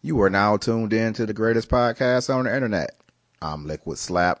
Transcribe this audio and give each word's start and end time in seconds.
You 0.00 0.22
are 0.22 0.30
now 0.30 0.56
tuned 0.58 0.92
in 0.92 1.14
to 1.14 1.26
the 1.26 1.32
greatest 1.32 1.68
podcast 1.68 2.32
on 2.32 2.44
the 2.44 2.54
internet. 2.54 2.96
I'm 3.42 3.66
Liquid 3.66 3.98
Slap. 3.98 4.40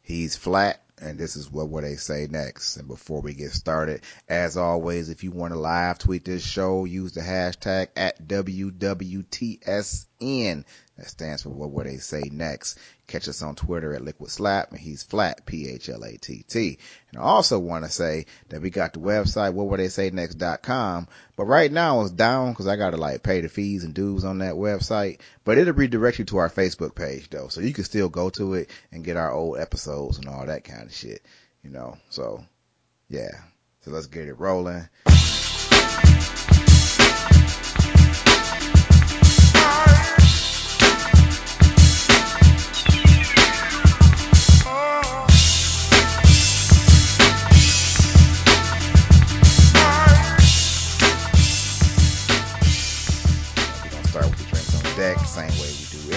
He's 0.00 0.34
flat. 0.34 0.80
And 0.98 1.18
this 1.18 1.36
is 1.36 1.52
what, 1.52 1.68
what 1.68 1.82
they 1.82 1.96
say 1.96 2.26
next. 2.30 2.78
And 2.78 2.88
before 2.88 3.20
we 3.20 3.34
get 3.34 3.50
started, 3.52 4.00
as 4.30 4.56
always, 4.56 5.10
if 5.10 5.22
you 5.22 5.30
want 5.30 5.52
to 5.52 5.58
live 5.58 5.98
tweet 5.98 6.24
this 6.24 6.42
show, 6.42 6.86
use 6.86 7.12
the 7.12 7.20
hashtag 7.20 7.88
at 7.94 8.26
WWTSN. 8.26 8.94
That 10.96 11.08
stands 11.08 11.42
for 11.42 11.48
what, 11.48 11.70
what 11.70 11.86
they 11.86 11.96
say 11.96 12.22
next. 12.30 12.78
Catch 13.08 13.28
us 13.28 13.42
on 13.42 13.56
Twitter 13.56 13.94
at 13.94 14.04
Liquid 14.04 14.30
Slap 14.30 14.70
and 14.70 14.78
he's 14.78 15.02
flat, 15.02 15.44
P-H-L-A-T-T. 15.44 16.78
And 17.10 17.20
I 17.20 17.24
also 17.24 17.58
want 17.58 17.84
to 17.84 17.90
say 17.90 18.26
that 18.50 18.62
we 18.62 18.70
got 18.70 18.92
the 18.92 19.00
website, 19.00 19.54
what 19.54 19.66
would 19.66 19.80
they 19.80 19.88
say 19.88 20.10
next.com. 20.10 21.08
But 21.36 21.46
right 21.46 21.70
now 21.70 22.02
it's 22.02 22.12
down 22.12 22.50
because 22.50 22.68
I 22.68 22.76
got 22.76 22.90
to 22.90 22.96
like 22.96 23.24
pay 23.24 23.40
the 23.40 23.48
fees 23.48 23.82
and 23.82 23.92
dues 23.92 24.24
on 24.24 24.38
that 24.38 24.54
website. 24.54 25.20
But 25.42 25.58
it'll 25.58 25.74
redirect 25.74 26.20
you 26.20 26.26
to 26.26 26.36
our 26.36 26.50
Facebook 26.50 26.94
page 26.94 27.28
though. 27.28 27.48
So 27.48 27.60
you 27.60 27.72
can 27.72 27.84
still 27.84 28.08
go 28.08 28.30
to 28.30 28.54
it 28.54 28.70
and 28.92 29.04
get 29.04 29.16
our 29.16 29.32
old 29.32 29.58
episodes 29.58 30.18
and 30.18 30.28
all 30.28 30.46
that 30.46 30.62
kind 30.62 30.84
of 30.84 30.94
shit, 30.94 31.22
you 31.64 31.70
know. 31.70 31.98
So 32.10 32.44
yeah. 33.08 33.32
So 33.80 33.90
let's 33.90 34.06
get 34.06 34.28
it 34.28 34.38
rolling. 34.38 34.88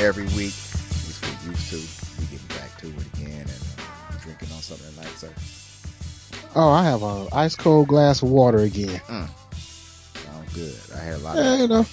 Every 0.07 0.23
week. 0.23 0.55
At 0.55 1.03
least 1.05 1.23
we 1.43 1.49
used 1.51 1.69
to. 1.69 1.75
We 2.21 2.25
getting 2.31 2.47
back 2.47 2.75
to 2.79 2.87
it 2.87 3.13
again 3.13 3.41
and 3.41 3.49
uh, 3.77 4.17
drinking 4.23 4.49
on 4.55 4.61
something 4.61 4.89
tonight, 4.95 5.13
sir. 5.17 5.31
Oh, 6.55 6.69
I 6.69 6.83
have 6.85 7.03
a 7.03 7.27
ice 7.33 7.55
cold 7.55 7.87
glass 7.89 8.23
of 8.23 8.29
water 8.29 8.59
again. 8.59 8.99
Sounds 9.07 10.53
good. 10.55 10.75
I 10.95 10.99
had 10.99 11.15
a 11.15 11.17
lot 11.19 11.37
of 11.37 11.43
Yeah, 11.43 11.51
that, 11.51 11.59
you 11.61 11.67
know, 11.67 11.85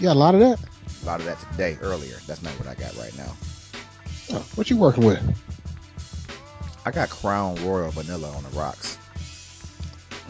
got 0.00 0.16
a 0.16 0.18
lot 0.18 0.34
of 0.34 0.40
that. 0.40 0.58
a 1.02 1.06
lot 1.06 1.20
of 1.20 1.26
that 1.26 1.38
today 1.52 1.78
earlier. 1.82 2.16
That's 2.26 2.42
not 2.42 2.52
what 2.54 2.66
I 2.66 2.74
got 2.74 2.96
right 2.96 3.16
now. 3.16 3.36
Oh, 4.32 4.44
what 4.56 4.68
you 4.70 4.76
working 4.76 5.04
with? 5.04 5.22
I 6.86 6.90
got 6.90 7.10
Crown 7.10 7.54
Royal 7.64 7.90
Vanilla 7.90 8.30
on 8.32 8.42
the 8.42 8.48
rocks. 8.50 8.96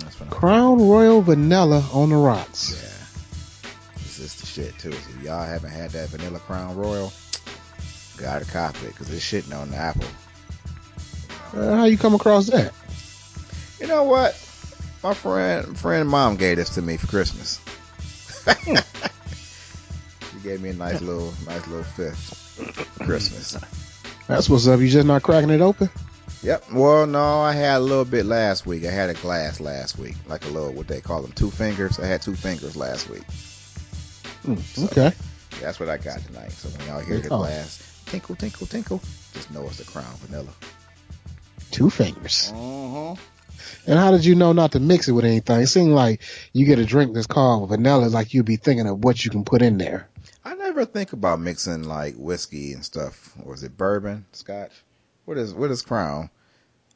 That's 0.01 0.19
what 0.21 0.27
I'm 0.33 0.37
Crown 0.39 0.79
Royal 0.89 1.23
Vanilla 1.23 1.83
on 1.93 2.11
the 2.11 2.17
rocks. 2.17 2.73
Yeah. 2.83 2.98
This 4.19 4.35
is 4.35 4.41
the 4.41 4.47
shit 4.47 4.79
too. 4.79 4.93
So 4.93 5.11
if 5.17 5.23
y'all 5.23 5.47
haven't 5.47 5.71
had 5.71 5.91
that 5.91 6.09
vanilla 6.09 6.41
Crown 6.41 6.77
Royal, 6.77 7.13
gotta 8.17 8.45
copy 8.45 8.87
it 8.87 8.89
because 8.89 9.13
it's 9.13 9.25
shitting 9.25 9.57
on 9.57 9.71
the 9.71 9.77
apple. 9.77 10.05
Uh, 11.55 11.77
how 11.77 11.85
you 11.85 11.97
come 11.97 12.15
across 12.15 12.47
that? 12.49 12.73
You 13.81 13.87
know 13.87 14.03
what? 14.03 14.35
My 15.05 15.15
friend, 15.15 15.79
friend, 15.79 16.09
mom 16.09 16.37
gave 16.37 16.57
this 16.57 16.71
to 16.71 16.83
me 16.83 16.97
for 16.97 17.07
Christmas. 17.07 17.61
she 18.65 20.39
gave 20.43 20.61
me 20.61 20.71
a 20.71 20.75
nice 20.75 21.01
little, 21.01 21.33
nice 21.47 21.67
little 21.69 21.85
fifth 21.85 22.35
for 22.97 23.05
Christmas. 23.05 23.57
That's 24.27 24.49
what's 24.49 24.67
up. 24.67 24.81
You 24.81 24.89
just 24.89 25.07
not 25.07 25.23
cracking 25.23 25.51
it 25.51 25.61
open? 25.61 25.89
Yep. 26.43 26.73
Well, 26.73 27.07
no, 27.07 27.41
I 27.41 27.53
had 27.53 27.79
a 27.79 27.81
little 27.81 28.05
bit 28.05 28.27
last 28.27 28.67
week. 28.67 28.85
I 28.85 28.91
had 28.91 29.11
a 29.11 29.15
glass 29.15 29.61
last 29.61 29.99
week, 29.99 30.17
like 30.27 30.45
a 30.45 30.49
little 30.49 30.73
what 30.73 30.89
they 30.89 31.01
call 31.01 31.23
them, 31.23 31.33
two 31.33 31.51
fingers. 31.51 32.01
I 32.01 32.07
had 32.07 32.21
two 32.21 32.35
fingers 32.35 32.77
last 32.77 33.09
week. 33.09 33.23
So- 34.45 34.85
okay. 34.85 35.13
That's 35.61 35.81
what 35.81 35.89
I 35.89 35.97
got 35.99 36.21
tonight. 36.25 36.53
So 36.53 36.69
when 36.69 36.87
y'all 36.87 37.01
hear 37.01 37.19
the 37.21 37.31
Oh. 37.31 37.39
glass 37.39 37.83
tinkle, 38.07 38.37
tinkle, 38.37 38.67
tinkle, 38.67 39.01
just 39.35 39.51
know 39.51 39.65
it's 39.67 39.79
the 39.79 39.85
Crown 39.85 40.15
Vanilla. 40.23 40.51
Two 41.71 41.91
fingers. 41.91 42.53
Mm-hmm. 42.55 43.21
And 43.91 43.99
how 43.99 44.11
did 44.11 44.25
you 44.25 44.35
know 44.35 44.53
not 44.53 44.73
to 44.73 44.81
mix 44.81 45.09
it 45.09 45.13
with 45.13 45.25
anything? 45.25 45.61
It 45.61 45.67
seemed 45.67 45.93
like 45.93 46.23
you 46.53 46.65
get 46.65 46.79
a 46.79 46.85
drink 46.85 47.15
that's 47.15 47.27
called 47.27 47.69
vanilla, 47.69 48.07
like 48.07 48.33
you'd 48.33 48.47
be 48.47 48.57
thinking 48.57 48.87
of 48.87 49.03
what 49.05 49.25
you 49.25 49.31
can 49.31 49.45
put 49.45 49.63
in 49.63 49.79
there. 49.79 50.09
I 50.45 50.55
never 50.55 50.85
think 50.85 51.13
about 51.13 51.41
mixing 51.41 51.83
like 51.85 52.15
whiskey 52.17 52.73
and 52.73 52.85
stuff. 52.85 53.35
Or 53.45 53.55
is 53.55 53.63
it 53.65 53.77
bourbon, 53.77 54.27
scotch? 54.33 54.73
What 55.25 55.37
is 55.39 55.53
what 55.53 55.71
is 55.71 55.83
Crown? 55.83 56.31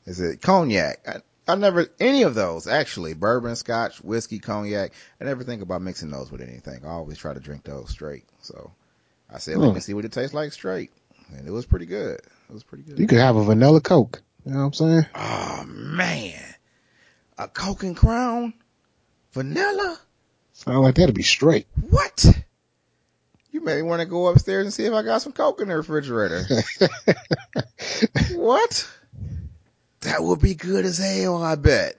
Is 0.07 0.21
it 0.21 0.41
cognac? 0.41 1.01
I, 1.07 1.17
I 1.49 1.55
never 1.57 1.87
any 1.99 2.23
of 2.23 2.35
those 2.35 2.67
actually. 2.67 3.15
Bourbon, 3.15 3.57
scotch, 3.57 4.01
whiskey, 4.03 4.39
cognac. 4.39 4.93
I 5.21 5.25
never 5.25 5.43
think 5.45 5.63
about 5.63 5.83
mixing 5.83 6.11
those 6.11 6.31
with 6.31 6.41
anything. 6.41 6.85
I 6.85 6.91
always 6.91 7.19
try 7.19 7.35
to 7.35 7.41
drink 7.41 7.65
those 7.65 7.91
straight. 7.91 8.25
So 8.41 8.73
I 9.31 9.39
said, 9.39 9.59
let 9.59 9.69
Hmm. 9.69 9.75
me 9.75 9.81
see 9.81 9.95
what 9.95 10.05
it 10.05 10.13
tastes 10.13 10.35
like 10.35 10.53
straight, 10.53 10.93
and 11.37 11.47
it 11.47 11.51
was 11.51 11.67
pretty 11.67 11.87
good. 11.87 12.21
It 12.21 12.53
was 12.53 12.63
pretty 12.63 12.85
good. 12.85 12.99
You 12.99 13.07
could 13.07 13.19
have 13.19 13.37
a 13.37 13.45
vanilla 13.45 13.81
Coke. 13.81 14.23
You 14.45 14.53
know 14.53 14.59
what 14.59 14.65
I'm 14.67 14.73
saying? 14.73 15.07
Oh 15.15 15.65
man, 15.67 16.55
a 17.39 17.49
Coke 17.49 17.83
and 17.83 17.97
Crown, 17.97 18.55
vanilla. 19.33 19.99
Sound 20.53 20.83
like 20.83 20.95
that'd 20.97 21.15
be 21.15 21.23
straight. 21.23 21.67
What? 21.91 22.25
You 23.51 23.61
may 23.63 23.83
want 23.83 24.01
to 24.01 24.07
go 24.07 24.29
upstairs 24.29 24.65
and 24.65 24.73
see 24.73 24.85
if 24.85 24.93
I 24.93 25.03
got 25.03 25.23
some 25.23 25.33
Coke 25.33 25.61
in 25.61 25.69
the 25.69 25.77
refrigerator. 25.77 26.45
what? 28.35 28.89
That 30.03 30.23
would 30.23 30.41
be 30.41 30.55
good 30.55 30.85
as 30.85 30.99
hell, 30.99 31.43
I 31.43 31.55
bet. 31.57 31.97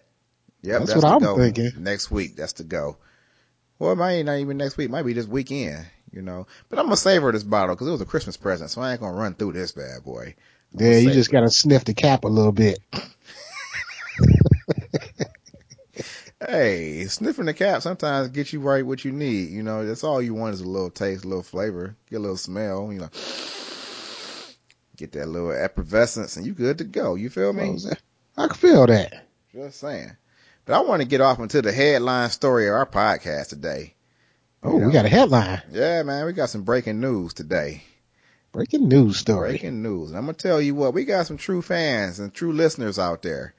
Yep, 0.62 0.80
That's 0.80 0.94
that's, 0.94 1.04
what 1.04 1.12
I'm 1.12 1.20
go. 1.22 1.36
thinking. 1.38 1.72
Next 1.76 2.12
week, 2.12 2.36
that's 2.36 2.54
the 2.54 2.64
go. 2.64 2.98
Well, 3.80 3.92
it 3.94 3.96
might 3.98 4.22
not 4.24 4.38
even 4.40 4.58
next 4.58 4.78
week. 4.78 4.86
It 4.86 4.92
might 4.92 5.04
be 5.06 5.14
this 5.14 5.28
weekend, 5.28 5.86
you 6.12 6.22
know. 6.22 6.48
But 6.70 6.80
I'm 6.80 6.86
gonna 6.86 6.98
savor 6.98 7.32
this 7.32 7.44
bottle 7.44 7.76
because 7.76 7.88
it 7.88 7.92
was 7.92 8.02
a 8.02 8.06
Christmas 8.06 8.38
present, 8.38 8.70
so 8.70 8.82
I 8.82 8.92
ain't 8.92 9.02
gonna 9.02 9.18
run 9.18 9.34
through 9.36 9.54
this 9.54 9.72
bad 9.74 10.04
boy. 10.04 10.36
I'm 10.78 10.86
Yeah, 10.86 10.98
you 10.98 11.12
just 11.12 11.30
it. 11.30 11.34
gotta 11.34 11.50
sniff 11.50 11.86
the 11.86 11.94
cap 11.94 12.24
a 12.24 12.28
little 12.30 12.52
bit. 12.54 12.80
Hey, 16.46 17.06
sniffing 17.06 17.46
the 17.46 17.54
cap 17.54 17.82
sometimes 17.82 18.30
gets 18.30 18.52
you 18.52 18.60
right 18.60 18.86
what 18.86 19.06
you 19.06 19.12
need. 19.12 19.50
You 19.52 19.64
know, 19.64 19.86
that's 19.86 20.04
all 20.04 20.22
you 20.22 20.34
want 20.34 20.54
is 20.54 20.62
a 20.62 20.68
little 20.68 20.90
taste, 20.90 21.24
a 21.24 21.28
little 21.28 21.44
flavor, 21.44 21.96
get 22.10 22.18
a 22.18 22.20
little 22.20 22.38
smell. 22.38 22.92
You 22.92 23.00
know, 23.00 23.10
get 24.98 25.12
that 25.14 25.28
little 25.28 25.52
effervescence, 25.52 26.38
and 26.38 26.46
you 26.46 26.54
good 26.54 26.78
to 26.80 26.84
go. 26.84 27.16
You 27.16 27.30
feel 27.30 27.54
me? 27.54 27.78
Oh, 27.86 27.92
I 28.38 28.48
can 28.48 28.56
feel 28.56 28.88
that. 28.88 29.28
Just 29.54 29.80
saying. 29.80 30.16
But 30.66 30.76
I 30.76 30.82
want 30.82 31.02
to 31.02 31.08
get 31.08 31.22
off 31.22 31.40
into 31.40 31.62
the 31.62 31.72
headline 31.72 32.30
story 32.30 32.68
of 32.68 32.74
our 32.74 32.86
podcast 32.86 33.50
today. 33.50 33.94
Oh, 34.64 34.74
You 34.74 34.80
know. 34.80 34.88
we 34.88 34.94
got 34.94 35.06
a 35.06 35.10
headline. 35.10 35.62
Yeah, 35.72 36.04
man, 36.04 36.26
we 36.26 36.34
got 36.34 36.50
some 36.50 36.64
breaking 36.64 37.00
news 37.00 37.34
today. 37.34 37.84
Breaking 38.54 38.88
news 38.88 39.18
story. 39.18 39.50
Breaking 39.52 39.82
news. 39.82 40.10
And 40.10 40.18
I'm 40.18 40.26
gonna 40.26 40.34
tell 40.38 40.62
you 40.62 40.76
what, 40.76 40.94
we 40.94 41.06
got 41.06 41.26
some 41.28 41.38
true 41.38 41.62
fans 41.62 42.20
and 42.20 42.34
true 42.34 42.54
listeners 42.54 43.00
out 43.00 43.24
there 43.24 43.56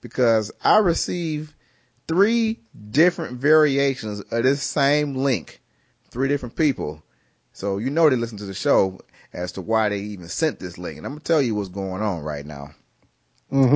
because 0.00 0.50
I 0.64 0.78
received 0.78 1.52
three 2.08 2.58
different 2.90 3.38
variations 3.38 4.20
of 4.20 4.42
this 4.42 4.62
same 4.62 5.14
link, 5.14 5.60
three 6.10 6.28
different 6.28 6.56
people. 6.56 7.02
So 7.52 7.78
you 7.78 7.90
know 7.90 8.08
they 8.08 8.16
listen 8.16 8.38
to 8.38 8.46
the 8.46 8.54
show 8.54 9.00
as 9.32 9.52
to 9.52 9.62
why 9.62 9.88
they 9.88 9.98
even 10.00 10.28
sent 10.28 10.58
this 10.58 10.78
link. 10.78 10.96
And 10.98 11.06
I'm 11.06 11.12
gonna 11.12 11.20
tell 11.20 11.42
you 11.42 11.54
what's 11.54 11.68
going 11.68 12.02
on 12.02 12.22
right 12.22 12.44
now. 12.46 12.70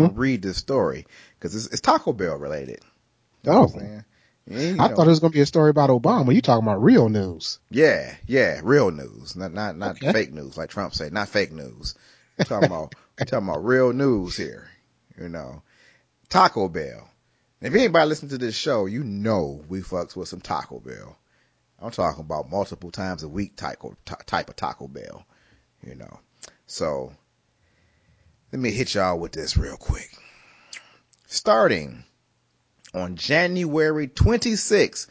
I'm 0.01 0.15
hmm 0.15 0.15
read 0.15 0.43
this 0.43 0.57
story 0.59 1.07
because 1.39 1.55
it's, 1.55 1.67
it's 1.67 1.81
Taco 1.81 2.13
Bell 2.13 2.37
related. 2.37 2.81
You 3.43 3.53
know 3.53 3.63
Oh, 3.63 3.73
I'm? 3.75 3.81
Yeah, 3.81 4.03
you 4.47 4.75
I 4.79 4.89
know. 4.89 4.89
thought 4.89 5.07
it 5.07 5.11
was 5.11 5.21
gonna 5.21 5.31
be 5.33 5.41
a 5.41 5.47
story 5.47 5.71
about 5.71 5.91
Obama. 5.91 6.35
You 6.35 6.41
talking 6.43 6.67
about 6.67 6.83
real 6.83 7.09
news? 7.09 7.59
Yeah, 7.71 8.15
yeah, 8.27 8.61
real 8.63 8.91
news, 8.91 9.37
not 9.37 9.53
not 9.53 9.77
not 9.77 9.97
Okay. 9.97 10.13
fake 10.13 10.33
news, 10.33 10.57
like 10.57 10.71
Trump 10.71 10.95
said, 10.95 11.13
not 11.13 11.29
fake 11.29 11.53
news. 11.53 11.95
We're 12.39 12.45
talking 12.45 12.67
about 12.67 12.95
talking 13.27 13.49
about 13.49 13.65
real 13.65 13.93
news 13.93 14.37
here. 14.37 14.69
You 15.19 15.29
know, 15.29 15.63
Taco 16.29 16.69
Bell. 16.69 17.09
If 17.61 17.75
anybody 17.75 18.09
listen 18.09 18.29
to 18.31 18.39
this 18.39 18.55
show, 18.57 18.87
you 18.87 19.03
know 19.05 19.65
we 19.69 19.81
fucks 19.81 20.17
with 20.17 20.29
some 20.29 20.41
Taco 20.41 20.81
Bell. 20.81 21.17
I'm 21.81 21.91
talking 21.91 22.21
about 22.23 22.51
multiple 22.51 22.91
times 22.91 23.23
a 23.23 23.29
week 23.29 23.57
type 23.57 23.85
of, 23.85 23.97
type 24.27 24.49
of 24.49 24.57
Taco 24.57 24.89
Bell. 24.89 25.25
You 25.87 25.95
know, 25.95 26.19
so 26.67 27.13
let 28.53 28.61
me 28.61 28.71
hit 28.71 28.95
y'all 28.95 29.19
with 29.19 29.33
this 29.33 29.57
real 29.57 29.77
quick. 29.77 30.11
Starting 31.27 32.05
on 32.95 33.17
January 33.17 34.09
26th, 34.09 35.09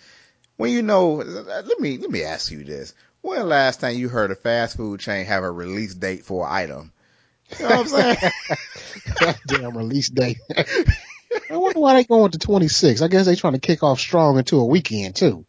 when 0.57 0.71
you 0.71 0.81
know, 0.81 1.15
let 1.15 1.79
me 1.79 1.97
let 1.97 2.09
me 2.09 2.23
ask 2.23 2.51
you 2.51 2.63
this: 2.63 2.93
When 3.21 3.47
last 3.47 3.81
time 3.81 3.97
you 3.97 4.09
heard 4.09 4.31
a 4.31 4.35
fast 4.35 4.77
food 4.77 4.99
chain 4.99 5.25
have 5.25 5.43
a 5.43 5.51
release 5.51 5.93
date 5.93 6.25
for 6.25 6.47
an 6.47 6.53
item? 6.53 6.91
You 7.59 7.67
know 7.67 7.77
what 7.77 7.79
I'm 7.79 8.15
saying? 9.17 9.35
Damn 9.47 9.77
release 9.77 10.09
date. 10.09 10.37
I 11.49 11.57
wonder 11.57 11.79
why 11.79 11.95
they 11.95 12.03
going 12.03 12.31
to 12.31 12.39
26. 12.39 13.01
I 13.01 13.07
guess 13.07 13.25
they 13.25 13.35
trying 13.35 13.53
to 13.53 13.59
kick 13.59 13.83
off 13.83 13.99
strong 13.99 14.37
into 14.37 14.59
a 14.59 14.65
weekend 14.65 15.15
too. 15.15 15.45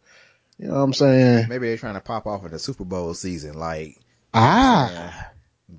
You 0.57 0.67
know 0.67 0.75
what 0.75 0.81
I'm 0.81 0.93
saying? 0.93 1.47
Maybe 1.49 1.67
they're 1.67 1.77
trying 1.77 1.95
to 1.95 2.01
pop 2.01 2.27
off 2.27 2.45
in 2.45 2.51
the 2.51 2.59
Super 2.59 2.85
Bowl 2.85 3.13
season, 3.13 3.57
like 3.57 3.99
Ah, 4.35 5.31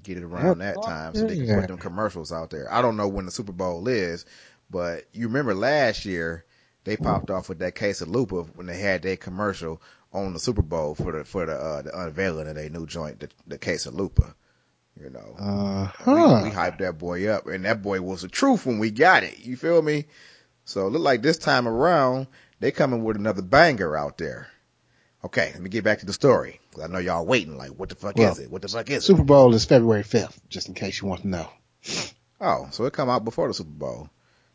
get 0.03 0.19
it 0.19 0.25
around 0.25 0.59
that 0.59 0.83
time 0.83 1.15
so 1.15 1.27
they 1.27 1.37
can 1.37 1.49
put 1.49 1.67
them 1.69 1.79
commercials 1.79 2.33
out 2.33 2.51
there. 2.51 2.73
I 2.73 2.83
don't 2.83 2.97
know 2.97 3.09
when 3.09 3.27
the 3.27 3.33
Super 3.33 3.53
Bowl 3.53 3.89
is, 3.89 4.25
but 4.71 5.05
you 5.13 5.29
remember 5.29 5.55
last 5.55 6.05
year 6.07 6.45
they 6.85 6.97
popped 6.97 7.31
off 7.31 7.49
with 7.49 7.59
that 7.61 7.75
Quesalupa 7.77 8.49
when 8.57 8.67
they 8.67 8.79
had 8.79 9.03
their 9.03 9.17
commercial 9.17 9.83
on 10.13 10.33
the 10.35 10.41
Super 10.41 10.63
Bowl 10.63 10.95
for 10.95 11.13
the 11.13 11.25
for 11.25 11.47
the 11.47 11.55
uh, 11.55 11.83
the 11.83 12.01
unveiling 12.01 12.49
of 12.49 12.57
their 12.57 12.71
new 12.71 12.87
joint, 12.87 13.21
the, 13.21 13.31
the 13.47 13.59
Quesalupa. 13.59 14.35
You 15.01 15.11
know, 15.11 15.41
Uh 15.41 15.89
we, 16.11 16.27
we 16.35 16.51
hyped 16.51 16.79
that 16.79 16.99
boy 16.99 17.27
up, 17.29 17.47
and 17.47 17.65
that 17.65 17.83
boy 17.83 18.01
was 18.03 18.23
the 18.23 18.29
truth 18.29 18.67
when 18.67 18.79
we 18.79 18.91
got 18.91 19.25
it. 19.25 19.39
You 19.41 19.57
feel 19.57 19.83
me? 19.83 20.07
So 20.65 20.87
it 20.87 20.91
look 20.91 21.03
like 21.03 21.23
this 21.23 21.39
time 21.39 21.69
around 21.69 22.29
they 22.61 22.73
coming 22.73 23.05
with 23.05 23.17
another 23.17 23.43
banger 23.43 23.97
out 23.97 24.19
there. 24.19 24.49
Okay, 25.27 25.51
let 25.55 25.61
me 25.61 25.69
get 25.69 25.83
back 25.83 25.99
to 25.99 26.07
the 26.07 26.13
story 26.13 26.61
'cause 26.73 26.85
I 26.85 26.87
know 26.87 26.99
y'all 26.99 27.27
waiting. 27.27 27.57
Like, 27.57 27.71
what 27.73 27.89
the 27.89 27.97
fuck 27.97 28.17
Well, 28.17 28.31
is 28.31 28.39
it? 28.39 28.49
What 28.49 28.63
the 28.63 28.69
fuck 28.69 28.89
is 28.91 28.99
it? 29.03 29.07
Super 29.07 29.25
Bowl 29.25 29.53
is 29.55 29.65
February 29.65 30.05
5th, 30.05 30.39
just 30.49 30.69
in 30.69 30.75
case 30.75 31.01
you 31.01 31.09
want 31.09 31.23
to 31.23 31.29
know. 31.29 31.51
Oh, 32.41 32.69
so 32.71 32.85
it 32.85 32.93
come 32.93 33.09
out 33.11 33.25
before 33.25 33.49
the 33.49 33.55
Super 33.55 33.71
Bowl. 33.71 34.09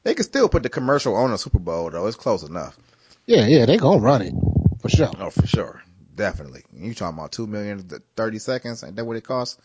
They 0.03 0.13
can 0.13 0.23
still 0.23 0.47
put 0.47 0.63
the 0.63 0.69
commercial 0.69 1.13
on 1.15 1.31
the 1.31 1.37
Super 1.37 1.59
Bowl 1.59 1.89
though. 1.89 2.07
It's 2.07 2.15
close 2.15 2.43
enough. 2.43 2.77
Yeah, 3.25 3.47
yeah, 3.47 3.65
they 3.65 3.75
gonna 3.77 3.99
run 3.99 4.21
it 4.21 4.33
for 4.81 4.87
sure. 4.87 5.11
Oh, 5.19 5.29
for 5.29 5.45
sure, 5.45 5.83
definitely. 6.15 6.63
You 6.73 6.93
talking 6.93 7.17
about 7.19 7.33
two 7.33 7.47
million 7.47 7.85
thirty 8.15 8.39
seconds? 8.39 8.81
Ain't 8.81 8.95
that 8.95 9.03
what 9.05 9.17
it 9.17 9.25
costs 9.25 9.57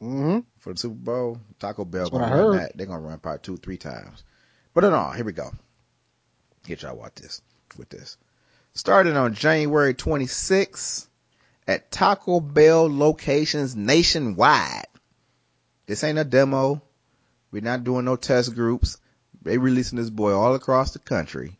hmm 0.00 0.40
for 0.58 0.72
the 0.72 0.78
Super 0.80 0.96
Bowl? 0.96 1.40
Taco 1.60 1.84
Bell 1.84 2.00
That's 2.00 2.10
gonna 2.10 2.24
run 2.24 2.50
heard. 2.50 2.54
that. 2.54 2.76
They're 2.76 2.88
gonna 2.88 3.00
run 3.06 3.20
probably 3.20 3.38
two, 3.40 3.56
three 3.56 3.78
times. 3.78 4.24
But 4.74 4.80
no, 4.82 5.10
here 5.10 5.24
we 5.24 5.32
go. 5.32 5.52
Get 6.66 6.82
y'all 6.82 6.96
watch 6.96 7.14
this 7.14 7.40
with 7.76 7.88
this. 7.88 8.16
Started 8.76 9.16
on 9.16 9.34
January 9.34 9.94
26th 9.94 11.06
at 11.68 11.92
Taco 11.92 12.40
Bell 12.40 12.92
locations 12.92 13.76
nationwide. 13.76 14.88
This 15.86 16.02
ain't 16.02 16.18
a 16.18 16.24
demo. 16.24 16.82
We're 17.52 17.62
not 17.62 17.84
doing 17.84 18.04
no 18.04 18.16
test 18.16 18.52
groups. 18.56 18.98
They 19.42 19.58
releasing 19.58 19.96
this 19.96 20.10
boy 20.10 20.32
all 20.32 20.56
across 20.56 20.92
the 20.92 20.98
country. 20.98 21.56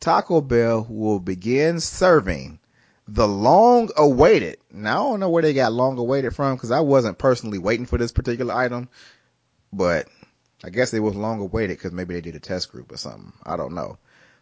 Taco 0.00 0.40
Bell 0.40 0.86
will 0.88 1.20
begin 1.20 1.80
serving 1.80 2.60
the 3.06 3.28
long 3.28 3.90
awaited. 3.94 4.56
Now 4.72 5.08
I 5.08 5.10
don't 5.10 5.20
know 5.20 5.28
where 5.28 5.42
they 5.42 5.52
got 5.52 5.74
long 5.74 5.98
awaited 5.98 6.34
from 6.34 6.56
because 6.56 6.70
I 6.70 6.80
wasn't 6.80 7.18
personally 7.18 7.58
waiting 7.58 7.84
for 7.84 7.98
this 7.98 8.12
particular 8.12 8.54
item, 8.54 8.88
but 9.70 10.08
I 10.64 10.70
guess 10.70 10.94
it 10.94 11.00
was 11.00 11.14
long 11.14 11.40
awaited 11.40 11.76
because 11.76 11.92
maybe 11.92 12.14
they 12.14 12.22
did 12.22 12.36
a 12.36 12.40
test 12.40 12.72
group 12.72 12.90
or 12.90 12.96
something. 12.96 13.34
I 13.44 13.58
don't 13.58 13.74
know. 13.74 13.98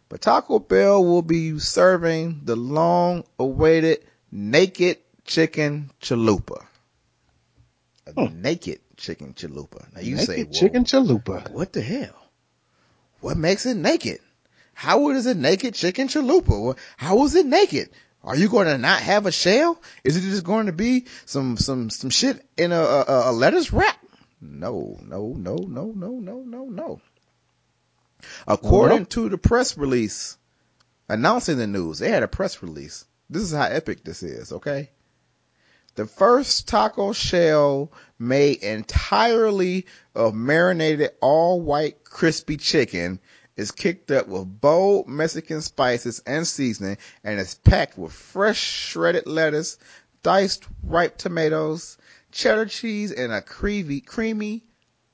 But 0.09 0.21
Taco 0.21 0.57
Bell 0.59 1.03
will 1.03 1.21
be 1.21 1.59
serving 1.59 2.41
the 2.43 2.55
long 2.55 3.23
awaited 3.37 4.03
naked 4.31 4.97
chicken 5.23 5.91
chalupa. 6.01 6.65
A 8.07 8.11
Hmm. 8.13 8.41
naked 8.41 8.79
chicken 8.97 9.33
chalupa. 9.33 9.85
Now 9.93 10.01
you 10.01 10.15
Naked 10.15 10.25
say, 10.27 10.45
chicken 10.45 10.83
chalupa. 10.83 11.51
what 11.51 11.73
the 11.73 11.81
hell? 11.81 12.15
What 13.21 13.37
makes 13.37 13.65
it 13.67 13.77
naked? 13.77 14.19
How 14.73 15.09
is 15.09 15.25
it 15.27 15.37
naked 15.37 15.75
chicken 15.75 16.07
chalupa? 16.07 16.75
How 16.97 17.23
is 17.25 17.35
it 17.35 17.45
naked? 17.45 17.89
Are 18.23 18.35
you 18.35 18.49
going 18.49 18.67
to 18.67 18.77
not 18.77 19.01
have 19.01 19.25
a 19.27 19.31
shell? 19.31 19.79
Is 20.03 20.17
it 20.17 20.21
just 20.21 20.43
going 20.43 20.65
to 20.65 20.71
be 20.73 21.05
some 21.25 21.55
some 21.57 21.89
some 21.89 22.09
shit 22.09 22.43
in 22.57 22.71
a 22.71 22.81
a, 22.81 23.29
a 23.29 23.31
lettuce 23.31 23.71
wrap? 23.71 23.97
No, 24.41 24.97
no, 25.03 25.33
no, 25.37 25.55
no, 25.55 25.91
no, 25.95 26.11
no, 26.19 26.41
no, 26.41 26.65
no. 26.65 27.01
According 28.47 29.07
to 29.07 29.29
the 29.29 29.37
press 29.37 29.77
release 29.77 30.37
announcing 31.07 31.57
the 31.57 31.67
news, 31.67 31.99
they 31.99 32.09
had 32.09 32.23
a 32.23 32.27
press 32.27 32.61
release. 32.61 33.05
This 33.29 33.43
is 33.43 33.51
how 33.51 33.63
epic 33.63 34.03
this 34.03 34.23
is, 34.23 34.51
okay? 34.51 34.89
The 35.95 36.05
first 36.05 36.67
taco 36.67 37.13
shell 37.13 37.91
made 38.17 38.63
entirely 38.63 39.85
of 40.15 40.33
marinated 40.33 41.11
all 41.19 41.61
white 41.61 42.03
crispy 42.03 42.57
chicken 42.57 43.19
is 43.57 43.71
kicked 43.71 44.09
up 44.09 44.27
with 44.27 44.61
bold 44.61 45.07
Mexican 45.09 45.61
spices 45.61 46.21
and 46.25 46.47
seasoning 46.47 46.97
and 47.23 47.39
is 47.39 47.55
packed 47.55 47.97
with 47.97 48.13
fresh 48.13 48.59
shredded 48.59 49.27
lettuce, 49.27 49.77
diced 50.23 50.65
ripe 50.83 51.17
tomatoes, 51.17 51.97
cheddar 52.31 52.65
cheese, 52.65 53.11
and 53.11 53.33
a 53.33 53.41
creamy, 53.41 53.99
creamy 53.99 54.63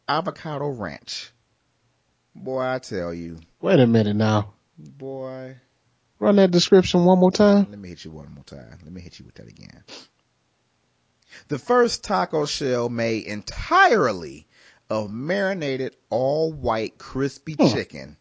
avocado 0.07 0.67
ranch. 0.67 1.31
Boy, 2.35 2.61
I 2.61 2.79
tell 2.79 3.13
you, 3.13 3.39
Wait 3.61 3.79
a 3.79 3.87
minute 3.87 4.15
now. 4.15 4.53
boy, 4.77 5.55
Run 6.19 6.35
that 6.37 6.51
description 6.51 7.03
one 7.05 7.19
more 7.19 7.31
time. 7.31 7.67
Let 7.69 7.79
me 7.79 7.89
hit 7.89 8.05
you 8.05 8.11
one 8.11 8.31
more 8.33 8.43
time. 8.43 8.77
Let 8.83 8.91
me 8.91 9.01
hit 9.01 9.19
you 9.19 9.25
with 9.25 9.35
that 9.35 9.47
again. 9.47 9.83
The 11.49 11.59
first 11.59 12.03
taco 12.03 12.45
shell 12.45 12.87
made 12.89 13.25
entirely 13.25 14.47
of 14.89 15.11
marinated 15.11 15.95
all 16.09 16.53
white 16.53 16.97
crispy 16.97 17.55
Hmm. 17.55 17.67
chicken. 17.67 18.17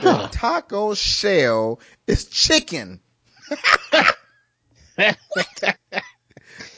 The 0.00 0.12
Huh. 0.14 0.28
taco 0.30 0.94
shell 0.94 1.80
is 2.06 2.24
chicken. 2.24 3.00
what? 3.88 5.76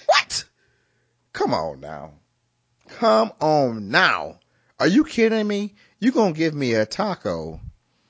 what? 0.07 0.45
Come 1.33 1.55
on 1.55 1.81
now. 1.81 2.15
Come 2.89 3.33
on 3.41 3.89
now. 3.91 4.41
Are 4.81 4.89
you 4.89 5.05
kidding 5.05 5.47
me? 5.47 5.75
You 6.05 6.12
gonna 6.12 6.35
give 6.35 6.53
me 6.55 6.75
a 6.75 6.85
taco 6.85 7.61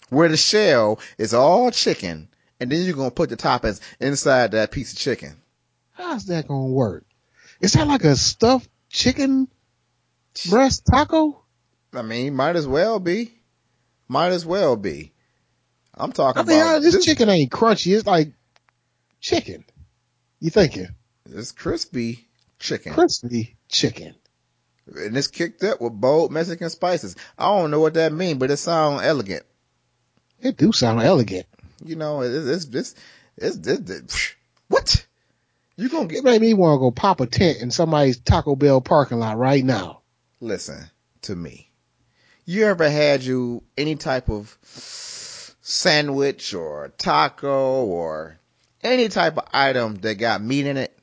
where 0.08 0.28
the 0.28 0.36
shell 0.36 0.98
is 1.16 1.32
all 1.32 1.70
chicken 1.70 2.28
and 2.58 2.68
then 2.72 2.82
you're 2.82 2.96
gonna 2.96 3.12
put 3.12 3.30
the 3.30 3.36
toppings 3.36 3.80
inside 4.00 4.50
that 4.50 4.72
piece 4.72 4.92
of 4.92 4.98
chicken. 4.98 5.40
How's 5.92 6.24
that 6.24 6.48
gonna 6.48 6.66
work? 6.66 7.04
Is 7.60 7.74
that 7.74 7.86
like 7.86 8.02
a 8.02 8.16
stuffed 8.16 8.68
chicken 8.90 9.46
breast 10.50 10.84
taco? 10.90 11.40
I 11.92 12.02
mean, 12.02 12.34
might 12.34 12.56
as 12.56 12.66
well 12.66 12.98
be. 12.98 13.32
Might 14.08 14.32
as 14.32 14.44
well 14.44 14.74
be. 14.74 15.12
I'm 15.94 16.10
talking 16.10 16.42
I 16.42 16.44
mean, 16.44 16.58
about 16.60 16.66
how- 16.68 16.78
this, 16.80 16.94
this, 16.94 17.04
chicken 17.04 17.28
ain't 17.28 17.52
crunchy. 17.52 17.94
It's 17.96 18.08
like 18.08 18.32
chicken. 19.20 19.64
You 20.40 20.50
thinking 20.50 20.88
It's 21.30 21.52
crispy 21.52 22.26
chicken. 22.58 22.92
crispy 22.92 23.56
chicken? 23.68 24.16
And 24.86 25.16
it's 25.16 25.28
kicked 25.28 25.62
up 25.64 25.80
with 25.80 25.92
bold 25.92 26.32
Mexican 26.32 26.70
spices. 26.70 27.16
I 27.38 27.46
don't 27.46 27.70
know 27.70 27.80
what 27.80 27.94
that 27.94 28.12
means, 28.12 28.38
but 28.38 28.50
it 28.50 28.56
sounds 28.58 29.02
elegant. 29.02 29.44
It 30.40 30.56
do 30.56 30.72
sound 30.72 31.00
elegant. 31.00 31.46
You 31.84 31.96
know, 31.96 32.20
it's 32.22 32.46
it's 32.46 32.64
this 32.66 32.94
it's, 33.36 33.56
this 33.56 34.34
what? 34.68 35.06
You 35.76 35.88
gonna 35.88 36.04
It 36.04 36.10
get 36.10 36.24
made 36.24 36.40
me 36.40 36.54
want 36.54 36.76
to 36.76 36.80
go 36.80 36.90
pop 36.90 37.20
a 37.20 37.26
tent 37.26 37.58
in 37.60 37.70
somebody's 37.70 38.18
Taco 38.18 38.54
Bell 38.54 38.80
parking 38.80 39.18
lot 39.18 39.38
right 39.38 39.64
now. 39.64 40.02
listen 40.40 40.90
to 41.22 41.34
me. 41.34 41.70
You 42.44 42.66
ever 42.66 42.88
had 42.88 43.22
you 43.24 43.62
any 43.76 43.96
type 43.96 44.28
of 44.28 44.56
sandwich 45.62 46.52
or 46.52 46.92
taco 46.98 47.84
or 47.86 48.38
any 48.82 49.08
type 49.08 49.38
of 49.38 49.48
item 49.52 49.94
that 49.96 50.16
got 50.16 50.42
meat 50.42 50.66
in 50.66 50.76
it 50.76 50.96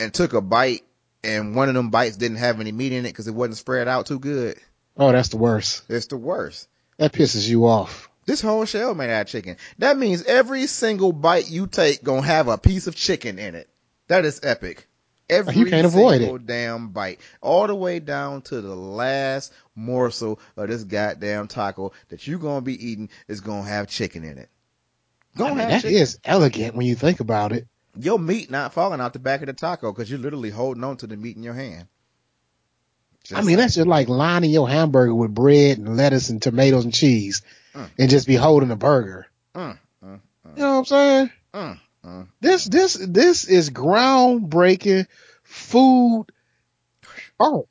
and 0.00 0.12
took 0.12 0.32
a 0.32 0.40
bite 0.40 0.85
and 1.26 1.54
one 1.54 1.68
of 1.68 1.74
them 1.74 1.90
bites 1.90 2.16
didn't 2.16 2.38
have 2.38 2.60
any 2.60 2.72
meat 2.72 2.92
in 2.92 3.04
it 3.04 3.10
because 3.10 3.26
it 3.26 3.34
wasn't 3.34 3.56
spread 3.58 3.88
out 3.88 4.06
too 4.06 4.18
good? 4.18 4.58
Oh, 4.96 5.12
that's 5.12 5.28
the 5.28 5.36
worst. 5.36 5.82
It's 5.88 6.06
the 6.06 6.16
worst. 6.16 6.68
That 6.98 7.12
pisses 7.12 7.46
you 7.48 7.66
off. 7.66 8.08
This 8.24 8.40
whole 8.40 8.64
shell 8.64 8.94
made 8.94 9.10
out 9.10 9.22
of 9.22 9.26
chicken. 9.28 9.56
That 9.78 9.98
means 9.98 10.22
every 10.24 10.66
single 10.66 11.12
bite 11.12 11.50
you 11.50 11.66
take 11.66 12.02
gonna 12.02 12.22
have 12.22 12.48
a 12.48 12.56
piece 12.58 12.86
of 12.86 12.94
chicken 12.94 13.38
in 13.38 13.54
it. 13.54 13.68
That 14.08 14.24
is 14.24 14.40
epic. 14.42 14.86
Every 15.28 15.54
You 15.54 15.66
can't 15.66 15.86
avoid 15.86 16.18
single 16.20 16.38
damn 16.38 16.90
bite, 16.90 17.20
all 17.40 17.66
the 17.66 17.74
way 17.74 17.98
down 17.98 18.42
to 18.42 18.60
the 18.60 18.74
last 18.74 19.52
morsel 19.74 20.38
of 20.56 20.68
this 20.68 20.84
goddamn 20.84 21.48
taco 21.48 21.92
that 22.08 22.26
you 22.26 22.38
gonna 22.38 22.60
be 22.60 22.88
eating 22.88 23.10
is 23.26 23.40
gonna 23.40 23.68
have 23.68 23.88
chicken 23.88 24.22
in 24.24 24.38
it. 24.38 24.48
I 25.34 25.38
Gonna 25.38 25.54
mean, 25.56 25.68
have 25.68 25.82
that 25.82 25.92
is 25.92 26.18
elegant 26.24 26.76
when 26.76 26.86
you 26.86 26.94
think 26.94 27.20
about 27.20 27.52
it. 27.52 27.66
Your 27.98 28.18
meat 28.18 28.50
not 28.50 28.72
falling 28.72 29.00
out 29.00 29.12
the 29.12 29.18
back 29.18 29.40
of 29.40 29.46
the 29.46 29.52
taco 29.52 29.92
because 29.92 30.10
you're 30.10 30.18
literally 30.18 30.50
holding 30.50 30.84
on 30.84 30.96
to 30.98 31.06
the 31.06 31.16
meat 31.16 31.36
in 31.36 31.42
your 31.42 31.54
hand. 31.54 31.88
I 33.34 33.42
mean, 33.42 33.56
that's 33.56 33.74
just 33.74 33.88
like 33.88 34.08
lining 34.08 34.50
your 34.50 34.68
hamburger 34.68 35.14
with 35.14 35.34
bread 35.34 35.78
and 35.78 35.96
lettuce 35.96 36.28
and 36.30 36.40
tomatoes 36.40 36.84
and 36.84 36.94
cheese 36.94 37.42
Mm. 37.74 37.90
and 37.98 38.10
just 38.10 38.26
be 38.26 38.36
holding 38.36 38.70
a 38.70 38.76
burger. 38.76 39.26
Mm, 39.54 39.78
mm, 40.04 40.20
You 40.56 40.62
know 40.62 40.70
what 40.72 40.78
I'm 40.78 40.84
saying? 40.84 41.30
mm, 41.52 41.80
mm. 42.04 42.28
This, 42.40 42.64
this, 42.66 42.94
this 42.94 43.44
is 43.44 43.70
groundbreaking 43.70 45.06
food 45.42 46.26
art. 47.40 47.66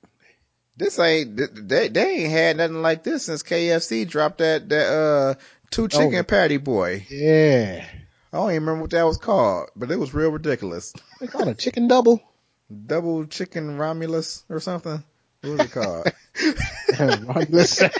This 0.77 0.99
ain't 0.99 1.37
they 1.69 1.87
they 1.87 2.15
ain't 2.23 2.31
had 2.31 2.57
nothing 2.57 2.81
like 2.81 3.03
this 3.03 3.23
since 3.27 3.43
KFC 3.43 4.05
dropped 4.05 4.39
that 4.39 4.67
that 4.69 4.87
uh 4.91 5.33
two 5.71 5.87
chicken 5.87 6.15
Oh. 6.19 6.23
patty 6.23 6.57
boy. 6.57 7.05
Yeah. 7.09 7.87
I 8.35 8.39
don't 8.39 8.49
even 8.49 8.63
remember 8.63 8.81
what 8.81 8.91
that 8.91 9.03
was 9.03 9.15
called, 9.15 9.69
but 9.77 9.89
it 9.91 9.97
was 9.97 10.13
real 10.13 10.29
ridiculous. 10.29 10.91
They 11.21 11.27
called 11.27 11.47
a 11.47 11.53
chicken 11.53 11.87
double. 11.87 12.21
Double 12.85 13.25
chicken 13.27 13.77
Romulus 13.77 14.43
or 14.49 14.59
something. 14.59 15.01
What 15.39 15.51
was 15.51 15.61
it 15.61 15.71
called? 15.71 16.11
Listen, 17.49 17.91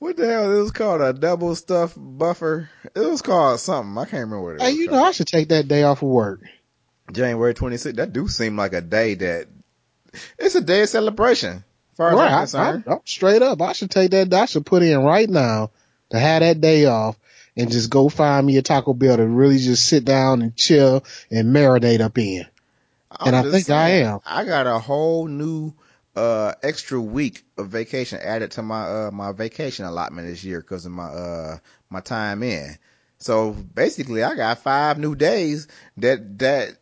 what 0.00 0.16
the 0.16 0.26
hell? 0.26 0.50
It 0.50 0.60
was 0.60 0.72
called 0.72 1.02
a 1.02 1.12
double 1.12 1.54
stuffed 1.54 1.94
buffer. 1.96 2.68
It 2.96 2.98
was 2.98 3.22
called 3.22 3.60
something. 3.60 3.96
I 3.96 4.04
can't 4.04 4.28
remember 4.28 4.40
what 4.40 4.54
it 4.56 4.62
hey, 4.62 4.70
was. 4.70 4.78
you 4.78 4.86
know. 4.88 5.04
I 5.04 5.12
should 5.12 5.28
take 5.28 5.50
that 5.50 5.68
day 5.68 5.84
off 5.84 6.02
of 6.02 6.08
work. 6.08 6.40
January 7.12 7.54
26th. 7.54 7.94
That 7.94 8.12
do 8.12 8.26
seem 8.26 8.56
like 8.56 8.72
a 8.72 8.80
day 8.80 9.14
that 9.14 9.46
it's 10.36 10.56
a 10.56 10.60
day 10.60 10.82
of 10.82 10.88
celebration. 10.88 11.62
As 11.92 11.96
far 11.96 12.08
as 12.08 12.54
I'm 12.54 12.64
Right, 12.72 12.86
I. 12.86 12.90
I, 12.90 12.94
I'm 12.96 13.00
straight 13.04 13.42
up. 13.42 13.62
I 13.62 13.72
should 13.72 13.92
take 13.92 14.10
that. 14.10 14.34
I 14.34 14.46
should 14.46 14.66
put 14.66 14.82
in 14.82 15.04
right 15.04 15.30
now 15.30 15.70
to 16.12 16.18
have 16.18 16.40
that 16.40 16.60
day 16.60 16.84
off 16.84 17.18
and 17.56 17.70
just 17.70 17.90
go 17.90 18.08
find 18.08 18.46
me 18.46 18.56
a 18.58 18.62
Taco 18.62 18.92
Bell 18.94 19.16
to 19.16 19.26
really 19.26 19.58
just 19.58 19.86
sit 19.86 20.04
down 20.04 20.42
and 20.42 20.54
chill 20.56 21.04
and 21.30 21.54
marinate 21.54 22.00
up 22.00 22.18
in. 22.18 22.46
I'm 23.10 23.34
And 23.34 23.36
I 23.36 23.50
think 23.50 23.70
I 23.70 23.88
am. 23.90 24.20
I 24.24 24.44
got 24.44 24.66
a 24.66 24.78
whole 24.78 25.26
new 25.26 25.72
uh 26.14 26.52
extra 26.62 27.00
week 27.00 27.42
of 27.56 27.68
vacation 27.68 28.20
added 28.22 28.50
to 28.52 28.62
my 28.62 28.82
uh 28.82 29.10
my 29.10 29.32
vacation 29.32 29.86
allotment 29.86 30.28
this 30.28 30.44
year 30.44 30.60
because 30.60 30.84
of 30.84 30.92
my 30.92 31.06
uh 31.06 31.58
my 31.88 32.00
time 32.00 32.42
in. 32.42 32.76
So 33.18 33.52
basically 33.52 34.22
I 34.22 34.34
got 34.34 34.58
five 34.58 34.98
new 34.98 35.14
days 35.14 35.68
that 35.96 36.38
that 36.40 36.76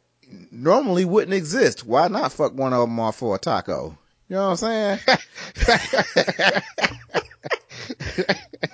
normally 0.51 1.05
wouldn't 1.05 1.35
exist. 1.35 1.87
Why 1.87 2.09
not 2.09 2.33
fuck 2.33 2.55
one 2.55 2.73
of 2.73 2.81
them 2.81 2.99
off 2.99 3.17
for 3.17 3.37
a 3.37 3.39
taco? 3.39 3.97
You 4.29 4.37
know 4.37 4.51
what 4.51 4.63
I'm 4.63 4.99
saying? 4.99 4.99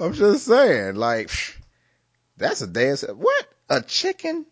I'm 0.00 0.12
just 0.12 0.46
saying, 0.46 0.96
like, 0.96 1.30
that's 2.36 2.62
a 2.62 2.66
day. 2.66 2.94
What? 2.94 3.48
A 3.68 3.80
chicken? 3.82 4.46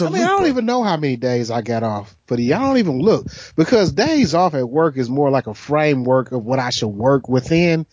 I 0.00 0.08
mean, 0.08 0.22
I 0.22 0.26
don't 0.26 0.46
even 0.48 0.66
know 0.66 0.82
how 0.82 0.96
many 0.96 1.16
days 1.16 1.50
I 1.50 1.62
got 1.62 1.84
off 1.84 2.16
but 2.26 2.40
I 2.40 2.48
don't 2.48 2.78
even 2.78 2.98
look 2.98 3.26
because 3.54 3.92
days 3.92 4.34
off 4.34 4.54
at 4.54 4.68
work 4.68 4.96
is 4.96 5.08
more 5.08 5.30
like 5.30 5.46
a 5.46 5.54
framework 5.54 6.32
of 6.32 6.44
what 6.44 6.58
I 6.58 6.70
should 6.70 6.88
work 6.88 7.28
within. 7.28 7.86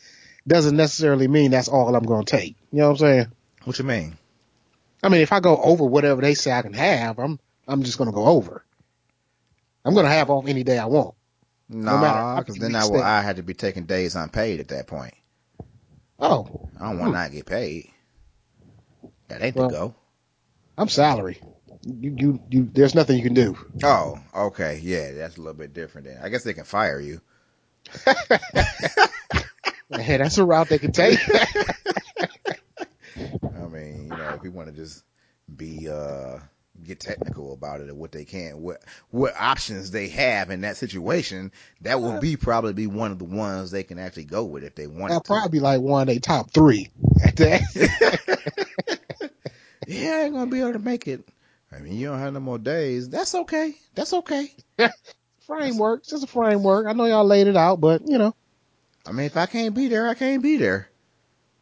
Doesn't 0.47 0.75
necessarily 0.75 1.27
mean 1.27 1.51
that's 1.51 1.67
all 1.67 1.95
I'm 1.95 2.03
going 2.03 2.25
to 2.25 2.37
take. 2.37 2.55
You 2.71 2.79
know 2.79 2.91
what 2.91 2.91
I'm 2.91 2.97
saying? 2.97 3.27
What 3.63 3.79
you 3.79 3.85
mean? 3.85 4.17
I 5.01 5.09
mean, 5.09 5.21
if 5.21 5.31
I 5.31 5.39
go 5.39 5.57
over 5.57 5.85
whatever 5.85 6.21
they 6.21 6.33
say 6.33 6.51
I 6.51 6.61
can 6.61 6.73
have, 6.73 7.19
I'm, 7.19 7.39
I'm 7.67 7.83
just 7.83 7.97
going 7.97 8.09
to 8.09 8.15
go 8.15 8.25
over. 8.25 8.65
I'm 9.85 9.93
going 9.93 10.05
to 10.05 10.11
have 10.11 10.29
off 10.29 10.47
any 10.47 10.63
day 10.63 10.77
I 10.77 10.85
want. 10.85 11.15
Nah, 11.69 12.39
because 12.39 12.57
then 12.57 12.75
I 12.75 12.85
will. 12.85 13.01
I 13.01 13.21
had 13.21 13.37
to 13.37 13.43
be 13.43 13.53
taking 13.53 13.85
days 13.85 14.15
unpaid 14.15 14.59
at 14.59 14.67
that 14.69 14.87
point. 14.87 15.13
Oh, 16.19 16.69
I 16.79 16.89
don't 16.89 16.99
want 16.99 17.13
to 17.13 17.19
not 17.19 17.31
get 17.31 17.45
paid. 17.45 17.89
That 19.29 19.41
ain't 19.41 19.55
Well- 19.55 19.69
the 19.69 19.75
go. 19.75 19.95
I'm 20.77 20.89
salary. 20.89 21.39
You, 21.85 22.15
you, 22.17 22.39
you, 22.49 22.69
there's 22.71 22.95
nothing 22.95 23.17
you 23.17 23.23
can 23.23 23.33
do. 23.33 23.57
Oh, 23.83 24.17
okay, 24.33 24.79
yeah, 24.81 25.11
that's 25.11 25.35
a 25.35 25.39
little 25.41 25.53
bit 25.53 25.73
different. 25.73 26.07
Then 26.07 26.17
I 26.23 26.29
guess 26.29 26.43
they 26.43 26.53
can 26.53 26.63
fire 26.63 26.99
you. 26.99 27.19
Hey, 29.91 30.17
that's 30.17 30.37
a 30.39 30.45
route 30.45 30.69
they 30.69 30.79
can 30.79 30.91
take. 30.91 31.19
I 33.15 33.67
mean, 33.69 34.03
you 34.03 34.09
know, 34.09 34.33
if 34.35 34.43
you 34.43 34.51
want 34.51 34.69
to 34.69 34.73
just 34.73 35.03
be 35.55 35.87
uh 35.87 36.39
get 36.83 36.99
technical 36.99 37.53
about 37.53 37.81
it 37.81 37.89
or 37.89 37.95
what 37.95 38.11
they 38.11 38.25
can, 38.25 38.61
what 38.61 38.81
what 39.09 39.33
options 39.37 39.91
they 39.91 40.09
have 40.09 40.51
in 40.51 40.61
that 40.61 40.77
situation, 40.77 41.51
that 41.81 42.01
will 42.01 42.19
be 42.19 42.37
probably 42.37 42.73
be 42.73 42.87
one 42.87 43.11
of 43.11 43.19
the 43.19 43.25
ones 43.25 43.71
they 43.71 43.83
can 43.83 43.99
actually 43.99 44.25
go 44.25 44.43
with 44.43 44.63
if 44.63 44.75
they 44.75 44.87
want 44.87 45.09
That'll 45.09 45.21
probably 45.21 45.49
be 45.49 45.59
like 45.59 45.81
one 45.81 46.03
of 46.03 46.07
their 46.07 46.19
top 46.19 46.51
three 46.51 46.89
at 47.23 47.35
that. 47.37 47.61
yeah, 49.87 50.11
I 50.11 50.23
ain't 50.23 50.33
gonna 50.33 50.51
be 50.51 50.59
able 50.61 50.73
to 50.73 50.79
make 50.79 51.07
it. 51.07 51.27
I 51.71 51.79
mean, 51.79 51.93
you 51.93 52.07
don't 52.07 52.19
have 52.19 52.33
no 52.33 52.39
more 52.39 52.59
days. 52.59 53.09
That's 53.09 53.33
okay. 53.33 53.75
That's 53.95 54.13
okay. 54.13 54.53
framework, 55.47 56.05
just 56.05 56.23
a 56.23 56.27
framework. 56.27 56.87
I 56.87 56.93
know 56.93 57.05
y'all 57.05 57.25
laid 57.25 57.47
it 57.47 57.57
out, 57.57 57.81
but 57.81 58.07
you 58.07 58.17
know, 58.17 58.35
I 59.05 59.11
mean, 59.11 59.25
if 59.25 59.37
I 59.37 59.45
can't 59.45 59.75
be 59.75 59.87
there, 59.87 60.07
I 60.07 60.13
can't 60.13 60.41
be 60.41 60.57
there. 60.57 60.89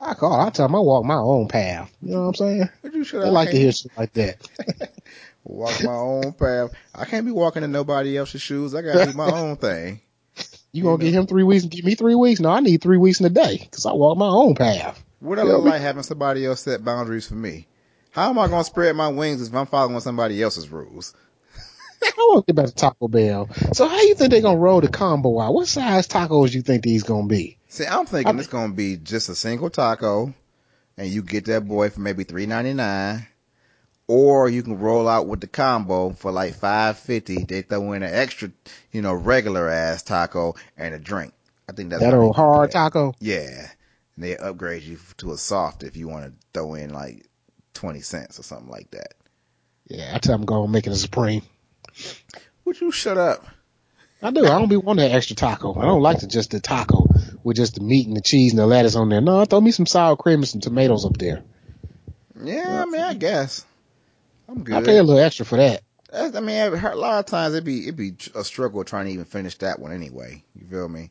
I 0.01 0.15
call. 0.15 0.41
I 0.41 0.49
tell 0.49 0.67
them 0.67 0.75
I 0.75 0.79
walk 0.79 1.05
my 1.05 1.15
own 1.15 1.47
path. 1.47 1.91
You 2.01 2.13
know 2.13 2.21
what 2.21 2.27
I'm 2.29 2.33
saying? 2.35 2.69
You 2.91 3.03
should. 3.03 3.21
They 3.21 3.27
I 3.27 3.29
like 3.29 3.51
to 3.51 3.57
hear 3.57 3.71
shit 3.71 3.91
like 3.95 4.13
that. 4.13 4.49
walk 5.43 5.83
my 5.83 5.93
own 5.93 6.33
path. 6.33 6.71
I 6.95 7.05
can't 7.05 7.25
be 7.25 7.31
walking 7.31 7.63
in 7.63 7.71
nobody 7.71 8.17
else's 8.17 8.41
shoes. 8.41 8.73
I 8.73 8.81
gotta 8.81 9.11
do 9.11 9.17
my 9.17 9.29
own 9.29 9.57
thing. 9.57 10.01
You 10.73 10.83
gonna 10.83 10.93
know. 10.93 11.03
give 11.03 11.13
him 11.13 11.27
three 11.27 11.43
weeks 11.43 11.63
and 11.63 11.71
give 11.71 11.83
me 11.83 11.95
three 11.95 12.15
weeks? 12.15 12.39
No, 12.39 12.49
I 12.49 12.61
need 12.61 12.81
three 12.81 12.95
weeks 12.95 13.19
in 13.19 13.25
a 13.25 13.29
day 13.29 13.57
because 13.57 13.85
I 13.85 13.91
walk 13.91 14.17
my 14.17 14.29
own 14.29 14.55
path. 14.55 15.03
What 15.19 15.37
I 15.37 15.43
look 15.43 15.65
like 15.65 15.81
having 15.81 16.03
somebody 16.03 16.45
else 16.45 16.61
set 16.61 16.85
boundaries 16.85 17.27
for 17.27 17.35
me? 17.35 17.67
How 18.11 18.29
am 18.29 18.39
I 18.39 18.47
gonna 18.47 18.63
spread 18.63 18.95
my 18.95 19.09
wings 19.09 19.45
if 19.45 19.53
I'm 19.53 19.65
following 19.65 19.99
somebody 19.99 20.41
else's 20.41 20.69
rules? 20.69 21.13
I 22.03 22.11
want 22.17 22.45
to 22.47 22.53
get 22.53 22.55
back 22.55 22.67
to 22.67 22.75
Taco 22.75 23.07
Bell. 23.07 23.49
So 23.73 23.87
how 23.87 24.01
you 24.01 24.15
think 24.15 24.31
they're 24.31 24.41
gonna 24.41 24.57
roll 24.57 24.81
the 24.81 24.87
combo 24.87 25.39
out? 25.39 25.53
What 25.53 25.67
size 25.67 26.07
tacos 26.07 26.53
you 26.53 26.61
think 26.61 26.83
these 26.83 27.03
gonna 27.03 27.27
be? 27.27 27.57
See, 27.69 27.85
I'm 27.85 28.05
thinking 28.05 28.35
I- 28.35 28.39
it's 28.39 28.47
gonna 28.47 28.73
be 28.73 28.97
just 28.97 29.29
a 29.29 29.35
single 29.35 29.69
taco, 29.69 30.33
and 30.97 31.07
you 31.07 31.21
get 31.21 31.45
that 31.45 31.67
boy 31.67 31.89
for 31.89 31.99
maybe 32.01 32.23
three 32.23 32.45
ninety 32.45 32.73
nine, 32.73 33.27
or 34.07 34.49
you 34.49 34.63
can 34.63 34.79
roll 34.79 35.07
out 35.07 35.27
with 35.27 35.41
the 35.41 35.47
combo 35.47 36.11
for 36.11 36.31
like 36.31 36.55
five 36.55 36.97
fifty. 36.97 37.43
They 37.43 37.61
throw 37.61 37.93
in 37.93 38.03
an 38.03 38.13
extra, 38.13 38.51
you 38.91 39.01
know, 39.01 39.13
regular 39.13 39.69
ass 39.69 40.03
taco 40.03 40.55
and 40.77 40.93
a 40.93 40.99
drink. 40.99 41.33
I 41.69 41.73
think 41.73 41.89
that's 41.91 42.01
That 42.01 42.13
old 42.13 42.35
hard 42.35 42.71
taco? 42.71 43.13
Yeah, 43.19 43.67
and 44.15 44.23
they 44.23 44.35
upgrade 44.37 44.83
you 44.83 44.97
to 45.17 45.31
a 45.33 45.37
soft 45.37 45.83
if 45.83 45.95
you 45.95 46.07
want 46.07 46.25
to 46.25 46.33
throw 46.53 46.73
in 46.73 46.91
like 46.91 47.25
twenty 47.73 48.01
cents 48.01 48.39
or 48.39 48.43
something 48.43 48.69
like 48.69 48.91
that. 48.91 49.13
Yeah, 49.87 50.11
I 50.15 50.19
tell 50.19 50.37
them 50.37 50.45
go 50.45 50.67
make 50.67 50.87
it 50.87 50.93
a 50.93 50.95
supreme. 50.97 51.41
Would 52.65 52.79
you 52.81 52.91
shut 52.91 53.17
up? 53.17 53.45
I 54.21 54.31
do. 54.31 54.45
I 54.45 54.49
don't 54.59 54.69
be 54.69 54.77
wanting 54.77 55.07
that 55.09 55.15
extra 55.15 55.35
taco. 55.35 55.73
I 55.79 55.83
don't 55.85 56.01
like 56.01 56.19
the, 56.19 56.27
just 56.27 56.51
the 56.51 56.59
taco 56.59 57.07
with 57.43 57.57
just 57.57 57.75
the 57.75 57.81
meat 57.81 58.07
and 58.07 58.15
the 58.15 58.21
cheese 58.21 58.51
and 58.51 58.59
the 58.59 58.67
lettuce 58.67 58.95
on 58.95 59.09
there. 59.09 59.19
No, 59.21 59.43
throw 59.45 59.59
me 59.61 59.71
some 59.71 59.87
sour 59.87 60.15
cream 60.15 60.39
and 60.39 60.47
some 60.47 60.61
tomatoes 60.61 61.05
up 61.05 61.17
there. 61.17 61.41
Yeah, 62.43 62.83
I 62.83 62.85
mean, 62.89 63.01
I 63.01 63.13
guess 63.15 63.65
I'm 64.47 64.63
good. 64.63 64.75
I 64.75 64.83
pay 64.83 64.97
a 64.97 65.03
little 65.03 65.21
extra 65.21 65.45
for 65.45 65.57
that. 65.57 65.81
That's- 66.11 66.35
I 66.35 66.39
mean, 66.39 66.57
a 66.59 66.95
lot 66.95 67.19
of 67.19 67.25
times 67.25 67.53
it'd 67.53 67.63
be 67.65 67.83
it'd 67.83 67.95
be 67.95 68.13
a 68.35 68.43
struggle 68.43 68.83
trying 68.83 69.05
to 69.07 69.11
even 69.13 69.25
finish 69.25 69.57
that 69.59 69.79
one 69.79 69.91
anyway. 69.93 70.43
You 70.55 70.67
feel 70.67 70.89
me? 70.89 71.09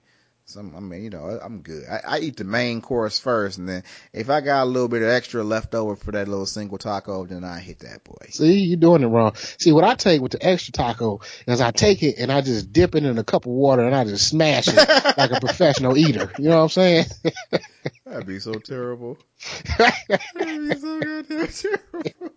So 0.51 0.61
I 0.61 0.81
mean, 0.81 1.05
you 1.05 1.11
know, 1.11 1.39
I'm 1.41 1.63
good. 1.63 1.85
I, 1.89 2.01
I 2.05 2.19
eat 2.19 2.37
the 2.37 2.43
main 2.43 2.81
course 2.81 3.21
first, 3.21 3.59
and 3.59 3.69
then 3.69 3.85
if 4.13 4.29
I 4.31 4.41
got 4.41 4.65
a 4.65 4.67
little 4.67 4.89
bit 4.89 5.01
of 5.03 5.09
extra 5.09 5.45
left 5.45 5.77
over 5.77 5.95
for 5.95 6.11
that 6.11 6.27
little 6.27 6.45
single 6.45 6.77
taco, 6.77 7.25
then 7.25 7.45
I 7.45 7.61
hit 7.61 7.79
that 7.81 8.03
boy. 8.03 8.27
See, 8.31 8.59
you're 8.59 8.77
doing 8.77 9.05
it 9.05 9.07
wrong. 9.07 9.37
See, 9.37 9.71
what 9.71 9.85
I 9.85 9.95
take 9.95 10.21
with 10.21 10.33
the 10.33 10.45
extra 10.45 10.73
taco 10.73 11.21
is 11.47 11.61
I 11.61 11.71
take 11.71 12.03
it 12.03 12.17
and 12.19 12.33
I 12.33 12.41
just 12.41 12.73
dip 12.73 12.97
it 12.97 13.05
in 13.05 13.17
a 13.17 13.23
cup 13.23 13.47
of 13.47 13.53
water 13.53 13.87
and 13.87 13.95
I 13.95 14.03
just 14.03 14.27
smash 14.27 14.67
it 14.67 14.75
like 15.17 15.31
a 15.31 15.39
professional 15.39 15.97
eater. 15.97 16.33
You 16.37 16.49
know 16.49 16.57
what 16.57 16.63
I'm 16.63 16.69
saying? 16.71 17.07
That'd 18.05 18.27
be 18.27 18.41
so 18.41 18.55
terrible. 18.55 19.19
That'd 19.79 20.69
be 20.69 20.75
so 20.75 21.01
goddamn 21.01 21.47
terrible. 21.47 22.33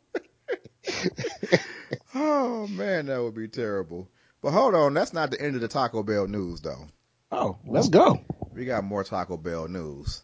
oh 2.13 2.67
man, 2.67 3.07
that 3.07 3.23
would 3.23 3.33
be 3.33 3.47
terrible. 3.47 4.07
But 4.43 4.51
hold 4.51 4.75
on, 4.75 4.93
that's 4.93 5.13
not 5.13 5.31
the 5.31 5.41
end 5.41 5.55
of 5.55 5.61
the 5.61 5.67
Taco 5.67 6.03
Bell 6.03 6.27
news 6.27 6.61
though. 6.61 6.85
Oh, 7.33 7.57
let's 7.65 7.89
go. 7.89 8.21
We 8.53 8.65
got 8.65 8.83
more 8.83 9.03
Taco 9.03 9.37
Bell 9.37 9.67
news. 9.67 10.21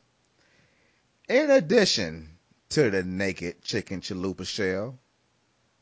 In 1.28 1.50
addition 1.51 2.30
to 2.70 2.89
the 2.89 3.04
naked 3.04 3.63
chicken 3.63 4.01
chalupa 4.01 4.46
shell, 4.46 4.98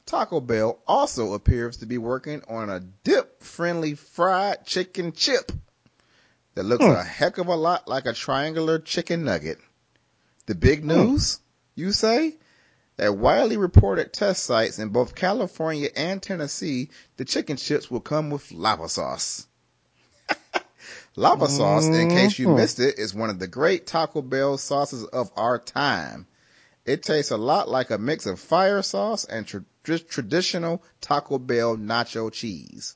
Taco 0.05 0.39
Bell 0.39 0.79
also 0.87 1.33
appears 1.33 1.77
to 1.77 1.85
be 1.85 1.97
working 1.97 2.41
on 2.47 2.69
a 2.69 2.79
dip 2.79 3.43
friendly 3.43 3.93
fried 3.95 4.65
chicken 4.65 5.11
chip 5.11 5.51
that 6.55 6.63
looks 6.63 6.83
Hmm. 6.83 6.91
a 6.91 7.03
heck 7.03 7.37
of 7.37 7.47
a 7.47 7.55
lot 7.55 7.87
like 7.87 8.05
a 8.05 8.13
triangular 8.13 8.79
chicken 8.79 9.25
nugget. 9.25 9.59
The 10.45 10.55
big 10.55 10.85
news, 10.85 11.39
you 11.75 11.91
say? 11.91 12.37
At 12.97 13.15
widely 13.17 13.57
reported 13.57 14.11
test 14.11 14.43
sites 14.43 14.79
in 14.79 14.89
both 14.89 15.13
California 15.13 15.89
and 15.95 16.23
Tennessee, 16.23 16.89
the 17.17 17.25
chicken 17.25 17.57
chips 17.57 17.91
will 17.91 17.99
come 17.99 18.29
with 18.31 18.51
lava 18.51 18.89
sauce. 18.89 19.45
Lava 21.17 21.49
sauce, 21.49 21.85
in 21.87 22.09
case 22.09 22.39
you 22.39 22.47
Mhm. 22.47 22.55
missed 22.57 22.79
it, 22.79 22.97
is 22.97 23.13
one 23.13 23.29
of 23.29 23.39
the 23.39 23.47
great 23.47 23.85
Taco 23.87 24.21
Bell 24.21 24.57
sauces 24.57 25.03
of 25.03 25.29
our 25.35 25.59
time. 25.59 26.27
It 26.85 27.03
tastes 27.03 27.31
a 27.31 27.37
lot 27.37 27.67
like 27.67 27.91
a 27.91 27.97
mix 27.97 28.25
of 28.25 28.39
fire 28.39 28.81
sauce 28.81 29.25
and 29.25 29.45
tra- 29.45 29.65
tr- 29.83 29.97
traditional 29.97 30.81
Taco 31.01 31.37
Bell 31.37 31.75
nacho 31.75 32.31
cheese. 32.31 32.95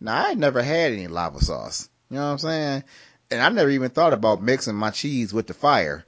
Now, 0.00 0.28
I 0.28 0.34
never 0.34 0.62
had 0.62 0.92
any 0.92 1.08
lava 1.08 1.44
sauce. 1.44 1.88
You 2.08 2.16
know 2.16 2.24
what 2.26 2.30
I'm 2.32 2.38
saying? 2.38 2.84
And 3.30 3.42
I 3.42 3.48
never 3.50 3.68
even 3.68 3.90
thought 3.90 4.14
about 4.14 4.42
mixing 4.42 4.74
my 4.76 4.90
cheese 4.90 5.34
with 5.34 5.46
the 5.46 5.52
fire. 5.54 6.06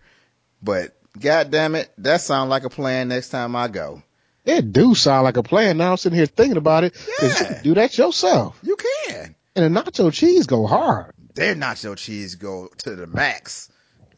But 0.62 0.96
god 1.18 1.50
damn 1.50 1.74
it, 1.74 1.90
that 1.98 2.20
sounds 2.22 2.48
like 2.48 2.64
a 2.64 2.70
plan 2.70 3.08
next 3.08 3.28
time 3.30 3.54
I 3.56 3.68
go. 3.68 4.02
It 4.46 4.72
do 4.72 4.94
sound 4.94 5.24
like 5.24 5.36
a 5.36 5.42
plan. 5.42 5.76
Now 5.76 5.90
I'm 5.90 5.96
sitting 5.98 6.16
here 6.16 6.24
thinking 6.26 6.56
about 6.56 6.84
it. 6.84 6.94
Yeah. 7.20 7.34
can 7.34 7.62
do 7.62 7.74
that 7.74 7.98
yourself. 7.98 8.56
You 8.62 8.76
can. 8.76 9.34
And 9.56 9.76
the 9.76 9.80
nacho 9.80 10.10
cheese 10.12 10.46
go 10.46 10.66
hard. 10.66 11.12
Their 11.34 11.54
nacho 11.54 11.96
cheese 11.96 12.34
go 12.34 12.68
to 12.78 12.96
the 12.96 13.06
max. 13.06 13.68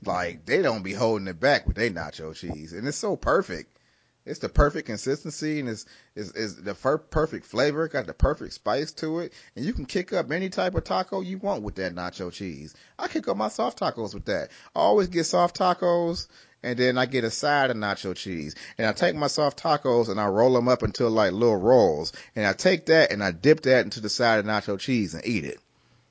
Like 0.04 0.46
they 0.46 0.62
don't 0.62 0.82
be 0.82 0.94
holding 0.94 1.28
it 1.28 1.38
back 1.38 1.66
with 1.66 1.76
their 1.76 1.90
nacho 1.90 2.34
cheese, 2.34 2.72
and 2.72 2.88
it's 2.88 2.96
so 2.96 3.16
perfect. 3.16 3.78
It's 4.24 4.38
the 4.38 4.48
perfect 4.48 4.86
consistency 4.86 5.60
and 5.60 5.68
it's, 5.68 5.84
is 6.14 6.32
is 6.32 6.56
the 6.56 6.74
fir- 6.74 6.98
perfect 6.98 7.44
flavor. 7.44 7.86
Got 7.88 8.06
the 8.06 8.14
perfect 8.14 8.54
spice 8.54 8.92
to 8.94 9.20
it, 9.20 9.32
and 9.54 9.64
you 9.64 9.72
can 9.74 9.84
kick 9.84 10.12
up 10.12 10.30
any 10.30 10.48
type 10.48 10.74
of 10.74 10.84
taco 10.84 11.20
you 11.20 11.38
want 11.38 11.62
with 11.62 11.74
that 11.76 11.94
nacho 11.94 12.32
cheese. 12.32 12.74
I 12.98 13.08
kick 13.08 13.28
up 13.28 13.36
my 13.36 13.48
soft 13.48 13.78
tacos 13.78 14.14
with 14.14 14.24
that. 14.26 14.50
I 14.74 14.80
always 14.80 15.08
get 15.08 15.24
soft 15.24 15.58
tacos, 15.58 16.28
and 16.62 16.78
then 16.78 16.96
I 16.96 17.06
get 17.06 17.24
a 17.24 17.30
side 17.30 17.70
of 17.70 17.76
nacho 17.76 18.14
cheese, 18.16 18.54
and 18.78 18.86
I 18.86 18.92
take 18.92 19.16
my 19.16 19.26
soft 19.26 19.62
tacos 19.62 20.08
and 20.08 20.20
I 20.20 20.28
roll 20.28 20.54
them 20.54 20.68
up 20.68 20.82
into 20.82 21.08
like 21.08 21.32
little 21.32 21.56
rolls, 21.56 22.12
and 22.34 22.46
I 22.46 22.52
take 22.52 22.86
that 22.86 23.12
and 23.12 23.22
I 23.22 23.32
dip 23.32 23.62
that 23.62 23.84
into 23.84 24.00
the 24.00 24.08
side 24.08 24.38
of 24.38 24.46
nacho 24.46 24.78
cheese 24.78 25.14
and 25.14 25.26
eat 25.26 25.44
it. 25.44 25.60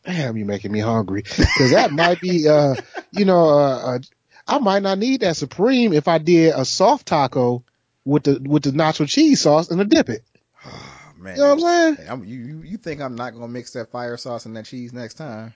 Damn, 0.05 0.37
you're 0.37 0.47
making 0.47 0.71
me 0.71 0.79
hungry. 0.79 1.23
Cause 1.23 1.71
that 1.71 1.91
might 1.91 2.19
be, 2.21 2.47
uh, 2.47 2.75
you 3.11 3.25
know, 3.25 3.49
uh, 3.49 3.95
uh, 3.95 3.99
I 4.47 4.59
might 4.59 4.81
not 4.81 4.97
need 4.97 5.21
that 5.21 5.37
supreme 5.37 5.93
if 5.93 6.07
I 6.07 6.17
did 6.17 6.53
a 6.55 6.65
soft 6.65 7.07
taco 7.07 7.63
with 8.03 8.23
the 8.23 8.41
with 8.43 8.63
the 8.63 8.71
nacho 8.71 9.07
cheese 9.07 9.41
sauce 9.41 9.69
and 9.69 9.79
a 9.79 9.85
dip 9.85 10.09
it. 10.09 10.23
Oh, 10.65 11.13
man. 11.17 11.35
You 11.35 11.41
know 11.43 11.55
what 11.55 11.63
I'm 11.63 11.95
saying? 11.95 12.09
I'm, 12.09 12.25
you, 12.25 12.39
you 12.39 12.61
you 12.63 12.77
think 12.77 13.01
I'm 13.01 13.15
not 13.15 13.33
gonna 13.33 13.47
mix 13.47 13.71
that 13.73 13.91
fire 13.91 14.17
sauce 14.17 14.45
and 14.45 14.57
that 14.57 14.65
cheese 14.65 14.91
next 14.91 15.15
time? 15.15 15.53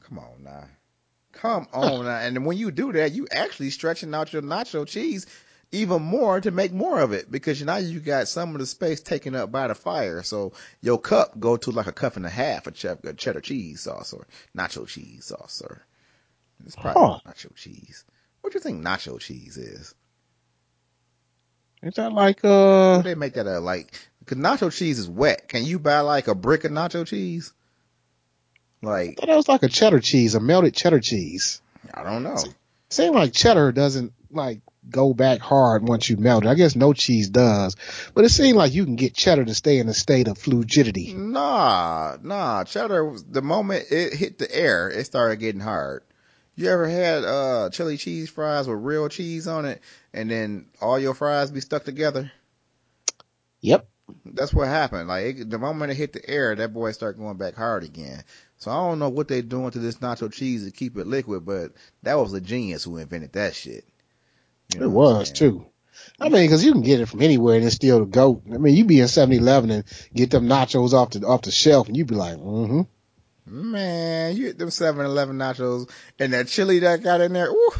Come 0.00 0.18
on 0.18 0.42
now. 0.42 0.64
Come 1.32 1.68
on 1.72 2.04
now. 2.06 2.16
And 2.16 2.46
when 2.46 2.56
you 2.56 2.70
do 2.70 2.92
that, 2.92 3.12
you 3.12 3.26
actually 3.30 3.70
stretching 3.70 4.14
out 4.14 4.32
your 4.32 4.42
nacho 4.42 4.86
cheese 4.86 5.26
even 5.74 6.02
more 6.02 6.40
to 6.40 6.50
make 6.50 6.72
more 6.72 7.00
of 7.00 7.12
it 7.12 7.30
because 7.30 7.62
now 7.62 7.76
you 7.76 8.00
got 8.00 8.28
some 8.28 8.54
of 8.54 8.60
the 8.60 8.66
space 8.66 9.00
taken 9.00 9.34
up 9.34 9.52
by 9.52 9.68
the 9.68 9.74
fire. 9.74 10.22
So 10.22 10.52
your 10.80 10.98
cup 10.98 11.38
go 11.38 11.56
to 11.58 11.70
like 11.70 11.86
a 11.86 11.92
cup 11.92 12.16
and 12.16 12.26
a 12.26 12.30
half 12.30 12.66
of 12.66 12.74
cheddar 12.74 13.40
cheese 13.40 13.82
sauce 13.82 14.12
or 14.12 14.26
nacho 14.56 14.86
cheese 14.86 15.26
sauce 15.26 15.62
or 15.64 15.84
it's 16.66 16.76
probably 16.76 17.02
Huh. 17.02 17.20
nacho 17.26 17.54
cheese. 17.54 18.04
What 18.40 18.52
do 18.52 18.56
you 18.56 18.60
think 18.62 18.84
nacho 18.84 19.18
cheese 19.20 19.56
is? 19.56 19.94
Is 21.82 21.94
that 21.94 22.12
like 22.12 22.40
uh? 22.44 23.02
They 23.02 23.14
make 23.14 23.34
that 23.34 23.46
a 23.46 23.60
like? 23.60 23.92
Cause 24.26 24.38
nacho 24.38 24.72
cheese 24.72 24.98
is 24.98 25.08
wet. 25.08 25.48
Can 25.48 25.64
you 25.64 25.78
buy 25.78 26.00
like 26.00 26.28
a 26.28 26.34
brick 26.34 26.64
of 26.64 26.72
nacho 26.72 27.06
cheese? 27.06 27.52
I 28.82 28.86
Like 28.86 29.16
thought 29.16 29.26
that 29.28 29.36
was 29.36 29.48
like 29.48 29.62
a 29.62 29.68
cheddar 29.68 30.00
cheese, 30.00 30.34
a 30.34 30.40
melted 30.40 30.74
cheddar 30.74 31.00
cheese. 31.00 31.60
I 31.92 32.02
don't 32.02 32.22
know. 32.22 32.36
Seems 32.90 33.14
like 33.14 33.32
cheddar 33.32 33.72
doesn't 33.72 34.12
like 34.34 34.60
go 34.88 35.14
back 35.14 35.40
hard 35.40 35.86
once 35.88 36.08
you 36.08 36.16
melt 36.16 36.44
it. 36.44 36.48
I 36.48 36.54
guess 36.54 36.76
no 36.76 36.92
cheese 36.92 37.30
does, 37.30 37.76
but 38.14 38.24
it 38.24 38.30
seems 38.30 38.56
like 38.56 38.74
you 38.74 38.84
can 38.84 38.96
get 38.96 39.14
cheddar 39.14 39.44
to 39.44 39.54
stay 39.54 39.78
in 39.78 39.88
a 39.88 39.94
state 39.94 40.28
of 40.28 40.38
fluidity. 40.38 41.14
Nah, 41.14 42.16
nah. 42.22 42.64
Cheddar, 42.64 43.04
was- 43.10 43.24
the 43.24 43.42
moment 43.42 43.86
it 43.90 44.12
hit 44.14 44.38
the 44.38 44.54
air, 44.54 44.90
it 44.90 45.04
started 45.04 45.36
getting 45.36 45.60
hard. 45.60 46.02
You 46.56 46.68
ever 46.70 46.86
had 46.86 47.24
uh 47.24 47.70
chili 47.70 47.96
cheese 47.96 48.30
fries 48.30 48.68
with 48.68 48.78
real 48.78 49.08
cheese 49.08 49.48
on 49.48 49.64
it, 49.64 49.80
and 50.12 50.30
then 50.30 50.66
all 50.80 50.98
your 50.98 51.14
fries 51.14 51.50
be 51.50 51.60
stuck 51.60 51.84
together? 51.84 52.30
Yep. 53.60 53.88
That's 54.26 54.52
what 54.52 54.68
happened. 54.68 55.08
Like 55.08 55.24
it, 55.24 55.50
the 55.50 55.58
moment 55.58 55.90
it 55.92 55.96
hit 55.96 56.12
the 56.12 56.28
air, 56.28 56.54
that 56.54 56.74
boy 56.74 56.92
started 56.92 57.18
going 57.18 57.38
back 57.38 57.54
hard 57.54 57.82
again. 57.84 58.22
So 58.58 58.70
I 58.70 58.76
don't 58.76 58.98
know 58.98 59.08
what 59.08 59.28
they 59.28 59.42
doing 59.42 59.70
to 59.72 59.78
this 59.78 59.96
nacho 59.96 60.32
cheese 60.32 60.64
to 60.64 60.70
keep 60.70 60.96
it 60.96 61.06
liquid, 61.06 61.44
but 61.44 61.72
that 62.02 62.18
was 62.18 62.32
a 62.34 62.40
genius 62.40 62.84
who 62.84 62.98
invented 62.98 63.32
that 63.32 63.54
shit. 63.54 63.84
You 64.72 64.80
know 64.80 64.86
It 64.86 64.90
was 64.90 65.32
too. 65.32 65.66
I 66.20 66.28
mean, 66.28 66.48
cause 66.48 66.64
you 66.64 66.72
can 66.72 66.82
get 66.82 67.00
it 67.00 67.06
from 67.06 67.22
anywhere 67.22 67.56
and 67.56 67.64
it's 67.64 67.74
still 67.74 68.00
the 68.00 68.06
goat. 68.06 68.42
I 68.52 68.58
mean, 68.58 68.74
you 68.74 68.84
be 68.84 69.00
in 69.00 69.06
7-Eleven 69.06 69.70
and 69.70 69.84
get 70.14 70.30
them 70.30 70.46
nachos 70.46 70.92
off 70.92 71.10
the, 71.10 71.26
off 71.26 71.42
the 71.42 71.50
shelf 71.50 71.88
and 71.88 71.96
you 71.96 72.04
be 72.04 72.14
like, 72.14 72.36
mm-hmm. 72.36 72.82
Man, 73.46 74.36
you 74.36 74.44
get 74.46 74.58
them 74.58 74.68
7-Eleven 74.68 75.36
nachos 75.36 75.90
and 76.18 76.32
that 76.32 76.48
chili 76.48 76.78
that 76.80 77.02
got 77.02 77.20
in 77.20 77.32
there. 77.32 77.50
Ooh. 77.50 77.72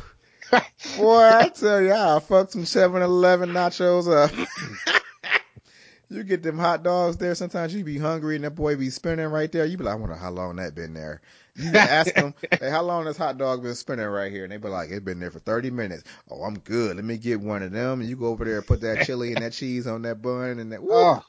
Boy, 0.97 1.31
I 1.33 1.49
tell 1.49 1.81
you, 1.81 1.93
I 1.93 2.21
fucked 2.21 2.53
some 2.53 2.65
7-Eleven 2.65 3.51
nachos 3.51 4.13
up. 4.13 4.33
you 6.11 6.23
get 6.23 6.43
them 6.43 6.59
hot 6.59 6.83
dogs 6.83 7.17
there. 7.17 7.35
Sometimes 7.35 7.75
you 7.75 7.85
be 7.85 7.99
hungry 7.99 8.37
and 8.37 8.45
that 8.45 8.55
boy 8.55 8.77
be 8.77 8.91
spinning 8.91 9.27
right 9.27 9.51
there. 9.51 9.65
You 9.65 9.77
be 9.77 9.85
like, 9.85 9.95
I 9.95 9.99
wonder 9.99 10.17
how 10.17 10.31
long 10.31 10.57
that 10.57 10.75
been 10.75 10.95
there. 10.95 11.23
You 11.57 11.81
ask 11.85 12.15
them, 12.15 12.35
hey, 12.61 12.71
how 12.71 12.83
long 12.83 13.05
this 13.05 13.17
hot 13.17 13.39
dog 13.39 13.63
been 13.63 13.75
spinning 13.75 14.07
right 14.07 14.33
here? 14.33 14.45
And 14.45 14.53
they 14.53 14.57
be 14.57 14.69
like, 14.69 14.91
it's 14.91 15.05
been 15.05 15.21
there 15.21 15.31
for 15.31 15.39
30 15.41 15.71
minutes. 15.71 16.05
Oh, 16.31 16.43
I'm 16.43 16.59
good. 16.59 16.97
Let 16.97 17.05
me 17.05 17.17
get 17.19 17.41
one 17.41 17.63
of 17.63 17.73
them. 17.73 18.01
And 18.01 18.09
you 18.09 18.17
go 18.17 18.27
over 18.27 18.45
there 18.45 18.59
and 18.59 18.67
put 18.67 18.81
that 18.83 19.01
chili 19.01 19.33
and 19.33 19.43
that 19.43 19.53
cheese 19.55 19.87
on 19.87 20.03
that 20.03 20.21
bun 20.23 20.59
and 20.59 20.73
that. 20.73 20.81
Oh, 20.83 21.23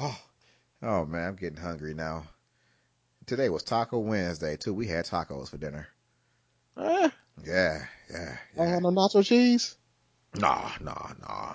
Oh, 0.00 0.18
oh 0.82 1.06
man, 1.06 1.28
I'm 1.28 1.36
getting 1.36 1.60
hungry 1.60 1.94
now. 1.94 2.24
Today 3.26 3.48
was 3.48 3.62
Taco 3.62 3.98
Wednesday 3.98 4.56
too. 4.56 4.74
We 4.74 4.86
had 4.86 5.04
tacos 5.06 5.50
for 5.50 5.58
dinner. 5.58 5.88
eh, 6.76 7.10
Yeah, 7.44 7.84
yeah, 8.10 8.36
I 8.58 8.64
yeah. 8.64 8.66
had 8.66 8.82
no 8.82 8.90
nacho 8.90 9.24
cheese. 9.24 9.76
Nah, 10.34 10.70
nah, 10.80 11.12
nah. 11.20 11.54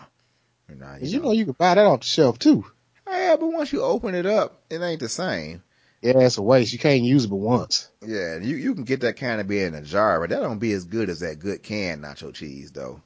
Nah, 0.70 0.98
Cause 1.00 1.12
you 1.14 1.20
know 1.22 1.32
you 1.32 1.46
can 1.46 1.56
buy 1.58 1.76
that 1.76 1.86
off 1.86 2.02
the 2.02 2.06
shelf 2.06 2.40
too. 2.40 2.66
Yeah, 3.08 3.38
but 3.40 3.48
once 3.48 3.72
you 3.74 3.82
open 3.84 4.16
it 4.16 4.26
up, 4.26 4.64
it 4.70 4.82
ain't 4.82 5.00
the 5.00 5.10
same. 5.10 5.64
Yeah, 6.06 6.20
it's 6.20 6.38
a 6.38 6.42
waste. 6.44 6.72
You 6.72 6.78
can't 6.80 7.02
use 7.02 7.26
it 7.26 7.30
but 7.30 7.38
once. 7.38 7.90
Yeah, 8.06 8.38
you 8.38 8.56
you 8.58 8.76
can 8.76 8.84
get 8.84 9.00
that 9.02 9.18
kind 9.18 9.42
of 9.42 9.48
beer 9.48 9.66
in 9.68 9.74
a 9.74 9.82
jar, 9.82 10.20
but 10.20 10.30
that 10.30 10.40
don't 10.42 10.60
be 10.60 10.72
as 10.74 10.86
good 10.86 11.10
as 11.10 11.22
that 11.22 11.40
good 11.40 11.64
canned 11.64 12.04
nacho 12.04 12.32
cheese 12.34 12.72
though. 12.72 13.02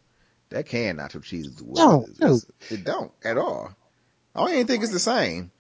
That 0.50 0.66
canned 0.66 1.00
nacho 1.00 1.24
cheese 1.24 1.48
is 1.48 1.54
is- 1.62 1.62
no. 1.62 2.06
is- 2.22 2.46
it 2.70 2.84
don't 2.84 3.12
at 3.24 3.38
all. 3.38 3.74
I 4.36 4.42
don't 4.42 4.54
even 4.54 4.68
think 4.68 4.84
it's 4.84 4.92
the 4.92 5.00
same. 5.00 5.52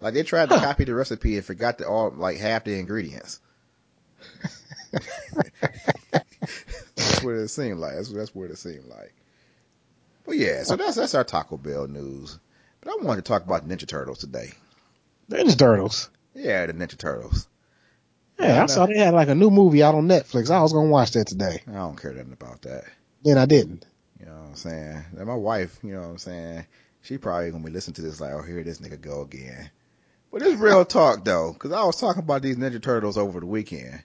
Like 0.00 0.14
they 0.14 0.22
tried 0.22 0.48
to 0.48 0.58
Huh. 0.58 0.64
copy 0.64 0.84
the 0.84 0.94
recipe 0.94 1.36
and 1.36 1.44
forgot 1.44 1.78
to 1.78 1.86
all 1.86 2.10
like 2.10 2.38
half 2.38 2.64
the 2.64 2.78
ingredients. 2.78 3.40
that's 6.96 7.22
what 7.22 7.34
it 7.34 7.48
seemed 7.48 7.78
like. 7.78 7.94
That's 7.94 8.08
that's 8.10 8.34
what 8.34 8.50
it 8.50 8.56
seemed 8.56 8.86
like. 8.86 9.12
But 10.24 10.36
yeah, 10.36 10.62
so 10.62 10.76
that's 10.76 10.96
that's 10.96 11.14
our 11.14 11.24
Taco 11.24 11.56
Bell 11.56 11.86
news. 11.88 12.38
But 12.80 12.92
I 12.92 13.04
wanted 13.04 13.24
to 13.24 13.28
talk 13.28 13.44
about 13.44 13.68
Ninja 13.68 13.86
Turtles 13.86 14.18
today. 14.18 14.52
Ninja 15.30 15.58
Turtles. 15.58 16.08
Yeah, 16.34 16.66
the 16.66 16.72
Ninja 16.72 16.96
Turtles. 16.96 17.48
Yeah, 18.38 18.54
Yeah, 18.54 18.62
I 18.62 18.66
saw 18.66 18.86
they 18.86 18.98
had 18.98 19.14
like 19.14 19.28
a 19.28 19.34
new 19.34 19.50
movie 19.50 19.82
out 19.82 19.94
on 19.94 20.08
Netflix. 20.08 20.50
I 20.50 20.62
was 20.62 20.72
gonna 20.72 20.88
watch 20.88 21.12
that 21.12 21.26
today. 21.26 21.62
I 21.68 21.72
don't 21.72 22.00
care 22.00 22.12
nothing 22.12 22.32
about 22.32 22.62
that. 22.62 22.84
Then 23.22 23.36
I 23.38 23.46
didn't. 23.46 23.86
You 24.18 24.26
know 24.26 24.32
what 24.32 24.48
I'm 24.48 24.56
saying? 24.56 25.04
And 25.16 25.26
my 25.26 25.34
wife, 25.34 25.78
you 25.82 25.92
know 25.92 26.00
what 26.00 26.08
I'm 26.08 26.18
saying? 26.18 26.66
She 27.02 27.18
probably 27.18 27.50
gonna 27.50 27.64
be 27.64 27.70
listening 27.70 27.94
to 27.94 28.02
this 28.02 28.20
like, 28.20 28.32
oh, 28.32 28.42
here 28.42 28.62
this 28.62 28.78
nigga 28.80 29.00
go 29.00 29.22
again. 29.22 29.70
But 30.32 30.42
it's 30.42 30.60
real 30.60 30.84
talk 30.84 31.24
though, 31.24 31.54
cause 31.54 31.72
I 31.72 31.84
was 31.84 32.00
talking 32.00 32.22
about 32.22 32.42
these 32.42 32.56
Ninja 32.56 32.80
Turtles 32.80 33.18
over 33.18 33.40
the 33.40 33.46
weekend. 33.46 34.02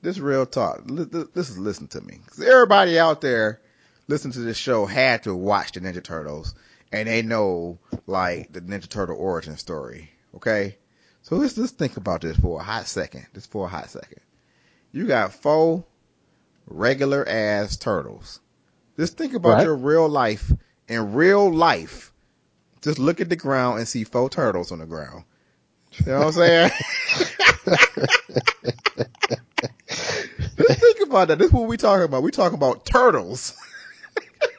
This 0.00 0.18
real 0.18 0.46
talk. 0.46 0.82
This 0.86 1.50
is 1.50 1.58
listen 1.58 1.88
to 1.88 2.00
me. 2.00 2.20
Cause 2.26 2.40
everybody 2.40 2.98
out 2.98 3.20
there 3.20 3.60
listening 4.06 4.32
to 4.34 4.40
this 4.40 4.56
show 4.56 4.86
had 4.86 5.24
to 5.24 5.34
watch 5.34 5.72
the 5.72 5.80
Ninja 5.80 6.02
Turtles 6.02 6.54
and 6.92 7.08
they 7.08 7.22
know 7.22 7.78
like 8.06 8.52
the 8.52 8.60
Ninja 8.60 8.88
Turtle 8.88 9.16
origin 9.18 9.56
story. 9.56 10.10
Okay? 10.34 10.76
So 11.28 11.36
let's 11.36 11.52
just 11.52 11.76
think 11.76 11.98
about 11.98 12.22
this 12.22 12.38
for 12.38 12.58
a 12.58 12.62
hot 12.62 12.86
second. 12.86 13.26
Just 13.34 13.50
for 13.50 13.66
a 13.66 13.68
hot 13.68 13.90
second. 13.90 14.20
You 14.92 15.06
got 15.06 15.34
four 15.34 15.84
regular 16.66 17.28
ass 17.28 17.76
turtles. 17.76 18.40
Just 18.96 19.18
think 19.18 19.34
about 19.34 19.56
Right. 19.56 19.64
your 19.64 19.76
real 19.76 20.08
life. 20.08 20.50
In 20.88 21.12
real 21.12 21.52
life, 21.52 22.14
just 22.80 22.98
look 22.98 23.20
at 23.20 23.28
the 23.28 23.36
ground 23.36 23.78
and 23.78 23.86
see 23.86 24.04
four 24.04 24.30
turtles 24.30 24.72
on 24.72 24.78
the 24.78 24.86
ground. 24.86 25.24
You 25.98 26.06
know 26.12 26.18
what 26.20 26.26
I'm 26.28 26.32
saying? 26.32 26.70
just 30.56 30.80
think 30.80 31.00
about 31.06 31.28
that. 31.28 31.38
This 31.38 31.48
is 31.48 31.52
what 31.52 31.68
we 31.68 31.76
talking 31.76 32.04
about. 32.06 32.22
We 32.22 32.30
talking 32.30 32.56
about 32.56 32.86
turtles. 32.86 33.54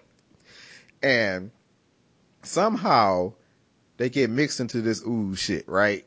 and 1.01 1.49
somehow 2.43 3.33
they 3.97 4.11
get 4.11 4.29
mixed 4.29 4.59
into 4.59 4.81
this 4.81 5.03
ooh 5.03 5.35
shit, 5.35 5.67
right? 5.67 6.05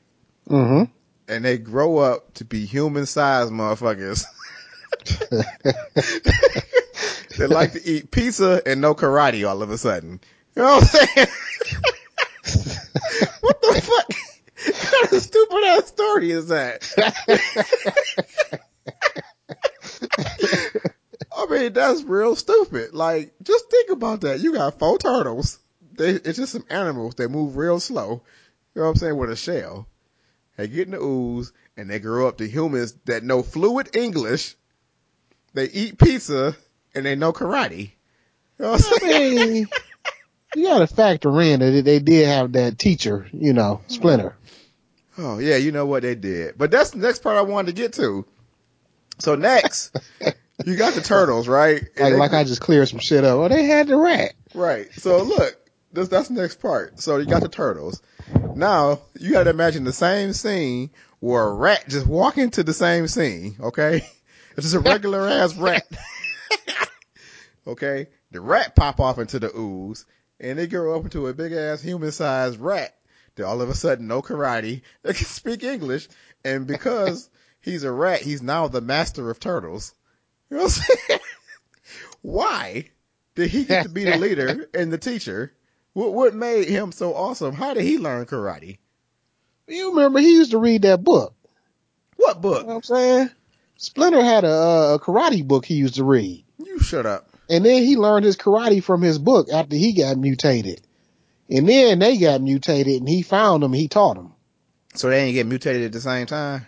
Mm-hmm. 0.49 0.85
And 1.29 1.45
they 1.45 1.59
grow 1.59 1.99
up 1.99 2.35
to 2.35 2.45
be 2.45 2.65
human 2.67 3.07
sized 3.07 3.53
motherfuckers. 3.53 4.25
they 7.39 7.47
like 7.47 7.73
to 7.73 7.85
eat 7.85 8.11
pizza 8.11 8.61
and 8.67 8.81
no 8.81 8.95
karate 8.95 9.49
all 9.49 9.63
of 9.63 9.71
a 9.71 9.79
sudden. 9.79 10.21
You 10.55 10.63
know 10.63 10.75
what 10.75 10.83
I'm 10.83 10.89
saying? 10.89 11.09
what 13.41 13.63
the 13.63 13.83
fuck? 13.83 14.13
What 14.65 14.77
kind 14.77 15.13
of 15.13 15.23
stupid 15.23 15.65
ass 15.65 15.87
story 15.87 16.31
is 16.31 16.49
that? 16.49 16.83
I 21.35 21.47
mean, 21.47 21.73
that's 21.73 22.03
real 22.03 22.37
stupid. 22.37 22.95
Like, 22.95 23.33
just 23.43 23.71
think 23.71 23.91
about 23.91 24.23
that. 24.23 24.41
You 24.41 24.53
got 24.53 24.79
four 24.79 24.99
turtles. 24.99 25.59
They, 25.97 26.11
it's 26.11 26.39
just 26.39 26.53
some 26.53 26.65
animals. 26.71 27.15
They 27.15 27.27
move 27.27 27.57
real 27.57 27.81
slow. 27.81 28.23
You 28.75 28.81
know 28.81 28.83
what 28.83 28.91
I'm 28.91 28.97
saying? 28.97 29.17
With 29.17 29.31
a 29.31 29.37
shell. 29.37 29.87
They 30.63 30.69
get 30.69 30.87
in 30.87 30.93
the 30.93 31.01
ooze 31.03 31.53
and 31.77 31.91
they 31.91 31.99
grow 31.99 32.29
up 32.29 32.39
to 32.39 32.47
humans 32.47 32.95
that 33.07 33.25
know 33.25 33.43
fluid 33.43 33.97
English. 33.97 34.55
They 35.55 35.65
eat 35.65 35.99
pizza 35.99 36.55
and 36.95 37.05
they 37.05 37.17
know 37.17 37.33
karate. 37.33 37.91
You 38.61 38.65
know 38.65 38.71
what 38.71 39.03
I'm 39.03 39.09
I 39.09 39.19
mean, 39.19 39.69
you 40.55 40.69
got 40.69 40.79
to 40.79 40.87
factor 40.87 41.41
in 41.41 41.59
that 41.59 41.85
they 41.85 41.99
did 41.99 42.29
have 42.29 42.53
that 42.53 42.79
teacher, 42.79 43.27
you 43.33 43.53
know, 43.53 43.81
Splinter. 43.89 44.37
Oh 45.19 45.41
yeah, 45.41 45.57
you 45.57 45.73
know 45.73 45.85
what 45.87 46.05
they 46.05 46.15
did. 46.15 46.57
But 46.57 46.71
that's 46.71 46.91
the 46.91 46.99
next 46.99 47.25
part 47.25 47.37
I 47.37 47.43
wanted 47.43 47.75
to 47.75 47.83
get 47.83 47.95
to. 47.95 48.25
So 49.19 49.35
next, 49.35 49.97
you 50.65 50.77
got 50.77 50.95
the 50.95 51.01
turtles, 51.01 51.49
right? 51.49 51.83
And 51.97 52.05
Like, 52.05 52.13
they 52.13 52.19
like 52.19 52.33
I 52.35 52.45
just 52.45 52.61
cleared 52.61 52.89
some 52.89 53.01
shit 53.01 53.25
up. 53.25 53.37
Oh, 53.37 53.49
they 53.49 53.65
had 53.65 53.89
the 53.89 53.97
rat. 53.97 54.35
Right. 54.55 54.93
So 54.93 55.25
look, 55.25 55.57
this, 55.93 56.09
that's 56.09 56.29
the 56.29 56.41
next 56.41 56.61
part. 56.61 57.01
So 57.01 57.19
you 57.19 57.27
got 57.27 57.43
the 57.43 57.49
turtles. 57.49 58.03
Now 58.55 59.01
you 59.19 59.33
got 59.33 59.45
to 59.45 59.51
imagine 59.51 59.85
the 59.85 59.93
same 59.93 60.33
scene 60.33 60.91
where 61.21 61.45
a 61.45 61.55
rat 61.55 61.85
just 61.89 62.07
walk 62.07 62.39
into 62.39 62.63
the 62.63 62.73
same 62.73 63.07
scene. 63.09 63.57
Okay, 63.61 63.97
it's 64.57 64.63
just 64.63 64.75
a 64.75 64.81
regular 64.81 65.29
ass 65.29 65.55
rat. 65.57 65.87
okay, 67.67 68.09
the 68.31 68.41
rat 68.41 68.75
pop 68.75 69.01
off 69.01 69.19
into 69.19 69.39
the 69.39 69.57
ooze, 69.57 70.05
and 70.41 70.59
they 70.59 70.67
grow 70.67 70.97
up 70.97 71.05
into 71.05 71.29
a 71.29 71.35
big 71.35 71.53
ass 71.53 71.83
human 71.83 72.13
sized 72.13 72.61
rat. 72.61 72.95
That 73.37 73.47
all 73.47 73.63
of 73.63 73.71
a 73.71 73.75
sudden 73.75 74.09
no 74.09 74.21
karate, 74.21 74.83
they 75.03 75.15
can 75.15 75.27
speak 75.27 75.63
English, 75.63 76.09
and 76.45 76.67
because 76.67 77.31
he's 77.61 77.85
a 77.85 77.93
rat, 77.93 78.21
he's 78.21 78.43
now 78.43 78.69
the 78.69 78.81
master 78.83 79.31
of 79.31 79.41
turtles. 79.41 79.95
You 80.51 80.59
know 80.59 80.65
what 80.65 80.79
I'm 80.91 80.97
saying? 81.09 81.21
why 82.21 82.91
did 83.35 83.51
he 83.51 83.65
get 83.65 83.85
to 83.85 83.89
be 83.89 84.05
the 84.05 84.17
leader 84.19 84.69
and 84.75 84.93
the 84.93 84.99
teacher? 84.99 85.53
What 85.95 86.15
what 86.15 86.35
made 86.35 86.69
him 86.69 86.93
so 86.93 87.15
awesome? 87.15 87.55
How 87.55 87.75
did 87.75 87.85
he 87.85 87.99
learn 87.99 88.27
karate? 88.27 88.79
You 89.69 89.91
remember 89.91 90.21
he 90.21 90.33
used 90.33 90.51
to 90.53 90.59
read 90.59 90.83
that 90.83 91.05
book. 91.05 91.35
What 92.17 92.41
book? 92.41 92.63
You 92.63 92.67
know 92.69 92.75
what 92.75 92.77
I'm 92.77 92.83
saying? 92.83 93.31
Splinter 93.77 94.23
had 94.23 94.45
a, 94.45 94.95
a 94.95 94.99
karate 95.01 95.47
book 95.47 95.65
he 95.65 95.75
used 95.75 95.97
to 95.97 96.05
read. 96.05 96.45
You 96.59 96.79
shut 96.79 97.07
up. 97.07 97.29
And 97.51 97.65
then 97.65 97.83
he 97.83 97.97
learned 97.97 98.25
his 98.25 98.37
karate 98.37 98.83
from 98.83 99.03
his 99.03 99.19
book 99.19 99.49
after 99.53 99.77
he 99.77 99.93
got 99.93 100.17
mutated. 100.17 100.81
And 101.51 101.69
then 101.69 101.99
they 101.99 102.17
got 102.17 102.41
mutated 102.41 103.01
and 103.01 103.09
he 103.09 103.23
found 103.23 103.63
them. 103.63 103.73
He 103.73 103.89
taught 103.89 104.15
them. 104.15 104.33
So 104.95 105.11
they 105.11 105.21
didn't 105.25 105.35
get 105.35 105.47
mutated 105.47 105.85
at 105.85 105.93
the 105.93 106.01
same 106.01 106.27
time. 106.27 106.67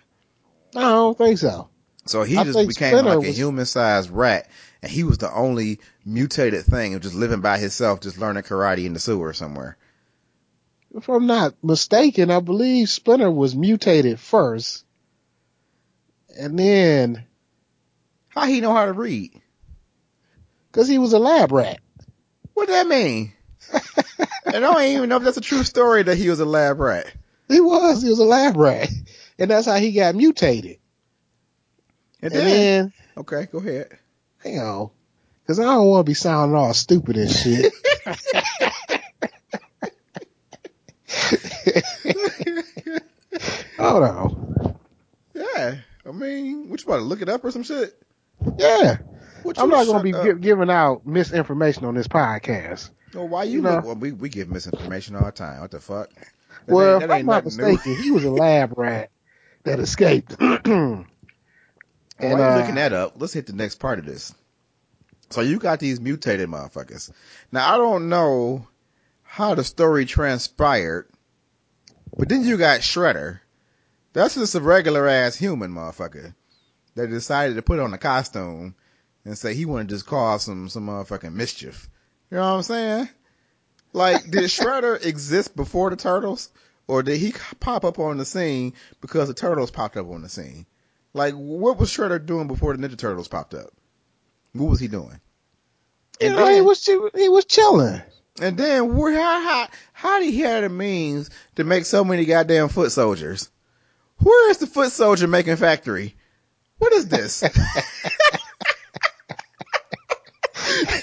I 0.77 0.81
don't 0.81 1.17
think 1.17 1.39
so. 1.39 1.69
So 2.07 2.23
he 2.23 2.37
I 2.37 2.45
just 2.45 2.59
became 2.59 2.91
Splinter 2.91 3.11
like 3.17 3.25
a 3.25 3.29
was- 3.29 3.37
human 3.37 3.65
sized 3.65 4.11
rat, 4.11 4.49
and 4.85 4.93
he 4.93 5.03
was 5.03 5.17
the 5.17 5.33
only 5.33 5.81
mutated 6.05 6.67
thing, 6.67 6.93
of 6.93 7.01
just 7.01 7.15
living 7.15 7.41
by 7.41 7.57
himself, 7.57 8.01
just 8.01 8.19
learning 8.19 8.43
karate 8.43 8.85
in 8.85 8.93
the 8.93 8.99
sewer 8.99 9.33
somewhere. 9.33 9.79
If 10.95 11.09
I'm 11.09 11.27
not 11.27 11.55
mistaken, 11.63 12.31
I 12.31 12.41
believe 12.41 12.91
Splinter 12.91 13.31
was 13.31 13.57
mutated 13.57 14.21
first. 14.21 14.85
And 16.39 16.59
then, 16.59 17.25
How 18.29 18.45
he 18.45 18.61
know 18.61 18.75
how 18.75 18.85
to 18.85 18.93
read? 18.93 19.41
cause 20.71 20.87
he 20.87 20.99
was 20.99 21.15
a 21.15 21.19
lab 21.19 21.51
rat. 21.51 21.81
What 22.53 22.69
that 22.69 22.87
mean? 22.87 23.33
and 23.73 24.57
I 24.57 24.61
don't 24.61 24.83
even 24.83 25.09
know 25.09 25.17
if 25.17 25.23
that's 25.23 25.39
a 25.39 25.41
true 25.41 25.65
story 25.65 26.03
that 26.03 26.19
he 26.19 26.29
was 26.29 26.41
a 26.41 26.45
lab 26.45 26.79
rat. 26.79 27.11
He 27.49 27.61
was, 27.61 28.03
he 28.03 28.11
was 28.11 28.19
a 28.19 28.25
lab 28.25 28.57
rat. 28.57 28.91
And 29.39 29.51
that's 29.51 29.67
how 29.67 29.77
he 29.77 29.93
got 29.93 30.15
mutated. 30.15 30.79
And 32.21 32.35
And 32.35 32.43
then, 32.43 32.45
then, 32.45 32.93
okay, 33.17 33.47
go 33.51 33.59
ahead. 33.59 33.99
You 34.45 34.57
know, 34.57 34.93
cause 35.47 35.59
I 35.61 35.65
don't 35.65 35.87
want 35.89 36.07
to 36.07 36.11
be 36.11 36.15
sounding 36.15 36.57
all 36.57 36.75
stupid 36.75 37.17
and 37.17 37.31
shit. 37.31 37.73
Hold 43.79 44.03
on. 44.05 44.77
Yeah, 45.35 45.77
I 46.07 46.13
mean, 46.13 46.69
what 46.69 46.81
you 46.81 46.87
about 46.87 46.99
to 46.99 47.05
look 47.05 47.23
it 47.23 47.29
up 47.29 47.45
or 47.45 47.51
some 47.51 47.63
shit? 47.63 48.01
Yeah. 48.59 48.99
I'm 49.57 49.69
not 49.69 49.87
going 49.87 49.99
to 49.99 50.03
be 50.03 50.13
gi- 50.13 50.41
giving 50.41 50.71
out 50.71 51.07
misinformation 51.07 51.85
on 51.85 51.95
this 51.95 52.09
podcast. 52.09 52.91
Well, 53.13 53.29
why 53.29 53.45
you, 53.45 53.57
you 53.57 53.63
know. 53.63 53.83
Well, 53.85 53.95
we 53.95 54.13
we 54.13 54.29
give 54.29 54.49
misinformation 54.49 55.17
all 55.17 55.27
the 55.27 55.33
time. 55.33 55.61
What 55.61 55.71
the 55.71 55.81
fuck? 55.81 56.09
That 56.67 56.75
well, 56.75 56.95
ain't- 56.95 57.03
if 57.05 57.09
that 57.09 57.15
I'm 57.17 57.27
not 57.27 57.45
mistaken, 57.45 57.97
he 58.03 58.11
was 58.11 58.25
a 58.25 58.31
lab 58.31 58.79
rat 58.79 59.11
that 59.65 59.81
escaped. 59.81 60.37
and, 62.19 62.33
While 62.33 62.39
you 62.39 62.45
uh, 62.45 62.59
looking 62.59 62.77
that 62.77 62.93
up, 62.93 63.15
let's 63.17 63.33
hit 63.33 63.47
the 63.47 63.53
next 63.53 63.77
part 63.77 63.99
of 63.99 64.07
this. 64.07 64.35
So 65.31 65.41
you 65.41 65.59
got 65.59 65.81
these 65.81 66.01
mutated 66.01 66.49
motherfuckers. 66.49 67.11
Now 67.51 67.75
I 67.75 67.77
don't 67.77 68.09
know 68.09 68.69
how 69.23 69.55
the 69.55 69.65
story 69.65 70.05
transpired, 70.07 71.09
but 72.17 72.29
then 72.29 72.45
you 72.45 72.57
got 72.57 72.81
Shredder. 72.81 73.41
That's 74.13 74.37
just 74.37 74.55
a 74.55 74.61
regular 74.61 75.09
ass 75.09 75.35
human 75.35 75.73
motherfucker 75.73 76.35
that 76.95 77.11
decided 77.11 77.57
to 77.57 77.63
put 77.63 77.81
on 77.81 77.93
a 77.93 77.99
costume 77.99 78.77
and 79.25 79.37
say 79.37 79.55
he 79.55 79.65
wanted 79.65 79.89
to 79.89 79.95
just 79.97 80.07
cause 80.07 80.45
some 80.45 80.69
some 80.69 80.87
motherfucking 80.87 81.33
mischief. 81.33 81.89
You 82.31 82.37
know 82.37 82.43
what 82.43 82.57
I'm 82.57 82.63
saying? 82.63 83.09
Like, 83.93 84.31
did 84.31 84.43
Shredder 84.45 85.05
exist 85.05 85.57
before 85.57 85.91
the 85.91 85.97
turtles, 85.97 86.51
or 86.87 87.03
did 87.03 87.19
he 87.19 87.35
pop 87.61 87.85
up 87.85 87.99
on 87.99 88.19
the 88.19 88.25
scene 88.25 88.75
because 89.01 89.29
the 89.29 89.35
turtles 89.35 89.71
popped 89.71 89.97
up 89.97 90.09
on 90.11 90.23
the 90.23 90.29
scene? 90.29 90.67
Like, 91.15 91.35
what 91.35 91.79
was 91.79 91.91
Shredder 91.91 92.25
doing 92.25 92.49
before 92.49 92.77
the 92.77 92.87
Ninja 92.87 92.99
Turtles 92.99 93.29
popped 93.29 93.55
up? 93.55 93.71
What 94.53 94.69
was 94.69 94.81
he 94.81 94.89
doing? 94.89 95.21
you 96.21 96.27
And 96.29 96.37
know, 96.37 96.47
he 96.55 96.61
was 96.61 96.85
he 96.85 97.29
was 97.29 97.45
chilling. 97.45 98.03
and 98.41 98.57
then 98.57 98.95
where, 98.97 99.13
how, 99.15 99.41
how, 99.41 99.69
how 99.93 100.19
did 100.21 100.33
he 100.33 100.41
have 100.41 100.63
the 100.63 100.69
means 100.69 101.31
to 101.57 101.65
make 101.65 101.85
so 101.87 102.05
many 102.05 102.25
goddamn 102.25 102.69
foot 102.69 102.93
soldiers? 102.93 103.49
Where 104.19 104.51
is 104.51 104.59
the 104.59 104.67
foot 104.67 104.93
soldier 104.93 105.27
making 105.29 105.57
factory? 105.57 106.15
What 106.79 106.93
is 106.93 107.09
this? 107.09 107.43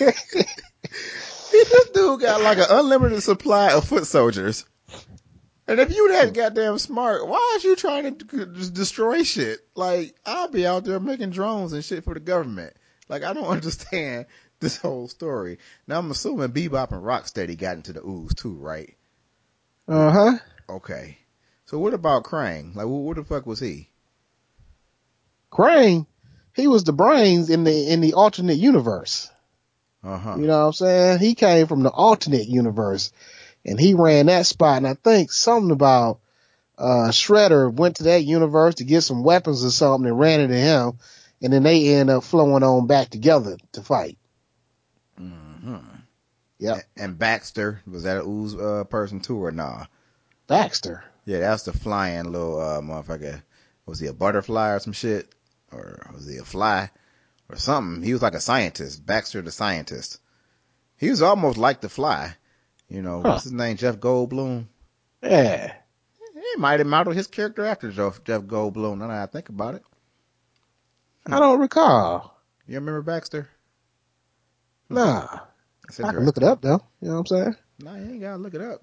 this 1.51 1.89
dude 1.93 2.21
got 2.21 2.41
like 2.41 2.57
an 2.57 2.65
unlimited 2.69 3.21
supply 3.23 3.71
of 3.71 3.87
foot 3.87 4.05
soldiers. 4.07 4.65
And 5.71 5.79
if 5.79 5.89
you 5.89 6.09
that 6.09 6.33
goddamn 6.33 6.77
smart, 6.79 7.25
why 7.25 7.53
is 7.55 7.63
you 7.63 7.77
trying 7.77 8.17
to 8.17 8.45
destroy 8.45 9.23
shit? 9.23 9.61
Like, 9.73 10.13
I'll 10.25 10.49
be 10.49 10.67
out 10.67 10.83
there 10.83 10.99
making 10.99 11.29
drones 11.29 11.71
and 11.71 11.81
shit 11.81 12.03
for 12.03 12.13
the 12.13 12.19
government. 12.19 12.75
Like, 13.07 13.23
I 13.23 13.31
don't 13.31 13.45
understand 13.47 14.25
this 14.59 14.75
whole 14.75 15.07
story. 15.07 15.59
Now, 15.87 15.99
I'm 15.99 16.11
assuming 16.11 16.49
Bebop 16.49 16.91
and 16.91 17.01
Rocksteady 17.01 17.57
got 17.57 17.77
into 17.77 17.93
the 17.93 18.05
ooze 18.05 18.33
too, 18.33 18.55
right? 18.55 18.97
Uh 19.87 20.11
huh. 20.11 20.37
Okay. 20.67 21.17
So 21.67 21.79
what 21.79 21.93
about 21.93 22.25
Krang? 22.25 22.75
Like, 22.75 22.87
what, 22.87 23.03
what 23.03 23.15
the 23.15 23.23
fuck 23.23 23.45
was 23.45 23.61
he? 23.61 23.87
Krang, 25.53 26.05
he 26.53 26.67
was 26.67 26.83
the 26.83 26.91
brains 26.91 27.49
in 27.49 27.63
the 27.63 27.89
in 27.89 28.01
the 28.01 28.15
alternate 28.15 28.57
universe. 28.57 29.31
Uh 30.03 30.17
huh. 30.17 30.35
You 30.37 30.47
know 30.47 30.59
what 30.59 30.65
I'm 30.65 30.73
saying? 30.73 31.19
He 31.19 31.33
came 31.33 31.67
from 31.67 31.83
the 31.83 31.91
alternate 31.91 32.49
universe, 32.49 33.13
and 33.65 33.79
he 33.79 33.93
ran 33.93 34.27
that 34.27 34.45
spot. 34.45 34.77
And 34.77 34.87
I 34.87 34.93
think 34.95 35.31
something 35.31 35.71
about 35.71 36.19
uh 36.77 37.09
Shredder 37.11 37.71
went 37.71 37.97
to 37.97 38.03
that 38.03 38.23
universe 38.23 38.75
to 38.75 38.83
get 38.83 39.01
some 39.01 39.23
weapons 39.23 39.63
or 39.63 39.71
something 39.71 40.09
and 40.09 40.19
ran 40.19 40.39
into 40.39 40.55
him, 40.55 40.93
and 41.41 41.53
then 41.53 41.63
they 41.63 41.93
end 41.95 42.09
up 42.09 42.23
flowing 42.23 42.63
on 42.63 42.87
back 42.87 43.09
together 43.09 43.57
to 43.73 43.81
fight. 43.81 44.17
hmm 45.17 45.77
Yep, 46.59 46.83
And 46.95 47.17
Baxter, 47.17 47.81
was 47.87 48.03
that 48.03 48.17
a 48.17 48.23
ooze 48.23 48.53
uh, 48.55 48.83
person 48.83 49.19
too 49.19 49.43
or 49.43 49.51
nah? 49.51 49.85
Baxter. 50.45 51.03
Yeah, 51.25 51.39
that's 51.39 51.63
the 51.63 51.73
flying 51.73 52.31
little 52.31 52.59
uh, 52.59 52.81
motherfucker. 52.81 53.41
Was 53.87 53.99
he 53.99 54.05
a 54.07 54.13
butterfly 54.13 54.69
or 54.73 54.79
some 54.79 54.93
shit? 54.93 55.27
Or 55.71 56.07
was 56.13 56.27
he 56.27 56.37
a 56.37 56.43
fly? 56.45 56.91
Or 57.49 57.57
something. 57.57 58.03
He 58.03 58.13
was 58.13 58.21
like 58.21 58.35
a 58.35 58.39
scientist. 58.39 59.03
Baxter 59.03 59.41
the 59.41 59.51
scientist. 59.51 60.19
He 60.97 61.09
was 61.09 61.23
almost 61.23 61.57
like 61.57 61.81
the 61.81 61.89
fly. 61.89 62.35
You 62.91 63.01
know, 63.01 63.21
Huh. 63.21 63.29
what's 63.29 63.43
his 63.43 63.53
name? 63.53 63.77
Jeff 63.77 63.97
Goldblum? 63.99 64.65
Yeah. 65.23 65.73
He 66.33 66.59
might 66.59 66.79
have 66.81 66.87
modeled 66.87 67.15
his 67.15 67.27
character 67.27 67.63
after 67.65 67.89
Jeff, 67.89 68.21
Jeff 68.25 68.41
Goldblum. 68.41 68.97
Now 68.97 69.07
that 69.07 69.21
I 69.21 69.25
think 69.27 69.47
about 69.47 69.75
it. 69.75 69.83
I 71.25 71.39
don't 71.39 71.61
recall. 71.61 72.35
You 72.67 72.75
remember 72.75 73.01
Baxter? 73.01 73.47
Nah. 74.89 75.39
That's 75.87 76.01
I 76.01 76.11
can 76.11 76.25
look 76.25 76.35
it 76.35 76.43
up 76.43 76.61
though. 76.61 76.81
You 76.99 77.09
know 77.09 77.13
what 77.13 77.19
I'm 77.19 77.25
saying? 77.27 77.55
Nah, 77.79 77.95
you 77.95 78.11
ain't 78.11 78.21
gotta 78.21 78.37
look 78.37 78.55
it 78.55 78.61
up. 78.61 78.81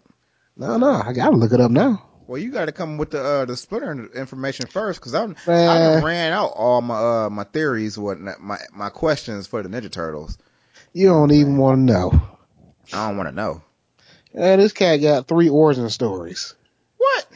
No, 0.57 0.79
no, 0.79 0.91
I 0.91 1.13
gotta 1.13 1.37
look 1.37 1.53
it 1.53 1.61
up 1.61 1.71
now. 1.71 2.03
Well, 2.27 2.39
you 2.39 2.51
got 2.51 2.67
to 2.67 2.73
come 2.73 2.97
with 2.97 3.11
the 3.11 3.23
uh, 3.23 3.45
the 3.45 3.57
Splinter 3.57 4.07
information 4.15 4.67
first, 4.67 5.01
because 5.01 5.15
I'm 5.15 5.37
I 5.47 6.03
ran 6.03 6.33
out 6.33 6.53
all 6.55 6.81
my 6.81 6.97
uh 7.27 7.31
my 7.31 7.45
theories, 7.45 7.99
what 7.99 8.19
my 8.21 8.59
my 8.73 8.89
questions 8.89 9.47
for 9.47 9.63
the 9.63 9.69
Ninja 9.69 9.91
Turtles. 9.91 10.39
you 10.95 11.09
don't 11.09 11.33
even 11.33 11.59
want 11.59 11.79
to 11.79 11.93
know. 11.93 12.23
I 12.93 13.07
don't 13.07 13.19
want 13.19 13.29
to 13.29 13.35
know 13.35 13.63
Yeah, 14.35 14.57
this 14.57 14.73
cat 14.73 15.01
got 15.01 15.27
three 15.27 15.49
origin 15.49 15.89
stories. 15.91 16.55
what. 16.97 17.27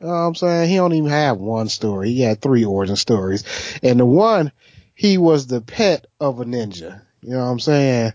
You 0.00 0.06
know 0.06 0.12
what 0.12 0.18
I'm 0.18 0.34
saying? 0.36 0.68
He 0.68 0.76
don't 0.76 0.92
even 0.92 1.10
have 1.10 1.38
one 1.38 1.68
story. 1.68 2.12
He 2.12 2.20
had 2.20 2.40
three 2.40 2.64
origin 2.64 2.96
stories. 2.96 3.44
And 3.82 3.98
the 3.98 4.06
one, 4.06 4.52
he 4.94 5.18
was 5.18 5.48
the 5.48 5.60
pet 5.60 6.06
of 6.20 6.40
a 6.40 6.44
ninja. 6.44 7.02
You 7.20 7.30
know 7.30 7.44
what 7.44 7.50
I'm 7.50 7.60
saying? 7.60 8.12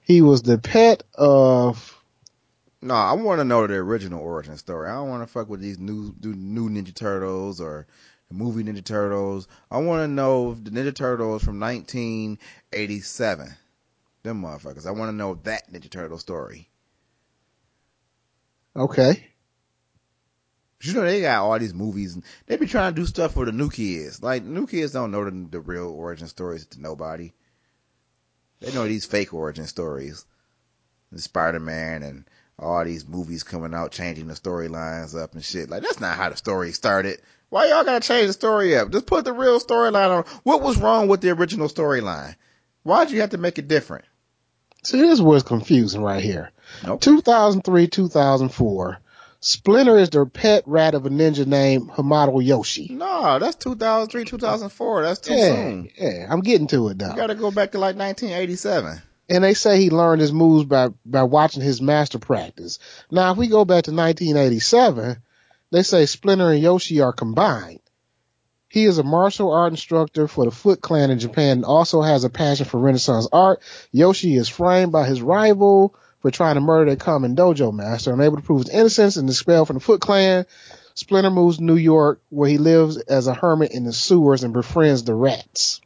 He 0.00 0.22
was 0.22 0.42
the 0.42 0.56
pet 0.56 1.02
of, 1.14 2.02
No, 2.80 2.94
I 2.94 3.12
want 3.12 3.40
to 3.40 3.44
know 3.44 3.66
the 3.66 3.74
original 3.74 4.20
origin 4.20 4.56
story. 4.56 4.88
I 4.88 4.94
don't 4.94 5.10
want 5.10 5.22
to 5.22 5.30
fuck 5.30 5.50
with 5.50 5.60
these 5.60 5.78
new 5.78 6.14
new 6.22 6.70
Ninja 6.70 6.94
Turtles 6.94 7.60
or 7.60 7.86
the 8.28 8.34
movie 8.34 8.64
Ninja 8.64 8.82
Turtles. 8.82 9.46
I 9.70 9.78
want 9.78 10.02
to 10.02 10.08
know 10.08 10.54
the 10.54 10.70
Ninja 10.70 10.94
Turtles 10.94 11.44
from 11.44 11.60
1987. 11.60 13.54
Them 14.22 14.42
motherfuckers. 14.42 14.86
I 14.86 14.92
want 14.92 15.10
to 15.10 15.16
know 15.16 15.34
that 15.44 15.70
Ninja 15.70 15.90
Turtle 15.90 16.18
story. 16.18 16.69
Okay. 18.76 19.26
You 20.82 20.94
know 20.94 21.02
they 21.02 21.20
got 21.20 21.42
all 21.42 21.58
these 21.58 21.74
movies 21.74 22.14
and 22.14 22.24
they 22.46 22.56
be 22.56 22.66
trying 22.66 22.94
to 22.94 23.00
do 23.00 23.06
stuff 23.06 23.34
for 23.34 23.44
the 23.44 23.52
new 23.52 23.70
kids. 23.70 24.22
Like 24.22 24.44
new 24.44 24.66
kids 24.66 24.92
don't 24.92 25.10
know 25.10 25.24
the, 25.24 25.48
the 25.50 25.60
real 25.60 25.90
origin 25.90 26.26
stories 26.26 26.66
to 26.66 26.80
nobody. 26.80 27.32
They 28.60 28.72
know 28.72 28.86
these 28.86 29.04
fake 29.04 29.34
origin 29.34 29.66
stories. 29.66 30.24
Spider 31.16 31.60
Man 31.60 32.02
and 32.02 32.24
all 32.58 32.84
these 32.84 33.08
movies 33.08 33.42
coming 33.42 33.74
out 33.74 33.90
changing 33.90 34.28
the 34.28 34.34
storylines 34.34 35.20
up 35.20 35.34
and 35.34 35.44
shit. 35.44 35.68
Like 35.70 35.82
that's 35.82 36.00
not 36.00 36.16
how 36.16 36.30
the 36.30 36.36
story 36.36 36.72
started. 36.72 37.20
Why 37.48 37.68
y'all 37.68 37.84
gotta 37.84 38.06
change 38.06 38.28
the 38.28 38.32
story 38.32 38.76
up? 38.76 38.90
Just 38.90 39.06
put 39.06 39.24
the 39.24 39.32
real 39.32 39.58
storyline 39.60 40.10
on. 40.10 40.24
What 40.44 40.62
was 40.62 40.78
wrong 40.78 41.08
with 41.08 41.20
the 41.20 41.30
original 41.30 41.68
storyline? 41.68 42.36
Why'd 42.84 43.10
you 43.10 43.20
have 43.22 43.30
to 43.30 43.38
make 43.38 43.58
it 43.58 43.68
different? 43.68 44.04
See, 44.84 45.00
this 45.00 45.20
was 45.20 45.42
confusing 45.42 46.02
right 46.02 46.22
here. 46.22 46.52
Nope. 46.86 47.00
2003, 47.00 47.86
2004. 47.88 48.98
Splinter 49.42 49.98
is 49.98 50.10
the 50.10 50.26
pet 50.26 50.64
rat 50.66 50.94
of 50.94 51.06
a 51.06 51.08
ninja 51.08 51.46
named 51.46 51.88
Hamato 51.90 52.44
Yoshi. 52.44 52.88
No, 52.90 53.38
that's 53.38 53.56
2003, 53.56 54.24
2004. 54.24 55.02
That's 55.02 55.20
too 55.20 55.32
Yeah, 55.34 55.54
soon. 55.54 55.90
yeah, 55.98 56.26
I'm 56.28 56.40
getting 56.40 56.66
to 56.68 56.88
it 56.88 56.98
though. 56.98 57.08
You 57.10 57.16
gotta 57.16 57.34
go 57.34 57.50
back 57.50 57.72
to 57.72 57.78
like 57.78 57.96
1987. 57.96 59.00
And 59.30 59.44
they 59.44 59.54
say 59.54 59.78
he 59.80 59.90
learned 59.90 60.20
his 60.20 60.32
moves 60.32 60.64
by, 60.66 60.88
by 61.06 61.22
watching 61.22 61.62
his 61.62 61.80
master 61.80 62.18
practice. 62.18 62.78
Now, 63.10 63.30
if 63.32 63.38
we 63.38 63.46
go 63.46 63.64
back 63.64 63.84
to 63.84 63.92
1987, 63.92 65.16
they 65.70 65.82
say 65.84 66.04
Splinter 66.06 66.50
and 66.50 66.60
Yoshi 66.60 67.00
are 67.00 67.12
combined. 67.12 67.78
He 68.68 68.84
is 68.84 68.98
a 68.98 69.02
martial 69.04 69.52
art 69.52 69.72
instructor 69.72 70.28
for 70.28 70.44
the 70.44 70.50
Foot 70.50 70.80
Clan 70.80 71.10
in 71.10 71.18
Japan 71.18 71.58
and 71.58 71.64
also 71.64 72.02
has 72.02 72.24
a 72.24 72.30
passion 72.30 72.66
for 72.66 72.78
Renaissance 72.78 73.26
art. 73.32 73.60
Yoshi 73.90 74.34
is 74.36 74.48
framed 74.48 74.92
by 74.92 75.06
his 75.06 75.22
rival 75.22 75.94
for 76.20 76.30
trying 76.30 76.54
to 76.54 76.60
murder 76.60 76.90
their 76.90 76.96
common 76.96 77.34
dojo 77.36 77.72
master. 77.72 78.12
Unable 78.12 78.36
to 78.36 78.42
prove 78.42 78.62
his 78.66 78.68
innocence 78.74 79.16
and 79.16 79.28
expelled 79.28 79.66
from 79.66 79.74
the 79.74 79.80
Foot 79.80 80.00
Clan, 80.00 80.46
Splinter 80.94 81.30
moves 81.30 81.58
to 81.58 81.64
New 81.64 81.76
York 81.76 82.20
where 82.30 82.48
he 82.48 82.58
lives 82.58 82.96
as 82.98 83.26
a 83.26 83.34
hermit 83.34 83.72
in 83.72 83.84
the 83.84 83.92
sewers 83.92 84.42
and 84.44 84.52
befriends 84.52 85.04
the 85.04 85.14
rats. 85.14 85.80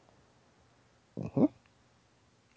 Mhm. 1.20 1.48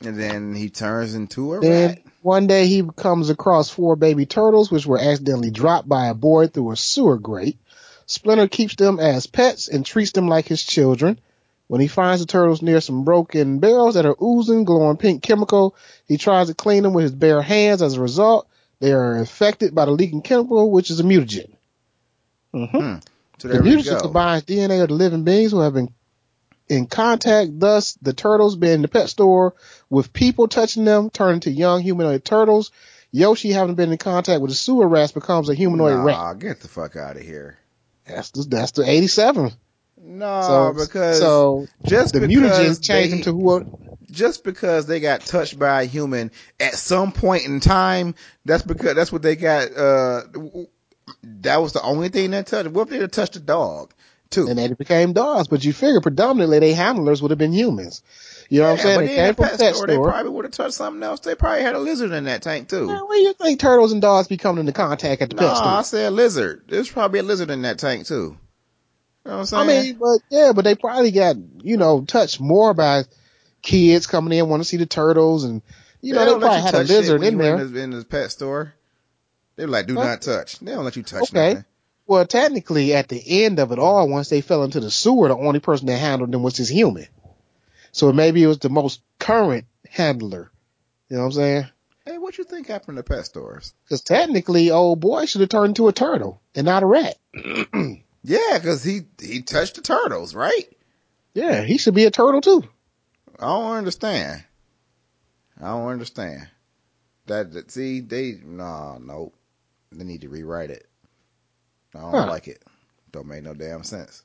And 0.02 0.20
then 0.20 0.54
he 0.56 0.70
turns 0.70 1.16
into 1.16 1.56
a 1.56 1.60
Then 1.60 1.90
rat. 1.90 2.00
one 2.22 2.48
day 2.48 2.68
he 2.68 2.84
comes 2.96 3.30
across 3.30 3.70
four 3.70 3.96
baby 3.96 4.26
turtles 4.26 4.72
which 4.72 4.86
were 4.86 5.00
accidentally 5.00 5.52
dropped 5.52 5.88
by 5.88 6.08
a 6.08 6.14
boy 6.14 6.48
through 6.48 6.72
a 6.72 6.76
sewer 6.76 7.18
grate. 7.18 7.58
Splinter 8.06 8.48
keeps 8.48 8.76
them 8.76 9.00
as 9.00 9.28
pets 9.28 9.68
and 9.68 9.86
treats 9.86 10.12
them 10.12 10.28
like 10.28 10.48
his 10.48 10.64
children. 10.64 11.20
When 11.68 11.82
he 11.82 11.88
finds 11.88 12.22
the 12.22 12.28
turtles 12.28 12.62
near 12.62 12.80
some 12.80 13.04
broken 13.04 13.60
barrels 13.60 13.96
that 13.96 14.06
are 14.06 14.16
oozing 14.24 14.64
glowing 14.64 14.98
pink 14.98 15.22
chemical, 15.22 15.76
he 16.08 16.18
tries 16.18 16.48
to 16.48 16.54
clean 16.54 16.84
them 16.84 16.94
with 16.94 17.04
his 17.04 17.12
bare 17.12 17.42
hands. 17.42 17.82
As 17.82 17.96
a 17.96 18.02
result, 18.02 18.48
they 18.80 18.94
are 18.94 19.18
infected 19.18 19.76
by 19.76 19.86
the 19.86 19.92
leaking 19.92 20.22
chemical, 20.22 20.72
which 20.72 20.90
is 20.90 21.00
a 21.00 21.04
mutagen. 21.04 21.52
Mhm. 22.54 23.04
So 23.40 23.48
The 23.50 23.60
mutagen 23.60 24.02
combines 24.02 24.44
DNA 24.44 24.82
of 24.82 24.88
the 24.88 24.96
living 24.96 25.24
beings 25.24 25.52
who 25.52 25.60
have 25.60 25.74
been 25.74 25.94
in 26.70 26.88
contact, 26.88 27.60
thus 27.60 27.94
the 28.02 28.14
turtles 28.14 28.56
being 28.56 28.76
in 28.76 28.82
the 28.82 28.88
pet 28.88 29.10
store 29.10 29.54
with 29.90 30.14
people 30.14 30.48
touching 30.48 30.86
them, 30.86 31.10
turn 31.10 31.36
into 31.36 31.52
young 31.52 31.82
humanoid 31.82 32.24
turtles. 32.26 32.72
Yoshi 33.12 33.52
having 33.52 33.76
been 33.76 33.92
in 33.92 33.98
contact 33.98 34.42
with 34.42 34.52
the 34.52 34.56
sewer 34.56 34.88
rats 34.88 35.12
becomes 35.12 35.50
a 35.50 35.54
humanoid 35.54 35.98
nah, 35.98 36.04
rat. 36.04 36.40
get 36.40 36.60
the 36.62 36.68
fuck 36.68 36.96
out 36.96 37.16
of 37.16 37.22
here. 37.22 37.58
That's 38.06 38.32
the, 38.32 38.44
that's 38.44 38.72
the 38.72 38.90
87. 38.90 39.52
No, 40.00 40.42
so, 40.42 40.86
because 40.86 41.20
so 41.20 41.68
just 41.84 42.14
the 42.14 42.22
because 42.22 42.80
mutagens 42.80 42.84
changed 42.84 43.18
they, 43.18 43.22
to 43.24 43.36
what? 43.36 43.66
just 44.12 44.44
because 44.44 44.86
they 44.86 45.00
got 45.00 45.22
touched 45.22 45.58
by 45.58 45.82
a 45.84 45.86
human 45.86 46.32
at 46.60 46.74
some 46.76 47.12
point 47.12 47.46
in 47.46 47.60
time, 47.60 48.16
that's 48.46 48.64
because 48.64 48.96
that's 48.96 49.12
what 49.12 49.22
they 49.22 49.36
got. 49.36 49.76
Uh, 49.76 50.22
that 51.24 51.62
was 51.62 51.74
the 51.74 51.82
only 51.82 52.10
thing 52.10 52.32
that 52.32 52.48
touched. 52.48 52.70
What 52.70 52.84
if 52.84 52.90
they 52.90 53.00
had 53.00 53.12
touched 53.12 53.36
a 53.36 53.40
dog 53.40 53.94
too? 54.30 54.48
And 54.48 54.58
then 54.58 54.72
it 54.72 54.78
became 54.78 55.14
dogs, 55.14 55.48
but 55.48 55.64
you 55.64 55.74
figure 55.74 56.02
predominantly 56.02 56.60
they 56.60 56.74
handlers 56.74 57.22
would 57.22 57.32
have 57.32 57.38
been 57.38 57.54
humans. 57.54 58.04
You 58.50 58.62
know 58.62 58.72
what 58.72 58.80
I'm 58.80 58.86
saying? 58.86 59.00
but 59.00 59.06
They 59.08 59.16
then 59.16 59.26
came 59.26 59.36
from 59.36 59.58
pet 59.58 59.76
store, 59.76 59.88
they 59.88 59.98
probably 59.98 60.32
would 60.32 60.46
have 60.46 60.54
touched 60.54 60.76
something 60.76 61.04
else. 61.04 61.20
They 61.22 61.36
probably 61.36 61.64
had 61.64 61.76
a 61.76 61.80
lizard 61.80 62.12
in 62.12 62.26
that 62.26 62.42
tank 62.44 62.70
too. 62.70 62.88
Now, 62.88 63.06
where 63.08 63.18
you 63.20 63.34
think 63.34 63.60
turtles 63.60 63.92
and 63.92 64.02
dogs 64.02 64.28
be 64.28 64.38
coming 64.38 64.62
into 64.62 64.72
contact 64.74 65.22
at 65.22 65.30
the 65.30 65.36
No, 65.36 65.48
pet 65.48 65.58
I 65.58 65.82
store? 65.82 65.84
said 65.84 66.14
lizard. 66.14 66.64
There's 66.68 66.90
probably 66.90 67.20
a 67.20 67.24
lizard 67.24 67.50
in 67.50 67.64
that 67.64 67.80
tank 67.80 68.06
too. 68.08 68.38
You 69.28 69.34
know 69.34 69.40
what 69.40 69.54
I'm 69.54 69.70
I 69.70 69.84
mean, 69.84 69.98
but 70.00 70.20
yeah, 70.30 70.54
but 70.56 70.64
they 70.64 70.76
probably 70.76 71.12
got, 71.12 71.36
you 71.62 71.76
know, 71.76 72.06
touched 72.06 72.40
more 72.40 72.74
by 72.74 73.04
kids 73.62 74.08
coming 74.08 74.38
in 74.38 74.48
want 74.48 74.64
to 74.64 74.70
see 74.70 74.78
the 74.78 74.86
turtles 74.86 75.44
and, 75.44 75.62
you 76.00 76.14
know, 76.14 76.24
they, 76.24 76.40
probably 76.40 76.62
had 76.62 76.76
a 76.76 76.84
lizard 76.84 77.22
in 77.24 77.38
there. 77.38 77.60
In 77.60 77.74
the, 77.74 77.80
in 77.82 77.90
the 77.90 78.06
pet 78.06 78.32
store, 78.32 78.74
they're 79.58 79.68
like, 79.68 79.86
do 79.86 79.96
not 79.96 80.22
touch. 80.22 80.60
They 80.60 80.72
don't 80.72 80.86
let 80.86 80.96
you 80.96 81.04
touch 81.04 81.24
Okay. 81.24 81.50
nothing. 81.50 81.66
Well, 82.06 82.26
technically, 82.26 82.94
at 82.94 83.10
the 83.10 83.44
end 83.44 83.60
of 83.60 83.74
it 83.74 83.80
all, 83.80 84.08
once 84.08 84.30
they 84.30 84.40
fell 84.40 84.64
into 84.64 84.80
the 84.80 84.90
sewer, 84.90 85.28
the 85.28 85.36
only 85.36 85.60
person 85.60 85.88
that 85.88 85.98
handled 85.98 86.32
them 86.32 86.42
was 86.42 86.56
this 86.56 86.70
human. 86.70 87.08
So 87.92 88.14
maybe 88.14 88.42
it 88.42 88.48
was 88.48 88.60
the 88.60 88.70
most 88.70 89.02
current 89.20 89.66
handler. 89.90 90.54
You 91.10 91.18
know 91.18 91.24
what 91.24 91.28
I'm 91.28 91.32
saying? 91.34 91.66
Hey, 92.06 92.18
what 92.18 92.38
you 92.38 92.46
think 92.46 92.68
happened 92.68 92.96
to 92.96 93.04
pet 93.04 93.26
stores? 93.26 93.74
Because 93.84 94.04
technically, 94.04 94.72
old 94.72 95.02
boy 95.02 95.26
should 95.26 95.42
have 95.42 95.50
turned 95.50 95.72
into 95.72 95.90
a 95.90 95.92
turtle 95.92 96.42
and 96.56 96.64
not 96.64 96.84
a 96.84 96.86
rat. 96.86 97.18
Yeah, 98.24 98.58
because 98.58 98.84
he 98.84 99.02
he 99.22 99.42
touched 99.42 99.76
the 99.76 99.82
turtles, 99.82 100.36
right? 100.36 100.66
yeah, 101.34 101.62
he 101.62 101.78
should 101.78 101.94
be 101.94 102.06
a 102.06 102.12
turtle 102.12 102.42
too. 102.42 102.64
I 103.40 103.46
don't 103.46 103.74
understand. 103.78 104.44
I 105.62 105.68
don't 105.68 105.90
understand. 105.90 106.48
That, 107.28 107.52
that 107.54 107.72
see 107.72 108.00
they 108.00 108.40
no 108.44 108.98
no 109.02 109.34
they 109.92 110.04
need 110.04 110.22
to 110.22 110.30
rewrite 110.30 110.72
it. 110.72 110.88
I 111.96 112.00
don't 112.02 112.12
Huh. 112.12 112.28
like 112.28 112.48
it. 112.48 112.64
Don't 113.12 113.28
make 113.28 113.44
no 113.44 113.54
damn 113.54 113.84
sense. 113.84 114.24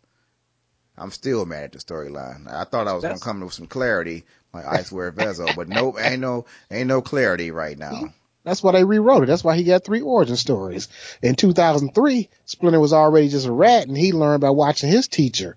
I'm 0.97 1.11
still 1.11 1.47
mad 1.47 1.65
at 1.65 1.73
the 1.73 1.79
storyline. 1.79 2.47
I 2.53 2.65
thought 2.65 2.87
I 2.89 2.93
was 2.93 3.03
That's- 3.03 3.21
gonna 3.21 3.33
come 3.33 3.45
with 3.45 3.55
some 3.55 3.67
clarity 3.67 4.25
like 4.53 4.65
Icewear 4.65 5.13
Vezzo, 5.13 5.55
but 5.55 5.69
nope, 5.69 5.97
ain't 5.99 6.21
no 6.21 6.45
ain't 6.71 6.89
no 6.89 7.01
clarity 7.03 7.51
right 7.51 7.79
now. 7.79 8.13
That's 8.45 8.63
why 8.63 8.73
they 8.73 8.85
rewrote 8.85 9.23
it. 9.23 9.27
That's 9.27 9.45
why 9.45 9.57
he 9.57 9.63
got 9.65 9.85
three 9.85 10.01
origin 10.01 10.37
stories. 10.37 10.89
In 11.23 11.35
2003, 11.37 12.29
Splinter 12.45 12.81
was 12.81 12.93
already 12.93 13.29
just 13.29 13.47
a 13.47 13.53
rat, 13.53 13.87
and 13.87 13.97
he 13.97 14.13
learned 14.13 14.41
by 14.41 14.51
watching 14.51 14.91
his 14.91 15.07
teacher. 15.09 15.57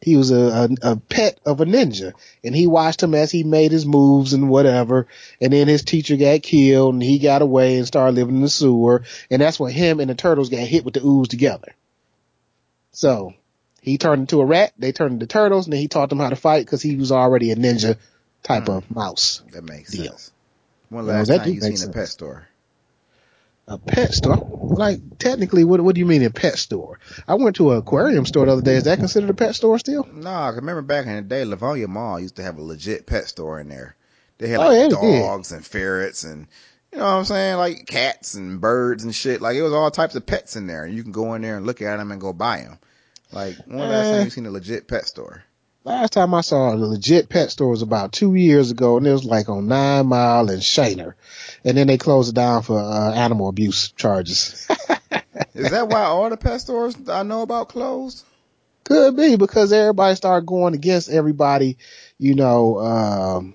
He 0.00 0.16
was 0.16 0.30
a, 0.32 0.36
a, 0.82 0.92
a 0.92 0.96
pet 0.96 1.38
of 1.46 1.60
a 1.60 1.64
ninja, 1.66 2.12
and 2.42 2.56
he 2.56 2.66
watched 2.66 3.02
him 3.02 3.14
as 3.14 3.30
he 3.30 3.44
made 3.44 3.70
his 3.70 3.86
moves 3.86 4.32
and 4.32 4.48
whatever. 4.48 5.06
And 5.40 5.52
then 5.52 5.68
his 5.68 5.84
teacher 5.84 6.16
got 6.16 6.42
killed, 6.42 6.94
and 6.94 7.02
he 7.02 7.18
got 7.18 7.42
away 7.42 7.76
and 7.76 7.86
started 7.86 8.16
living 8.16 8.36
in 8.36 8.40
the 8.42 8.48
sewer. 8.48 9.04
And 9.30 9.40
that's 9.42 9.60
when 9.60 9.72
him 9.72 10.00
and 10.00 10.10
the 10.10 10.14
turtles 10.14 10.48
got 10.48 10.60
hit 10.60 10.84
with 10.84 10.94
the 10.94 11.06
ooze 11.06 11.28
together. 11.28 11.74
So 12.92 13.34
he 13.80 13.98
turned 13.98 14.20
into 14.22 14.40
a 14.40 14.44
rat. 14.44 14.72
They 14.78 14.92
turned 14.92 15.12
into 15.14 15.26
turtles, 15.26 15.66
and 15.66 15.72
then 15.72 15.80
he 15.80 15.88
taught 15.88 16.08
them 16.08 16.18
how 16.18 16.30
to 16.30 16.36
fight 16.36 16.64
because 16.64 16.82
he 16.82 16.96
was 16.96 17.12
already 17.12 17.50
a 17.52 17.56
ninja 17.56 17.96
type 18.42 18.66
Hmm. 18.66 18.72
of 18.72 18.90
mouse. 18.90 19.42
That 19.52 19.64
makes 19.64 19.92
Deal. 19.92 20.12
sense. 20.12 20.32
When 20.92 21.06
last 21.06 21.28
that 21.28 21.38
time 21.44 21.52
you 21.54 21.60
seen 21.60 21.88
a 21.88 21.92
pet 21.92 22.08
store? 22.08 22.46
A 23.68 23.78
pet 23.78 24.12
store? 24.12 24.36
Like 24.62 25.18
technically, 25.18 25.64
what 25.64 25.80
what 25.80 25.94
do 25.94 26.00
you 26.00 26.06
mean 26.06 26.22
a 26.22 26.30
pet 26.30 26.58
store? 26.58 26.98
I 27.26 27.34
went 27.34 27.56
to 27.56 27.70
an 27.72 27.78
aquarium 27.78 28.26
store 28.26 28.46
the 28.46 28.52
other 28.52 28.62
day. 28.62 28.74
Is 28.76 28.84
that 28.84 28.98
considered 28.98 29.30
a 29.30 29.34
pet 29.34 29.54
store 29.54 29.78
still? 29.78 30.06
Nah, 30.12 30.48
'cause 30.50 30.56
remember 30.56 30.82
back 30.82 31.06
in 31.06 31.16
the 31.16 31.22
day, 31.22 31.44
Livonia 31.44 31.88
Mall 31.88 32.20
used 32.20 32.36
to 32.36 32.42
have 32.42 32.58
a 32.58 32.62
legit 32.62 33.06
pet 33.06 33.26
store 33.28 33.60
in 33.60 33.68
there. 33.68 33.94
They 34.38 34.48
had 34.48 34.60
Oh, 34.60 34.68
like 34.68 34.90
did. 34.90 35.20
dogs 35.22 35.52
and 35.52 35.64
ferrets 35.64 36.24
and 36.24 36.46
you 36.92 36.98
know 36.98 37.04
what 37.04 37.10
I'm 37.12 37.24
saying, 37.24 37.56
like 37.56 37.86
cats 37.86 38.34
and 38.34 38.60
birds 38.60 39.04
and 39.04 39.14
shit. 39.14 39.40
Like 39.40 39.56
it 39.56 39.62
was 39.62 39.72
all 39.72 39.90
types 39.90 40.14
of 40.14 40.26
pets 40.26 40.56
in 40.56 40.66
there. 40.66 40.86
You 40.86 41.02
can 41.02 41.12
go 41.12 41.32
in 41.34 41.42
there 41.42 41.56
and 41.56 41.64
look 41.64 41.80
at 41.80 41.96
them 41.96 42.10
and 42.12 42.20
go 42.20 42.32
buy 42.34 42.58
them. 42.58 42.78
Like 43.32 43.56
when 43.66 43.78
last 43.78 44.08
Eh. 44.08 44.10
time 44.16 44.24
you 44.24 44.30
seen 44.30 44.46
a 44.46 44.50
legit 44.50 44.88
pet 44.88 45.06
store? 45.06 45.42
Last 45.84 46.12
time 46.12 46.32
I 46.32 46.42
saw 46.42 46.72
a 46.72 46.76
legit 46.76 47.28
pet 47.28 47.50
store 47.50 47.70
was 47.70 47.82
about 47.82 48.12
two 48.12 48.36
years 48.36 48.70
ago, 48.70 48.98
and 48.98 49.06
it 49.06 49.10
was 49.10 49.24
like 49.24 49.48
on 49.48 49.66
Nine 49.66 50.06
Mile 50.06 50.48
and 50.48 50.62
Shayner, 50.62 51.14
and 51.64 51.76
then 51.76 51.88
they 51.88 51.98
closed 51.98 52.30
it 52.30 52.36
down 52.36 52.62
for 52.62 52.78
uh, 52.78 53.12
animal 53.12 53.48
abuse 53.48 53.90
charges. 53.90 54.68
Is 55.54 55.70
that 55.70 55.88
why 55.88 56.02
all 56.02 56.30
the 56.30 56.36
pet 56.36 56.60
stores 56.60 56.94
I 57.08 57.24
know 57.24 57.42
about 57.42 57.68
closed? 57.68 58.24
Could 58.84 59.16
be 59.16 59.34
because 59.34 59.72
everybody 59.72 60.14
started 60.14 60.46
going 60.46 60.74
against 60.74 61.10
everybody, 61.10 61.78
you 62.16 62.36
know, 62.36 62.78
um, 62.78 63.54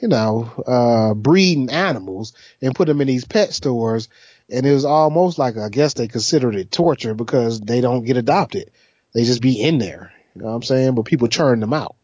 you 0.00 0.08
know, 0.08 0.50
uh, 0.66 1.12
breeding 1.12 1.70
animals 1.70 2.32
and 2.62 2.74
put 2.74 2.88
them 2.88 3.02
in 3.02 3.08
these 3.08 3.26
pet 3.26 3.52
stores. 3.52 4.08
And 4.50 4.64
it 4.64 4.72
was 4.72 4.86
almost 4.86 5.38
like, 5.38 5.58
I 5.58 5.68
guess 5.68 5.94
they 5.94 6.08
considered 6.08 6.54
it 6.54 6.70
torture 6.70 7.14
because 7.14 7.60
they 7.60 7.82
don't 7.82 8.04
get 8.04 8.16
adopted. 8.16 8.70
They 9.12 9.24
just 9.24 9.42
be 9.42 9.60
in 9.60 9.78
there. 9.78 10.13
You 10.34 10.42
know 10.42 10.48
what 10.48 10.54
I'm 10.54 10.62
saying? 10.62 10.94
But 10.94 11.04
people 11.04 11.28
churn 11.28 11.60
them 11.60 11.72
out. 11.72 11.96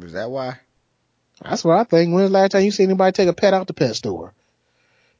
Is 0.00 0.12
that 0.12 0.30
why? 0.30 0.58
That's 1.42 1.64
what 1.64 1.78
I 1.78 1.84
think. 1.84 2.14
When's 2.14 2.30
the 2.30 2.34
last 2.34 2.52
time 2.52 2.64
you 2.64 2.70
see 2.70 2.84
anybody 2.84 3.12
take 3.12 3.28
a 3.28 3.34
pet 3.34 3.52
out 3.52 3.66
the 3.66 3.74
pet 3.74 3.96
store? 3.96 4.32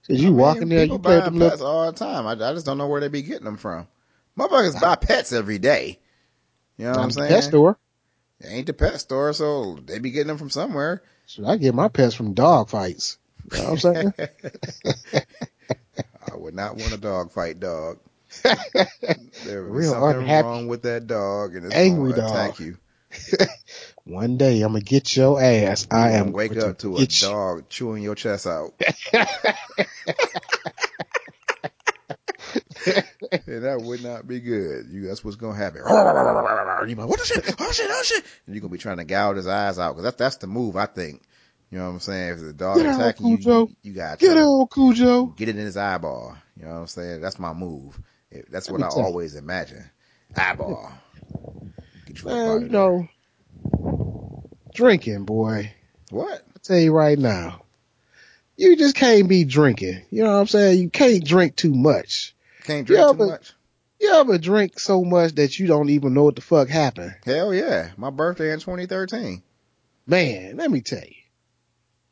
Cause 0.07 0.21
you 0.21 0.29
I 0.29 0.31
mean, 0.31 0.39
walk 0.39 0.57
in 0.63 0.69
there, 0.69 0.85
you 0.85 0.99
play 0.99 1.17
with 1.17 1.25
them 1.27 1.39
pets 1.39 1.61
little, 1.61 1.67
all 1.67 1.93
the 1.93 1.97
time. 1.97 2.27
I, 2.27 2.33
I 2.33 2.55
just 2.55 2.67
don't 2.67 2.79
know 2.79 2.89
where 2.89 3.01
they 3.01 3.09
be 3.09 3.23
getting 3.23 3.45
them 3.45 3.57
from. 3.57 3.87
Motherfuckers 4.37 4.81
buy 4.81 4.97
pets 4.97 5.33
every 5.33 5.59
day. 5.59 5.99
You 6.77 6.87
know 6.87 6.93
what 6.93 6.99
I'm 6.99 7.11
saying? 7.13 7.29
pet 7.29 7.45
store. 7.45 7.79
It 8.41 8.47
ain't 8.49 8.67
the 8.67 8.73
pet 8.73 8.99
store, 8.99 9.33
so 9.33 9.79
they 9.85 10.01
be 10.01 10.11
getting 10.11 10.29
them 10.29 10.39
from 10.39 10.51
somewhere. 10.51 11.03
So 11.27 11.47
I 11.47 11.57
get 11.57 11.75
my 11.75 11.89
pets 11.89 12.15
from 12.15 12.35
dog 12.35 12.71
fights. 12.71 13.19
You 13.53 13.59
know 13.59 13.65
what 13.65 13.73
I'm 13.73 13.79
saying? 13.79 14.15
I 16.33 16.37
would 16.37 16.55
not 16.55 16.77
want 16.77 16.95
a 16.95 16.99
dog 16.99 17.31
fight 17.31 17.61
dog. 17.61 17.99
There 19.45 19.63
would 19.65 19.73
Real 19.73 19.93
something 19.93 20.21
unhappy, 20.23 20.47
wrong 20.47 20.67
with 20.69 20.83
that 20.83 21.07
dog, 21.07 21.55
and 21.57 21.67
it's 21.67 21.75
angry 21.75 22.13
dog. 22.13 22.31
attack 22.31 22.61
you. 22.61 22.77
One 24.05 24.37
day 24.39 24.63
I'm 24.63 24.73
gonna 24.73 24.81
get 24.85 25.15
your 25.17 25.41
ass. 25.43 25.87
You 25.91 25.97
I 25.99 26.13
am 26.13 26.33
wake 26.33 26.57
up 26.57 26.79
to 26.79 26.97
a 26.97 27.01
get 27.01 27.21
you. 27.21 27.29
dog 27.29 27.69
chewing 27.69 28.03
your 28.03 28.15
chest 28.15 28.47
out, 28.47 28.73
and 33.47 33.65
that 33.65 33.81
would 33.83 34.03
not 34.03 34.27
be 34.27 34.41
good. 34.41 34.87
You, 34.91 35.07
that's 35.07 35.25
what's 35.25 35.37
gonna 35.37 35.57
happen. 35.57 35.83
You 36.89 36.95
like, 36.97 37.09
what 37.09 37.19
the 37.19 37.25
shit? 37.27 37.55
Oh 37.59 37.73
shit! 37.73 37.87
Oh 37.91 38.03
shit! 38.05 38.25
And 38.47 38.55
you're 38.55 38.61
gonna 38.61 38.73
be 38.73 38.79
trying 38.79 38.97
to 38.99 39.05
gouge 39.05 39.37
his 39.37 39.47
eyes 39.47 39.79
out 39.79 39.93
because 39.93 40.05
that's 40.05 40.17
that's 40.17 40.37
the 40.37 40.47
move. 40.47 40.77
I 40.77 40.87
think 40.87 41.23
You 41.71 41.79
know 41.79 41.87
what 41.87 41.93
I'm 41.95 42.01
saying? 42.01 42.33
If 42.35 42.41
the 42.41 42.53
dog 42.53 42.77
Get 42.79 42.87
out, 42.87 43.01
attacking 43.01 43.27
you, 43.27 43.37
you, 43.39 43.77
you 43.83 43.93
gotta 43.93 44.17
Get 44.17 44.37
on, 44.37 44.67
Cujo. 44.69 45.27
get 45.37 45.49
it 45.49 45.57
in 45.57 45.65
his 45.65 45.77
eyeball. 45.77 46.37
You 46.57 46.65
know 46.67 46.73
what 46.73 46.81
I'm 46.81 46.87
saying? 46.87 47.21
That's 47.21 47.39
my 47.39 47.53
move. 47.53 48.01
That's 48.51 48.71
what 48.71 48.83
I 48.83 48.87
always 48.87 49.35
imagine. 49.35 49.91
Eyeball. 50.37 50.93
Get 52.07 52.23
you 52.23 52.29
Man, 52.29 52.63
you 52.63 52.69
know, 52.69 53.09
drinking, 54.75 55.25
boy. 55.25 55.73
What? 56.11 56.33
I 56.33 56.59
tell 56.63 56.79
you 56.79 56.93
right 56.93 57.19
now, 57.19 57.65
you 58.57 58.77
just 58.77 58.97
can't 58.97 59.29
be 59.29 59.45
drinking. 59.45 60.03
You 60.11 60.25
know 60.25 60.33
what 60.33 60.41
I'm 60.41 60.47
saying? 60.47 60.81
You 60.81 60.91
can't 60.91 61.25
drink 61.25 61.57
too 61.57 61.75
much. 61.75 62.35
Can't 62.65 62.87
drink 62.87 63.09
too 63.11 63.27
much. 63.27 63.53
You 64.01 64.13
ever 64.15 64.37
drink 64.37 64.81
so 64.81 65.05
much 65.05 65.37
that 65.37 65.59
you 65.59 65.69
don't 65.69 65.91
even 65.91 66.13
know 66.13 66.25
what 66.25 66.35
the 66.35 66.43
fuck 66.43 66.69
happened? 66.69 67.15
Hell 67.25 67.55
yeah. 67.55 67.91
My 67.97 68.11
birthday 68.11 68.53
in 68.53 68.59
2013. 68.59 69.43
Man, 70.07 70.57
let 70.57 70.71
me 70.71 70.81
tell 70.81 70.99
you. 70.99 71.15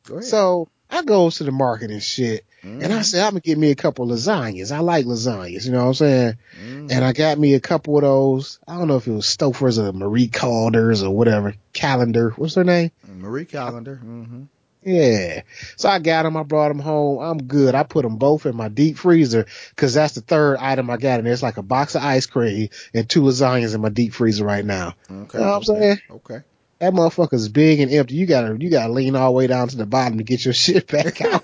Go 0.05 0.15
ahead. 0.15 0.25
So 0.25 0.69
I 0.89 1.03
goes 1.03 1.37
to 1.37 1.43
the 1.43 1.51
market 1.51 1.91
and 1.91 2.01
shit, 2.01 2.45
and 2.63 2.83
I 2.93 2.99
Mhm. 2.99 3.05
said 3.05 3.23
I'm 3.23 3.31
gonna 3.31 3.39
get 3.41 3.57
me 3.57 3.71
a 3.71 3.75
couple 3.75 4.07
lasagnas. 4.07 4.71
I 4.71 4.79
like 4.79 5.05
lasagnas, 5.05 5.65
you 5.65 5.71
know 5.71 5.79
what 5.79 5.87
I'm 5.87 5.93
saying? 5.95 6.33
Mhm. 6.63 6.91
And 6.91 7.05
I 7.05 7.13
got 7.13 7.39
me 7.39 7.53
a 7.55 7.59
couple 7.59 7.97
of 7.97 8.03
those. 8.03 8.59
I 8.67 8.77
don't 8.77 8.87
know 8.87 8.97
if 8.97 9.07
it 9.07 9.11
was 9.11 9.25
Stouffer's 9.25 9.79
or 9.79 9.91
Marie 9.93 10.27
Calder's 10.27 11.03
or 11.03 11.15
whatever. 11.15 11.55
Callender. 11.73 12.31
What's 12.37 12.55
her 12.55 12.63
name? 12.63 12.91
Marie 13.07 13.45
Callender. 13.45 13.95
hmm 13.95 14.43
Yeah. 14.83 15.41
So 15.77 15.89
I 15.89 15.99
got 15.99 16.23
them. 16.23 16.35
I 16.37 16.43
brought 16.43 16.69
them 16.69 16.79
home. 16.79 17.19
I'm 17.19 17.43
good. 17.43 17.75
I 17.75 17.83
put 17.83 18.01
them 18.03 18.15
both 18.17 18.45
in 18.47 18.55
my 18.55 18.67
deep 18.67 18.97
freezer 18.97 19.45
because 19.69 19.93
that's 19.93 20.13
the 20.15 20.21
third 20.21 20.57
item 20.59 20.89
I 20.89 20.97
got 20.97 21.19
in 21.19 21.25
there. 21.25 21.33
It's 21.33 21.43
like 21.43 21.57
a 21.57 21.61
box 21.63 21.93
of 21.95 22.03
ice 22.03 22.25
cream 22.25 22.69
and 22.93 23.07
two 23.07 23.21
lasagnas 23.21 23.75
in 23.75 23.81
my 23.81 23.89
deep 23.89 24.13
freezer 24.13 24.43
right 24.45 24.65
now. 24.65 24.95
Okay. 25.09 25.37
You 25.37 25.43
know 25.45 25.51
what 25.51 25.69
I'm 25.69 25.75
okay. 25.75 25.79
saying? 25.81 25.97
Okay. 26.11 26.37
That 26.79 26.93
motherfucker's 26.93 27.47
big 27.47 27.79
and 27.79 27.91
empty. 27.91 28.15
You 28.15 28.25
gotta, 28.25 28.57
you 28.59 28.71
gotta 28.71 28.91
lean 28.91 29.15
all 29.15 29.27
the 29.27 29.37
way 29.37 29.45
down 29.45 29.67
to 29.67 29.77
the 29.77 29.85
bottom 29.85 30.17
to 30.17 30.23
get 30.23 30.43
your 30.43 30.53
shit 30.55 30.87
back 30.87 31.21
out. 31.21 31.43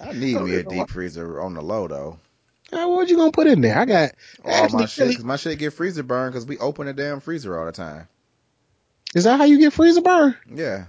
I 0.00 0.12
need 0.12 0.40
me 0.40 0.54
a 0.56 0.62
deep 0.62 0.90
freezer 0.90 1.40
on 1.40 1.54
the 1.54 1.62
low 1.62 1.88
though. 1.88 2.18
Uh, 2.72 2.86
what 2.86 3.08
you 3.08 3.16
gonna 3.16 3.32
put 3.32 3.46
in 3.48 3.60
there? 3.60 3.76
I 3.78 3.84
got 3.84 4.12
All 4.44 4.68
my 4.70 4.86
shit, 4.86 5.02
Really, 5.02 5.16
cause 5.16 5.24
my 5.24 5.36
shit 5.36 5.58
get 5.58 5.72
freezer 5.72 6.02
burn 6.02 6.30
because 6.30 6.46
we 6.46 6.56
open 6.58 6.86
the 6.86 6.92
damn 6.92 7.20
freezer 7.20 7.58
all 7.58 7.66
the 7.66 7.72
time. 7.72 8.08
is 9.14 9.24
that 9.24 9.38
how 9.38 9.44
you 9.44 9.58
get 9.58 9.72
freezer 9.72 10.00
burn? 10.02 10.36
Yeah. 10.52 10.84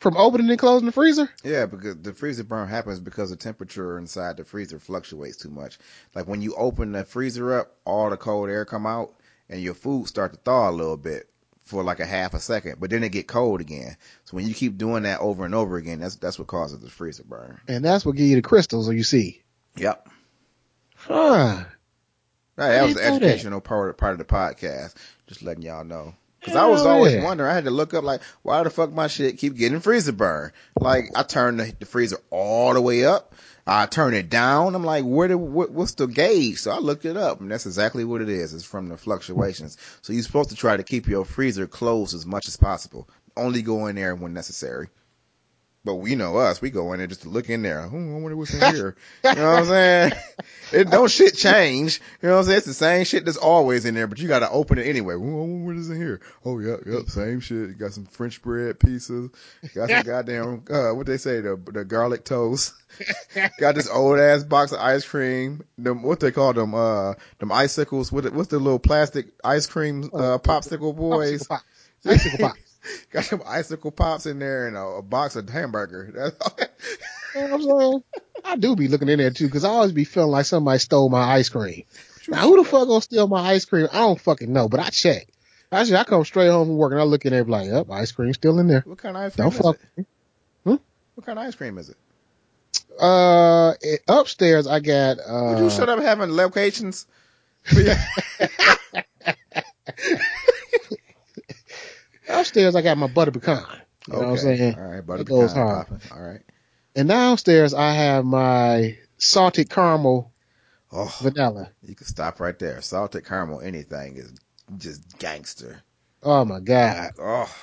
From 0.00 0.16
opening 0.16 0.48
and 0.48 0.58
closing 0.58 0.86
the 0.86 0.92
freezer? 0.92 1.28
Yeah, 1.42 1.66
because 1.66 1.96
the 1.96 2.12
freezer 2.12 2.44
burn 2.44 2.68
happens 2.68 3.00
because 3.00 3.30
the 3.30 3.36
temperature 3.36 3.98
inside 3.98 4.36
the 4.36 4.44
freezer 4.44 4.78
fluctuates 4.78 5.36
too 5.36 5.50
much. 5.50 5.78
Like 6.14 6.26
when 6.28 6.40
you 6.40 6.54
open 6.54 6.92
the 6.92 7.04
freezer 7.04 7.58
up, 7.58 7.76
all 7.84 8.10
the 8.10 8.16
cold 8.16 8.48
air 8.48 8.64
come 8.64 8.86
out 8.86 9.14
and 9.48 9.60
your 9.60 9.74
food 9.74 10.06
start 10.06 10.32
to 10.32 10.38
thaw 10.38 10.70
a 10.70 10.72
little 10.72 10.96
bit 10.96 11.28
for 11.68 11.84
like 11.84 12.00
a 12.00 12.06
half 12.06 12.32
a 12.32 12.40
second, 12.40 12.76
but 12.80 12.88
then 12.88 13.04
it 13.04 13.12
get 13.12 13.28
cold 13.28 13.60
again. 13.60 13.94
So 14.24 14.36
when 14.36 14.48
you 14.48 14.54
keep 14.54 14.78
doing 14.78 15.02
that 15.02 15.20
over 15.20 15.44
and 15.44 15.54
over 15.54 15.76
again, 15.76 16.00
that's 16.00 16.16
that's 16.16 16.38
what 16.38 16.48
causes 16.48 16.80
the 16.80 16.88
freezer 16.88 17.24
burn. 17.24 17.60
And 17.68 17.84
that's 17.84 18.06
what 18.06 18.16
give 18.16 18.26
you 18.26 18.36
the 18.36 18.42
crystals, 18.42 18.88
or 18.88 18.94
you 18.94 19.04
see. 19.04 19.42
Yep. 19.76 20.08
Huh. 20.96 21.64
Right, 22.56 22.70
that 22.70 22.84
was 22.84 22.94
the 22.94 23.00
didn't 23.00 23.20
that. 23.20 23.26
educational 23.26 23.60
part 23.60 23.98
part 23.98 24.12
of 24.12 24.18
the 24.18 24.24
podcast. 24.24 24.94
Just 25.26 25.42
letting 25.42 25.62
y'all 25.62 25.84
know. 25.84 26.14
Cause 26.40 26.54
I 26.54 26.66
was 26.66 26.86
always 26.86 27.14
yeah. 27.14 27.24
wondering, 27.24 27.50
I 27.50 27.54
had 27.54 27.64
to 27.64 27.70
look 27.70 27.92
up 27.94 28.04
like, 28.04 28.22
why 28.42 28.62
the 28.62 28.70
fuck 28.70 28.92
my 28.92 29.08
shit 29.08 29.38
keep 29.38 29.56
getting 29.56 29.80
freezer 29.80 30.12
burn? 30.12 30.52
Like, 30.80 31.06
I 31.16 31.24
turned 31.24 31.58
the, 31.58 31.74
the 31.80 31.84
freezer 31.84 32.18
all 32.30 32.74
the 32.74 32.80
way 32.80 33.04
up. 33.04 33.34
I 33.68 33.84
turn 33.84 34.14
it 34.14 34.30
down. 34.30 34.74
I'm 34.74 34.84
like, 34.84 35.04
where 35.04 35.28
the, 35.28 35.36
what, 35.36 35.70
what's 35.70 35.92
the 35.92 36.06
gauge? 36.06 36.58
So 36.58 36.70
I 36.70 36.78
looked 36.78 37.04
it 37.04 37.18
up 37.18 37.40
and 37.40 37.50
that's 37.50 37.66
exactly 37.66 38.04
what 38.04 38.22
it 38.22 38.30
is. 38.30 38.54
It's 38.54 38.64
from 38.64 38.88
the 38.88 38.96
fluctuations. 38.96 39.76
So 40.00 40.14
you're 40.14 40.22
supposed 40.22 40.50
to 40.50 40.56
try 40.56 40.76
to 40.76 40.82
keep 40.82 41.06
your 41.06 41.26
freezer 41.26 41.66
closed 41.66 42.14
as 42.14 42.24
much 42.24 42.48
as 42.48 42.56
possible. 42.56 43.08
Only 43.36 43.60
go 43.60 43.86
in 43.86 43.96
there 43.96 44.14
when 44.14 44.32
necessary. 44.32 44.88
But 45.88 45.94
we 45.94 46.16
know 46.16 46.36
us, 46.36 46.60
we 46.60 46.68
go 46.68 46.92
in 46.92 46.98
there 46.98 47.06
just 47.06 47.22
to 47.22 47.30
look 47.30 47.48
in 47.48 47.62
there. 47.62 47.80
Ooh, 47.86 48.16
I 48.16 48.20
wonder 48.20 48.36
what's 48.36 48.52
in 48.52 48.74
here. 48.74 48.94
You 49.24 49.34
know 49.36 49.52
what 49.52 49.58
I'm 49.60 49.64
saying? 49.64 50.12
It 50.70 50.90
don't 50.90 51.10
shit 51.10 51.34
change. 51.34 51.98
You 52.20 52.28
know 52.28 52.34
what 52.34 52.40
I'm 52.40 52.44
saying? 52.44 52.58
It's 52.58 52.66
the 52.66 52.74
same 52.74 53.06
shit 53.06 53.24
that's 53.24 53.38
always 53.38 53.86
in 53.86 53.94
there, 53.94 54.06
but 54.06 54.18
you 54.18 54.28
gotta 54.28 54.50
open 54.50 54.76
it 54.76 54.86
anyway. 54.86 55.14
Ooh, 55.14 55.64
what 55.64 55.76
is 55.76 55.88
in 55.88 55.96
here? 55.96 56.20
Oh, 56.44 56.58
yep, 56.58 56.80
yep, 56.84 57.06
same 57.06 57.40
shit. 57.40 57.70
You 57.70 57.72
got 57.72 57.94
some 57.94 58.04
French 58.04 58.42
bread 58.42 58.78
pieces. 58.78 59.30
Got 59.74 59.88
some 59.88 60.02
goddamn, 60.04 60.64
uh, 60.70 60.90
what 60.90 61.06
they 61.06 61.16
say, 61.16 61.40
the, 61.40 61.58
the 61.72 61.86
garlic 61.86 62.26
toast. 62.26 62.74
got 63.58 63.76
this 63.76 63.88
old 63.88 64.18
ass 64.18 64.44
box 64.44 64.72
of 64.72 64.80
ice 64.80 65.06
cream. 65.06 65.64
Them, 65.78 66.02
what 66.02 66.20
they 66.20 66.32
call 66.32 66.52
them, 66.52 66.74
uh, 66.74 67.14
them 67.38 67.50
icicles. 67.50 68.12
What, 68.12 68.30
what's 68.34 68.50
the 68.50 68.58
little 68.58 68.78
plastic 68.78 69.28
ice 69.42 69.66
cream, 69.66 70.10
uh, 70.12 70.36
popsicle 70.36 70.94
boys? 70.94 71.44
Popsicle 71.44 71.48
pops. 71.48 71.64
Icicle 72.04 72.46
pops. 72.46 72.67
Got 73.12 73.24
some 73.24 73.42
icicle 73.46 73.90
pops 73.90 74.26
in 74.26 74.38
there 74.38 74.66
and 74.66 74.76
a, 74.76 74.80
a 74.82 75.02
box 75.02 75.36
of 75.36 75.48
hamburger. 75.48 76.10
That's 76.14 76.36
all. 76.40 76.58
You 77.34 77.48
know 77.48 77.54
I'm 77.54 77.62
saying? 77.62 78.02
I 78.44 78.56
do 78.56 78.76
be 78.76 78.88
looking 78.88 79.08
in 79.08 79.18
there 79.18 79.30
too, 79.30 79.48
cause 79.48 79.64
I 79.64 79.68
always 79.68 79.92
be 79.92 80.04
feeling 80.04 80.30
like 80.30 80.46
somebody 80.46 80.78
stole 80.78 81.08
my 81.08 81.20
ice 81.34 81.48
cream. 81.48 81.84
Now 82.28 82.42
who 82.48 82.62
the 82.62 82.68
fuck 82.68 82.86
gonna 82.88 83.00
steal 83.00 83.26
my 83.28 83.40
ice 83.52 83.64
cream? 83.64 83.88
I 83.92 83.98
don't 83.98 84.20
fucking 84.20 84.52
know, 84.52 84.68
but 84.68 84.80
I 84.80 84.88
check. 84.90 85.26
Actually, 85.70 85.96
I 85.98 86.04
come 86.04 86.24
straight 86.24 86.48
home 86.48 86.68
from 86.68 86.76
work 86.76 86.92
and 86.92 87.00
I 87.00 87.04
look 87.04 87.24
in 87.26 87.32
there 87.32 87.44
like, 87.44 87.66
yep, 87.66 87.90
ice 87.90 88.12
cream 88.12 88.32
still 88.32 88.58
in 88.58 88.68
there. 88.68 88.82
What 88.86 88.98
kind 88.98 89.16
of 89.16 89.22
ice 89.24 89.34
cream 89.34 89.44
Don't 89.50 89.54
is 89.54 89.60
fuck. 89.60 89.76
it? 89.96 90.06
Hmm? 90.64 90.76
What 91.14 91.26
kind 91.26 91.38
of 91.38 91.44
ice 91.46 91.54
cream 91.54 91.76
is 91.78 91.90
it? 91.90 91.96
Uh, 92.98 93.74
it- 93.82 94.02
upstairs 94.08 94.66
I 94.66 94.80
got, 94.80 95.18
Would 95.18 95.58
you 95.58 95.66
uh, 95.66 95.70
shut 95.70 95.88
up 95.88 96.00
having 96.00 96.30
locations? 96.30 97.06
upstairs 102.28 102.74
I 102.76 102.82
got 102.82 102.98
my 102.98 103.06
butter 103.06 103.30
pecan. 103.30 103.64
You 104.06 104.14
know 104.14 104.18
what 104.20 104.28
I'm 104.30 104.36
saying? 104.38 104.74
All 104.76 104.82
right, 104.84 105.06
butter 105.06 105.22
It 105.22 105.26
goes 105.28 105.52
pecan 105.52 105.66
hard. 105.66 105.86
popping. 105.88 106.10
All 106.12 106.22
right. 106.22 106.40
And 106.96 107.08
downstairs 107.08 107.74
I 107.74 107.92
have 107.92 108.24
my 108.24 108.96
salted 109.18 109.70
caramel 109.70 110.32
Oh, 110.90 111.14
vanilla. 111.20 111.70
you 111.82 111.94
can 111.94 112.06
stop 112.06 112.40
right 112.40 112.58
there. 112.58 112.80
Salted 112.80 113.24
caramel, 113.26 113.60
anything 113.60 114.16
is 114.16 114.32
just 114.78 115.18
gangster. 115.18 115.82
Oh 116.22 116.44
my 116.44 116.60
god. 116.60 117.10
Oh, 117.18 117.54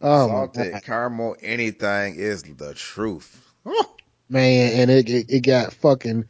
Oh 0.00 0.28
salted 0.28 0.82
caramel, 0.84 1.36
anything 1.42 2.14
is 2.16 2.42
the 2.44 2.74
truth. 2.74 3.40
Oh, 3.66 3.94
man, 4.28 4.80
and 4.80 4.90
it, 4.90 5.10
it 5.10 5.30
it 5.30 5.40
got 5.40 5.72
fucking 5.74 6.26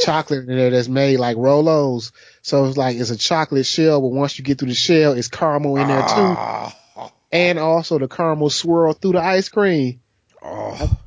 chocolate 0.00 0.48
in 0.48 0.56
there 0.56 0.70
that's 0.70 0.88
made 0.88 1.18
like 1.18 1.36
Rolos. 1.36 2.10
So 2.42 2.64
it's 2.66 2.76
like 2.76 2.96
it's 2.96 3.10
a 3.10 3.16
chocolate 3.16 3.66
shell, 3.66 4.00
but 4.00 4.08
once 4.08 4.38
you 4.38 4.44
get 4.44 4.58
through 4.58 4.68
the 4.68 4.74
shell, 4.74 5.12
it's 5.12 5.28
caramel 5.28 5.76
in 5.76 5.86
there 5.88 6.02
too, 6.02 6.34
Ah, 6.36 6.76
and 7.32 7.58
also 7.58 7.98
the 7.98 8.08
caramel 8.08 8.50
swirl 8.50 8.92
through 8.92 9.12
the 9.12 9.20
ice 9.22 9.48
cream. 9.48 10.00
Oh, 10.42 10.98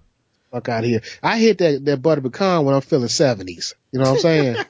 Fuck 0.52 0.70
out 0.70 0.84
of 0.84 0.90
here! 0.90 1.02
I 1.24 1.40
hit 1.40 1.58
that 1.58 1.84
that 1.86 2.02
butter 2.02 2.22
pecan 2.22 2.66
when 2.66 2.76
I'm 2.76 2.82
feeling 2.82 3.08
seventies. 3.08 3.74
You 3.92 4.00
know 4.00 4.12
what 4.12 4.18
I'm 4.18 4.22
saying? 4.22 4.66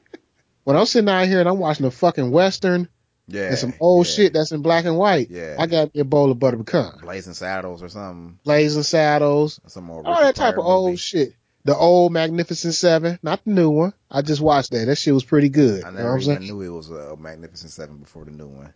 when 0.64 0.76
I'm 0.76 0.86
sitting 0.86 1.10
out 1.10 1.28
here 1.28 1.40
and 1.40 1.48
I'm 1.48 1.58
watching 1.58 1.84
a 1.84 1.90
fucking 1.90 2.30
western 2.30 2.88
yeah. 3.28 3.48
and 3.48 3.58
some 3.58 3.74
old 3.80 4.06
yeah. 4.06 4.12
shit 4.12 4.32
that's 4.32 4.52
in 4.52 4.62
black 4.62 4.84
and 4.84 4.96
white, 4.96 5.30
Yeah. 5.30 5.56
I 5.58 5.66
got 5.66 5.94
me 5.94 6.00
a 6.00 6.04
bowl 6.04 6.30
of 6.30 6.38
butter 6.38 6.56
pecan, 6.56 7.00
Blazing 7.02 7.34
Saddles 7.34 7.82
or 7.82 7.88
something. 7.88 8.38
blazing 8.44 8.82
saddles, 8.82 9.60
Some 9.66 9.84
more 9.84 10.06
all 10.06 10.20
that 10.22 10.36
type 10.36 10.54
of 10.54 10.64
old 10.64 10.98
shit. 10.98 11.34
The 11.64 11.76
old 11.76 12.12
Magnificent 12.12 12.74
Seven, 12.74 13.18
not 13.24 13.44
the 13.44 13.50
new 13.50 13.70
one. 13.70 13.92
I 14.08 14.22
just 14.22 14.40
watched 14.40 14.70
that. 14.70 14.86
That 14.86 14.98
shit 14.98 15.12
was 15.12 15.24
pretty 15.24 15.48
good. 15.48 15.82
I 15.82 15.90
you 15.90 15.96
know 15.96 16.04
what 16.04 16.10
never 16.10 16.20
saying? 16.20 16.42
even 16.44 16.58
knew 16.58 16.62
it 16.62 16.76
was 16.76 16.90
a 16.90 17.16
Magnificent 17.16 17.72
Seven 17.72 17.96
before 17.98 18.24
the 18.24 18.30
new 18.30 18.46
one. 18.46 18.72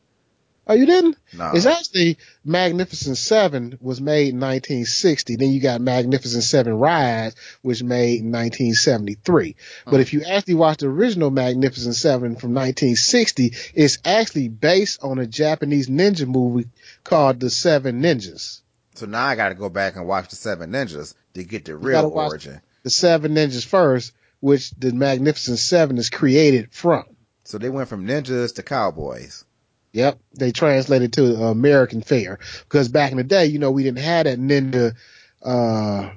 Oh, 0.66 0.74
you 0.74 0.86
didn't? 0.86 1.16
No. 1.32 1.50
It's 1.52 1.66
actually 1.66 2.18
Magnificent 2.44 3.16
Seven 3.16 3.76
was 3.80 4.00
made 4.00 4.28
in 4.34 4.40
1960. 4.40 5.36
Then 5.36 5.50
you 5.50 5.60
got 5.60 5.80
Magnificent 5.80 6.44
Seven 6.44 6.74
Ride, 6.74 7.32
which 7.62 7.82
made 7.82 8.20
in 8.20 8.30
1973. 8.30 9.56
But 9.86 9.94
Hmm. 9.94 10.00
if 10.00 10.12
you 10.12 10.22
actually 10.22 10.54
watch 10.54 10.78
the 10.78 10.86
original 10.86 11.30
Magnificent 11.30 11.96
Seven 11.96 12.36
from 12.36 12.52
1960, 12.54 13.52
it's 13.74 13.98
actually 14.04 14.48
based 14.48 15.02
on 15.02 15.18
a 15.18 15.26
Japanese 15.26 15.88
ninja 15.88 16.26
movie 16.26 16.68
called 17.02 17.40
The 17.40 17.50
Seven 17.50 18.00
Ninjas. 18.02 18.60
So 18.94 19.06
now 19.06 19.24
I 19.24 19.34
got 19.34 19.48
to 19.48 19.54
go 19.54 19.70
back 19.70 19.96
and 19.96 20.06
watch 20.06 20.28
the 20.28 20.36
Seven 20.36 20.70
Ninjas 20.70 21.14
to 21.34 21.42
get 21.42 21.64
the 21.64 21.76
real 21.76 22.06
origin. 22.14 22.60
The 22.82 22.90
Seven 22.90 23.34
Ninjas 23.34 23.64
first, 23.64 24.12
which 24.40 24.70
the 24.72 24.92
Magnificent 24.92 25.58
Seven 25.58 25.98
is 25.98 26.10
created 26.10 26.68
from. 26.72 27.04
So 27.44 27.58
they 27.58 27.70
went 27.70 27.88
from 27.88 28.06
ninjas 28.06 28.54
to 28.54 28.62
cowboys. 28.62 29.44
Yep, 29.92 30.20
they 30.34 30.52
translated 30.52 31.12
to 31.14 31.36
uh, 31.36 31.50
American 31.50 32.02
fare 32.02 32.38
because 32.60 32.88
back 32.88 33.10
in 33.10 33.16
the 33.16 33.24
day, 33.24 33.46
you 33.46 33.58
know, 33.58 33.72
we 33.72 33.82
didn't 33.82 33.98
have 33.98 34.24
that 34.24 34.38
ninja 34.38 34.94
uh, 35.42 36.10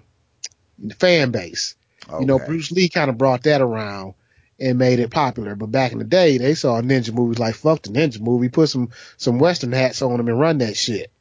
fan 1.00 1.32
base. 1.32 1.76
Okay. 2.08 2.20
You 2.20 2.28
know, 2.28 2.38
Bruce 2.38 2.72
Lee 2.72 2.90
kind 2.90 3.10
of 3.10 3.18
brought 3.18 3.44
that 3.44 3.62
around 3.62 4.14
and 4.60 4.78
made 4.78 5.00
it 5.00 5.10
popular. 5.10 5.56
But 5.56 5.72
back 5.72 5.92
in 5.92 5.98
the 5.98 6.04
day, 6.04 6.38
they 6.38 6.54
saw 6.54 6.82
ninja 6.82 7.14
movies 7.14 7.40
like 7.40 7.56
fuck 7.56 7.82
the 7.82 7.90
ninja 7.90 8.20
movie, 8.20 8.50
put 8.50 8.70
some 8.70 8.90
some 9.18 9.40
western 9.40 9.72
hats 9.72 10.02
on 10.02 10.18
them 10.18 10.28
and 10.28 10.40
run 10.40 10.60
that 10.60 10.78
shit. 10.78 11.12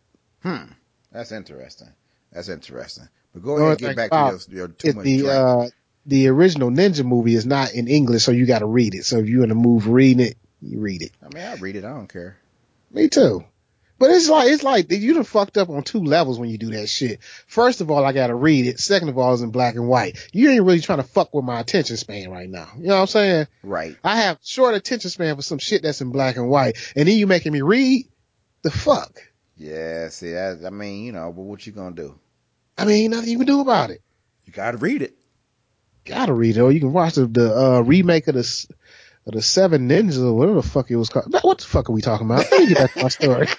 Hmm. 0.42 0.72
That's 1.10 1.32
interesting. 1.32 1.88
That's 2.32 2.48
interesting. 2.48 3.08
But 3.32 3.42
go 3.42 3.56
ahead 3.56 3.70
and 3.70 3.78
get 3.78 3.96
back 3.96 4.10
to 4.10 4.38
your, 4.50 4.58
your 4.58 4.68
too 4.68 4.92
much 4.92 5.04
the 5.04 5.28
uh, 5.28 5.68
the 6.04 6.28
original 6.28 6.70
ninja 6.70 7.04
movie 7.04 7.34
is 7.34 7.46
not 7.46 7.72
in 7.72 7.88
English, 7.88 8.24
so 8.24 8.32
you 8.32 8.44
got 8.46 8.58
to 8.58 8.66
read 8.66 8.94
it. 8.94 9.04
So 9.04 9.18
if 9.18 9.28
you're 9.28 9.42
in 9.42 9.48
the 9.48 9.54
mood 9.54 9.84
for 9.84 9.90
reading 9.90 10.26
it, 10.26 10.36
you 10.60 10.80
read 10.80 11.02
it. 11.02 11.12
I 11.22 11.34
mean, 11.34 11.46
I 11.46 11.54
read 11.56 11.76
it. 11.76 11.84
I 11.84 11.90
don't 11.90 12.08
care. 12.08 12.38
Me 12.92 13.08
too. 13.08 13.44
But 14.02 14.10
it's 14.10 14.28
like 14.28 14.48
it's 14.48 14.64
like 14.64 14.90
you 14.90 15.14
done 15.14 15.22
fucked 15.22 15.56
up 15.56 15.70
on 15.70 15.84
two 15.84 16.02
levels 16.02 16.36
when 16.36 16.50
you 16.50 16.58
do 16.58 16.70
that 16.70 16.88
shit. 16.88 17.20
First 17.46 17.80
of 17.80 17.88
all, 17.88 18.04
I 18.04 18.12
gotta 18.12 18.34
read 18.34 18.66
it. 18.66 18.80
Second 18.80 19.10
of 19.10 19.16
all, 19.16 19.32
it's 19.32 19.42
in 19.42 19.52
black 19.52 19.76
and 19.76 19.86
white. 19.86 20.18
You 20.32 20.50
ain't 20.50 20.64
really 20.64 20.80
trying 20.80 20.98
to 20.98 21.04
fuck 21.04 21.32
with 21.32 21.44
my 21.44 21.60
attention 21.60 21.96
span 21.96 22.28
right 22.28 22.50
now. 22.50 22.68
You 22.76 22.88
know 22.88 22.96
what 22.96 23.00
I'm 23.02 23.06
saying? 23.06 23.46
Right. 23.62 23.96
I 24.02 24.16
have 24.22 24.38
short 24.42 24.74
attention 24.74 25.08
span 25.08 25.36
for 25.36 25.42
some 25.42 25.58
shit 25.58 25.84
that's 25.84 26.00
in 26.00 26.10
black 26.10 26.36
and 26.36 26.48
white, 26.48 26.78
and 26.96 27.06
then 27.06 27.16
you 27.16 27.28
making 27.28 27.52
me 27.52 27.60
read 27.60 28.08
the 28.62 28.72
fuck. 28.72 29.22
Yeah, 29.56 30.08
see, 30.08 30.34
I, 30.34 30.66
I 30.66 30.70
mean, 30.70 31.04
you 31.04 31.12
know, 31.12 31.32
but 31.32 31.42
what 31.42 31.64
you 31.64 31.72
gonna 31.72 31.94
do? 31.94 32.18
I 32.76 32.84
mean, 32.84 33.04
ain't 33.04 33.14
nothing 33.14 33.30
you 33.30 33.38
can 33.38 33.46
do 33.46 33.60
about 33.60 33.90
it. 33.90 34.02
You 34.46 34.52
gotta 34.52 34.78
read 34.78 35.02
it. 35.02 35.14
Gotta 36.04 36.32
read 36.32 36.56
it, 36.56 36.60
or 36.60 36.72
you 36.72 36.80
can 36.80 36.92
watch 36.92 37.14
the, 37.14 37.26
the 37.26 37.56
uh, 37.56 37.80
remake 37.82 38.26
of 38.26 38.34
the 38.34 38.66
the 39.26 39.42
Seven 39.42 39.88
Ninjas 39.88 40.22
or 40.22 40.32
whatever 40.34 40.60
the 40.60 40.68
fuck 40.68 40.90
it 40.90 40.96
was 40.96 41.08
called. 41.08 41.32
What 41.42 41.58
the 41.58 41.64
fuck 41.64 41.88
are 41.88 41.92
we 41.92 42.02
talking 42.02 42.26
about? 42.26 42.50
Let 42.50 42.60
me 42.60 42.66
get 42.68 42.78
back 42.78 42.94
to 42.94 43.02
my 43.02 43.08
story. 43.08 43.48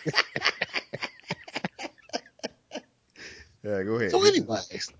Yeah, 3.64 3.82
go 3.84 3.96
ahead. 3.96 4.12
So, 4.12 4.24
anyways, 4.26 4.92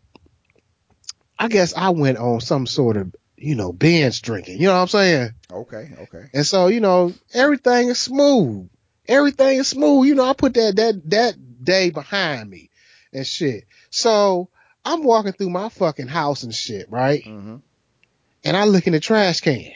I 1.38 1.48
guess 1.50 1.74
I 1.76 1.90
went 1.90 2.18
on 2.18 2.40
some 2.40 2.66
sort 2.66 2.96
of 2.98 3.14
you 3.36 3.56
know 3.56 3.74
binge 3.74 4.22
drinking. 4.22 4.60
You 4.60 4.68
know 4.68 4.76
what 4.76 4.82
I'm 4.82 4.88
saying? 4.88 5.32
Okay, 5.52 5.90
okay. 6.00 6.30
And 6.34 6.46
so 6.46 6.68
you 6.68 6.80
know 6.80 7.14
everything 7.34 7.90
is 7.90 8.00
smooth. 8.00 8.70
Everything 9.08 9.58
is 9.58 9.68
smooth. 9.68 10.08
You 10.08 10.16
know 10.16 10.24
I 10.30 10.34
put 10.34 10.54
that 10.54 10.78
that 10.78 11.10
that 11.10 11.64
day 11.64 11.90
behind 11.90 12.50
me 12.50 12.70
and 13.12 13.28
shit. 13.28 13.66
So 13.90 14.50
I'm 14.86 15.04
walking 15.04 15.34
through 15.34 15.50
my 15.50 15.68
fucking 15.68 16.08
house 16.08 16.44
and 16.44 16.56
shit, 16.56 16.90
right? 16.90 17.24
Mm-hmm. 17.24 17.58
And 18.46 18.58
I 18.58 18.66
look 18.66 18.88
in 18.88 18.94
the 18.94 19.00
trash 19.00 19.42
can, 19.42 19.72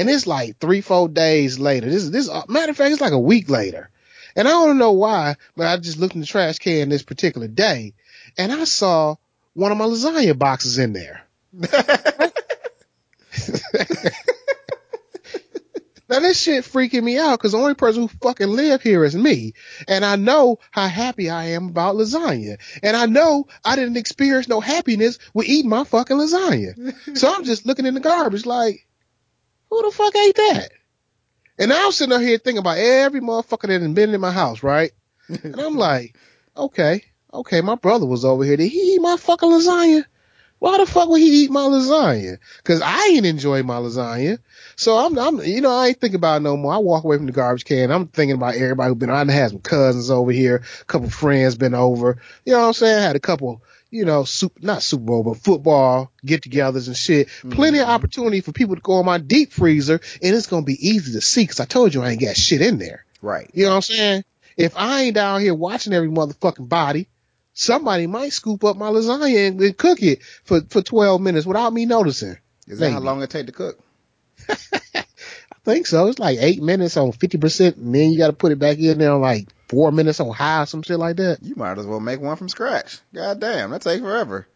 and 0.00 0.08
it's 0.08 0.26
like 0.26 0.58
three, 0.58 0.80
four 0.80 1.08
days 1.08 1.58
later. 1.58 1.90
This 1.90 2.08
this 2.08 2.28
uh, 2.28 2.42
matter 2.48 2.70
of 2.70 2.76
fact, 2.76 2.92
it's 2.92 3.02
like 3.02 3.12
a 3.12 3.18
week 3.18 3.50
later. 3.50 3.90
And 4.34 4.48
I 4.48 4.52
don't 4.52 4.78
know 4.78 4.92
why, 4.92 5.36
but 5.56 5.66
I 5.66 5.76
just 5.76 5.98
looked 5.98 6.14
in 6.14 6.20
the 6.20 6.26
trash 6.26 6.58
can 6.58 6.88
this 6.88 7.02
particular 7.02 7.48
day, 7.48 7.92
and 8.38 8.50
I 8.50 8.64
saw 8.64 9.16
one 9.52 9.72
of 9.72 9.78
my 9.78 9.84
lasagna 9.84 10.38
boxes 10.38 10.78
in 10.78 10.94
there. 10.94 11.22
Now 16.10 16.18
this 16.18 16.40
shit 16.40 16.64
freaking 16.64 17.04
me 17.04 17.18
out 17.18 17.38
because 17.38 17.52
the 17.52 17.58
only 17.58 17.74
person 17.74 18.02
who 18.02 18.08
fucking 18.08 18.48
live 18.48 18.82
here 18.82 19.04
is 19.04 19.14
me. 19.14 19.54
And 19.86 20.04
I 20.04 20.16
know 20.16 20.58
how 20.72 20.88
happy 20.88 21.30
I 21.30 21.50
am 21.50 21.68
about 21.68 21.94
lasagna. 21.94 22.58
And 22.82 22.96
I 22.96 23.06
know 23.06 23.46
I 23.64 23.76
didn't 23.76 23.96
experience 23.96 24.48
no 24.48 24.60
happiness 24.60 25.20
with 25.32 25.46
eating 25.46 25.70
my 25.70 25.84
fucking 25.84 26.16
lasagna. 26.16 27.16
so 27.16 27.32
I'm 27.32 27.44
just 27.44 27.64
looking 27.64 27.86
in 27.86 27.94
the 27.94 28.00
garbage 28.00 28.44
like, 28.44 28.88
who 29.70 29.82
the 29.82 29.96
fuck 29.96 30.14
ate 30.16 30.36
that? 30.36 30.70
And 31.58 31.72
I'm 31.72 31.92
sitting 31.92 32.14
up 32.14 32.22
here 32.22 32.38
thinking 32.38 32.58
about 32.58 32.78
every 32.78 33.20
motherfucker 33.20 33.68
that 33.68 33.82
had 33.82 33.94
been 33.94 34.14
in 34.14 34.20
my 34.20 34.32
house, 34.32 34.62
right? 34.62 34.92
And 35.28 35.60
I'm 35.60 35.76
like, 35.76 36.16
okay, 36.56 37.04
okay, 37.32 37.60
my 37.60 37.76
brother 37.76 38.06
was 38.06 38.24
over 38.24 38.44
here. 38.44 38.56
Did 38.56 38.68
he 38.68 38.94
eat 38.94 39.00
my 39.00 39.16
fucking 39.16 39.48
lasagna? 39.48 40.04
Why 40.58 40.76
the 40.76 40.84
fuck 40.84 41.08
would 41.08 41.20
he 41.20 41.44
eat 41.44 41.50
my 41.50 41.60
lasagna? 41.60 42.38
Cause 42.64 42.82
I 42.82 43.12
ain't 43.12 43.24
enjoy 43.24 43.62
my 43.62 43.76
lasagna. 43.76 44.38
So 44.76 44.96
I'm, 44.98 45.18
I'm, 45.18 45.42
you 45.42 45.62
know, 45.62 45.70
I 45.70 45.88
ain't 45.88 46.00
thinking 46.00 46.16
about 46.16 46.36
it 46.36 46.44
no 46.44 46.56
more. 46.56 46.74
I 46.74 46.78
walk 46.78 47.04
away 47.04 47.16
from 47.16 47.26
the 47.26 47.32
garbage 47.32 47.64
can. 47.64 47.90
I'm 47.90 48.08
thinking 48.08 48.36
about 48.36 48.56
everybody 48.56 48.88
who 48.88 48.94
been, 48.94 49.08
I 49.08 49.30
had 49.30 49.50
some 49.50 49.60
cousins 49.60 50.10
over 50.10 50.32
here, 50.32 50.62
a 50.80 50.84
couple 50.84 51.08
friends 51.08 51.56
been 51.56 51.74
over. 51.74 52.18
You 52.44 52.52
know 52.52 52.60
what 52.60 52.66
I'm 52.66 52.72
saying? 52.74 52.98
I 52.98 53.02
had 53.02 53.16
a 53.16 53.20
couple, 53.20 53.62
you 53.90 54.04
know, 54.04 54.24
super, 54.24 54.60
not 54.62 54.82
Super 54.82 55.04
Bowl, 55.04 55.22
but 55.24 55.36
football 55.36 56.12
get 56.24 56.42
togethers 56.42 56.86
and 56.86 56.96
shit. 56.96 57.28
Plenty 57.50 57.78
of 57.78 57.84
mm-hmm. 57.84 57.92
opportunity 57.92 58.40
for 58.40 58.52
people 58.52 58.76
to 58.76 58.80
go 58.80 59.00
in 59.00 59.06
my 59.06 59.18
deep 59.18 59.52
freezer 59.52 60.00
and 60.22 60.34
it's 60.34 60.46
going 60.46 60.62
to 60.62 60.66
be 60.66 60.88
easy 60.88 61.12
to 61.12 61.20
see. 61.20 61.46
Cause 61.46 61.60
I 61.60 61.64
told 61.64 61.92
you 61.92 62.02
I 62.02 62.10
ain't 62.10 62.20
got 62.20 62.36
shit 62.36 62.62
in 62.62 62.78
there. 62.78 63.04
Right. 63.20 63.50
You 63.52 63.64
know 63.64 63.70
what 63.70 63.76
I'm 63.76 63.82
saying? 63.82 64.24
If 64.56 64.76
I 64.76 65.02
ain't 65.02 65.14
down 65.14 65.40
here 65.40 65.54
watching 65.54 65.92
every 65.92 66.08
motherfucking 66.08 66.68
body, 66.68 67.08
somebody 67.52 68.06
might 68.06 68.32
scoop 68.32 68.64
up 68.64 68.76
my 68.76 68.90
lasagna 68.90 69.48
and, 69.48 69.60
and 69.60 69.76
cook 69.76 70.02
it 70.02 70.22
for, 70.44 70.60
for 70.68 70.82
12 70.82 71.20
minutes 71.20 71.46
without 71.46 71.72
me 71.72 71.86
noticing. 71.86 72.36
Is 72.66 72.78
that 72.78 72.92
how 72.92 73.00
long 73.00 73.22
it 73.22 73.30
take 73.30 73.46
to 73.46 73.52
cook? 73.52 73.78
I 74.48 75.04
think 75.64 75.86
so. 75.86 76.08
It's 76.08 76.18
like 76.18 76.38
eight 76.40 76.62
minutes 76.62 76.96
on 76.96 77.12
50% 77.12 77.76
and 77.76 77.94
then 77.94 78.10
you 78.10 78.18
got 78.18 78.28
to 78.28 78.32
put 78.32 78.52
it 78.52 78.58
back 78.58 78.78
in 78.78 78.98
there 78.98 79.12
on 79.12 79.20
like 79.20 79.48
four 79.70 79.92
minutes 79.92 80.18
on 80.18 80.30
high 80.30 80.62
or 80.62 80.66
some 80.66 80.82
shit 80.82 80.98
like 80.98 81.16
that. 81.16 81.38
You 81.42 81.54
might 81.54 81.78
as 81.78 81.86
well 81.86 82.00
make 82.00 82.20
one 82.20 82.36
from 82.36 82.48
scratch. 82.48 82.98
God 83.14 83.40
damn, 83.40 83.70
that 83.70 83.82
take 83.82 84.00
forever. 84.00 84.48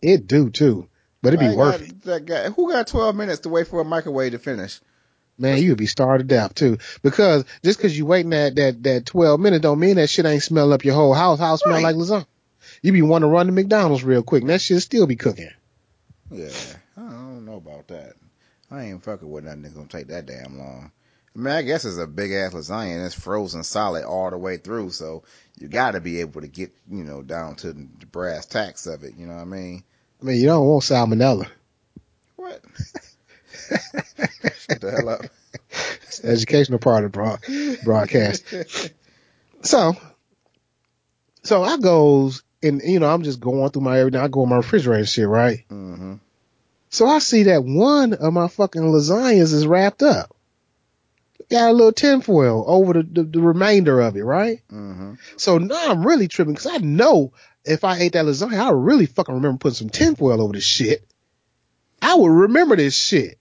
It 0.00 0.26
do 0.28 0.50
too, 0.50 0.88
but 1.20 1.34
it'd 1.34 1.40
be 1.40 1.56
worth 1.56 1.80
got, 1.80 1.88
it. 1.88 2.02
That 2.02 2.26
guy, 2.26 2.50
who 2.50 2.70
got 2.70 2.86
12 2.86 3.16
minutes 3.16 3.40
to 3.40 3.48
wait 3.48 3.66
for 3.66 3.80
a 3.80 3.84
microwave 3.84 4.32
to 4.32 4.38
finish? 4.38 4.80
Man, 5.36 5.58
you 5.58 5.70
would 5.70 5.78
be 5.78 5.86
starved 5.86 6.20
to 6.20 6.24
death 6.24 6.54
too. 6.54 6.78
Because 7.02 7.44
just 7.64 7.80
cause 7.80 7.96
you 7.96 8.06
waiting 8.06 8.30
that, 8.30 8.54
that, 8.54 8.82
that 8.84 9.06
12 9.06 9.40
minutes 9.40 9.62
don't 9.62 9.80
mean 9.80 9.96
that 9.96 10.10
shit 10.10 10.26
ain't 10.26 10.42
smell 10.42 10.72
up 10.72 10.84
your 10.84 10.94
whole 10.94 11.14
house. 11.14 11.40
House 11.40 11.62
smell 11.62 11.82
like 11.82 11.96
lasagna. 11.96 12.26
You 12.82 12.92
be 12.92 13.02
wanting 13.02 13.28
to 13.28 13.32
run 13.32 13.46
to 13.46 13.52
McDonald's 13.52 14.04
real 14.04 14.22
quick 14.22 14.42
and 14.42 14.50
that 14.50 14.60
shit 14.60 14.80
still 14.82 15.06
be 15.06 15.16
cooking. 15.16 15.50
Yeah, 16.30 16.48
I 16.96 17.00
don't 17.00 17.44
know 17.44 17.56
about 17.56 17.88
that. 17.88 18.14
I 18.70 18.84
ain't 18.84 19.02
fucking 19.02 19.28
with 19.28 19.44
nothing 19.44 19.62
that's 19.62 19.74
gonna 19.74 19.88
take 19.88 20.08
that 20.08 20.26
damn 20.26 20.58
long. 20.58 20.92
I 21.34 21.38
mean, 21.38 21.54
I 21.54 21.62
guess 21.62 21.84
it's 21.84 21.96
a 21.98 22.06
big 22.06 22.32
ass 22.32 22.52
lasagna 22.52 22.96
and 22.96 23.06
it's 23.06 23.14
frozen 23.14 23.64
solid 23.64 24.04
all 24.04 24.30
the 24.30 24.36
way 24.38 24.58
through, 24.58 24.90
so 24.90 25.22
you 25.58 25.68
gotta 25.68 26.00
be 26.00 26.20
able 26.20 26.42
to 26.42 26.48
get, 26.48 26.72
you 26.90 27.04
know, 27.04 27.22
down 27.22 27.56
to 27.56 27.72
the 27.72 28.06
brass 28.10 28.46
tacks 28.46 28.86
of 28.86 29.02
it, 29.02 29.14
you 29.16 29.26
know 29.26 29.34
what 29.36 29.42
I 29.42 29.46
mean? 29.46 29.82
I 30.20 30.24
mean, 30.24 30.40
you 30.40 30.46
don't 30.46 30.66
want 30.66 30.82
salmonella. 30.84 31.48
What? 32.36 32.62
Shut 33.68 34.80
the 34.80 34.90
hell 34.90 35.08
up. 35.08 35.22
It's 36.02 36.18
the 36.18 36.28
educational 36.28 36.78
part 36.78 37.04
of 37.04 37.12
broad, 37.12 37.40
broadcast. 37.84 38.44
So, 39.64 39.94
so 41.44 41.62
I 41.62 41.76
goes 41.76 42.42
and 42.64 42.82
you 42.84 42.98
know 42.98 43.08
I'm 43.08 43.22
just 43.22 43.38
going 43.38 43.70
through 43.70 43.82
my 43.82 44.00
everything. 44.00 44.20
I 44.20 44.26
go 44.26 44.42
in 44.42 44.48
my 44.48 44.56
refrigerator 44.56 44.98
and 44.98 45.08
shit, 45.08 45.28
right? 45.28 45.64
hmm 45.68 46.14
So 46.90 47.06
I 47.06 47.20
see 47.20 47.44
that 47.44 47.64
one 47.64 48.12
of 48.12 48.32
my 48.32 48.48
fucking 48.48 48.82
lasagnas 48.82 49.52
is 49.52 49.66
wrapped 49.66 50.02
up. 50.02 50.34
Got 51.52 51.68
a 51.68 51.72
little 51.74 51.92
tinfoil 51.92 52.64
over 52.66 52.94
the, 52.94 53.02
the, 53.02 53.24
the 53.24 53.40
remainder 53.40 54.00
of 54.00 54.16
it, 54.16 54.24
right? 54.24 54.62
hmm 54.70 55.14
So 55.36 55.58
now 55.58 55.90
I'm 55.90 56.06
really 56.06 56.26
tripping 56.26 56.54
because 56.54 56.72
I 56.72 56.78
know 56.78 57.34
if 57.62 57.84
I 57.84 57.98
ate 57.98 58.14
that 58.14 58.24
lasagna, 58.24 58.58
I 58.58 58.70
would 58.70 58.82
really 58.82 59.04
fucking 59.04 59.34
remember 59.34 59.58
putting 59.58 59.74
some 59.74 59.90
tinfoil 59.90 60.40
over 60.40 60.54
this 60.54 60.64
shit. 60.64 61.04
I 62.00 62.14
would 62.14 62.30
remember 62.30 62.74
this 62.74 62.96
shit. 62.96 63.38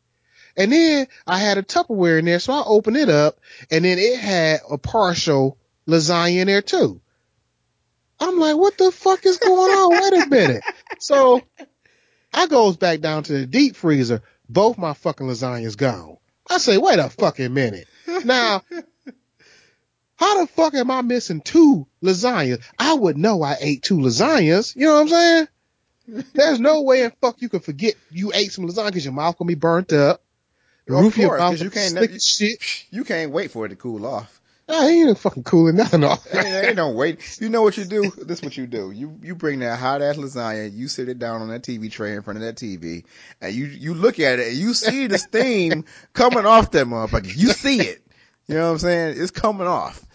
And 0.58 0.74
then 0.74 1.08
I 1.26 1.40
had 1.40 1.58
a 1.58 1.64
Tupperware 1.64 2.20
in 2.20 2.26
there, 2.26 2.40
so 2.40 2.52
I 2.52 2.64
opened 2.66 2.98
it 2.98 3.08
up, 3.08 3.40
and 3.72 3.86
then 3.86 3.98
it 3.98 4.20
had 4.20 4.60
a 4.70 4.78
partial 4.78 5.58
lasagna 5.88 6.42
in 6.42 6.48
there 6.48 6.62
too. 6.62 7.00
I'm 8.20 8.38
like, 8.38 8.58
what 8.58 8.78
the 8.78 8.92
fuck 8.92 9.26
is 9.26 9.38
going 9.38 9.72
on? 9.72 10.02
Wait 10.14 10.26
a 10.26 10.30
minute. 10.30 10.64
So 11.00 11.42
I 12.34 12.48
goes 12.48 12.76
back 12.76 13.00
down 13.00 13.24
to 13.24 13.34
the 13.34 13.46
deep 13.46 13.78
freezer. 13.78 14.22
Both 14.50 14.78
my 14.78 14.94
fucking 14.94 15.28
lasagnas 15.28 15.78
gone. 15.78 16.18
I 16.50 16.58
say, 16.58 16.78
wait 16.78 17.00
a 17.00 17.10
fucking 17.10 17.54
minute. 17.54 17.88
Now, 18.26 18.64
how 20.16 20.42
the 20.42 20.48
fuck 20.48 20.74
am 20.76 20.92
I 20.92 21.02
missing 21.02 21.42
two 21.42 21.88
lasagnas? 22.04 22.62
I 22.78 22.94
would 22.94 23.18
know 23.18 23.42
I 23.42 23.58
ate 23.60 23.84
two 23.84 23.98
lasagnas. 23.98 24.76
You 24.76 24.88
know 24.88 24.96
what 24.96 25.02
I'm 25.02 25.08
saying? 25.10 25.48
There's 26.34 26.60
no 26.60 26.82
way 26.82 27.04
in 27.04 27.12
fuck 27.22 27.42
you 27.42 27.50
could 27.50 27.64
forget 27.64 27.94
you 28.12 28.32
ate 28.34 28.52
some 28.52 28.68
lasagna 28.68 28.88
because 28.88 29.06
your 29.06 29.14
mouth 29.14 29.38
gonna 29.38 29.48
be 29.48 29.56
burnt 29.56 29.94
up. 29.94 30.22
The 30.88 30.96
Of 30.96 31.02
roof 31.04 31.14
of 31.14 31.18
your 31.20 31.38
mouth 31.38 31.62
you 31.62 31.70
can't- 31.70 31.96
as 31.98 32.26
shit. 32.26 32.62
You 32.90 33.04
can't 33.04 33.32
wait 33.32 33.52
for 33.52 33.66
it 33.66 33.70
to 33.70 33.76
cool 33.76 34.06
off. 34.06 34.41
I 34.72 34.88
ain't 34.88 35.18
fucking 35.18 35.44
cooling 35.44 35.76
nothing 35.76 36.04
off. 36.04 36.26
ain't, 36.34 36.46
ain't 36.46 36.76
no 36.76 36.92
wait. 36.92 37.40
You 37.42 37.50
know 37.50 37.62
what 37.62 37.78
you 37.78 37.86
do? 37.86 38.12
This 38.12 38.40
is 38.40 38.44
what 38.44 38.58
you 38.58 38.68
do. 38.68 38.92
You 38.92 39.18
you 39.22 39.36
bring 39.36 39.60
that 39.60 39.80
hot 39.80 40.02
ass 40.02 40.18
lasagna, 40.18 40.74
you 40.74 40.88
sit 40.88 41.10
it 41.10 41.20
down 41.20 41.42
on 41.42 41.50
that 41.50 41.64
TV 41.64 41.92
tray 41.92 42.14
in 42.14 42.22
front 42.22 42.38
of 42.38 42.46
that 42.46 42.56
TV, 42.56 43.04
and 43.42 43.54
you 43.54 43.66
you 43.66 43.94
look 43.94 44.20
at 44.20 44.40
it 44.40 44.50
and 44.50 44.58
you 44.58 44.74
see 44.74 45.08
the 45.08 45.18
steam 45.20 45.86
coming 46.14 46.46
off 46.46 46.72
that 46.72 46.88
motherfucker. 46.88 47.36
You 47.36 47.50
see 47.50 47.82
it. 47.82 48.02
You 48.48 48.56
know 48.56 48.68
what 48.68 48.72
I'm 48.72 48.80
saying? 48.80 49.22
It's 49.22 49.32
coming 49.32 49.68
off. 49.68 50.06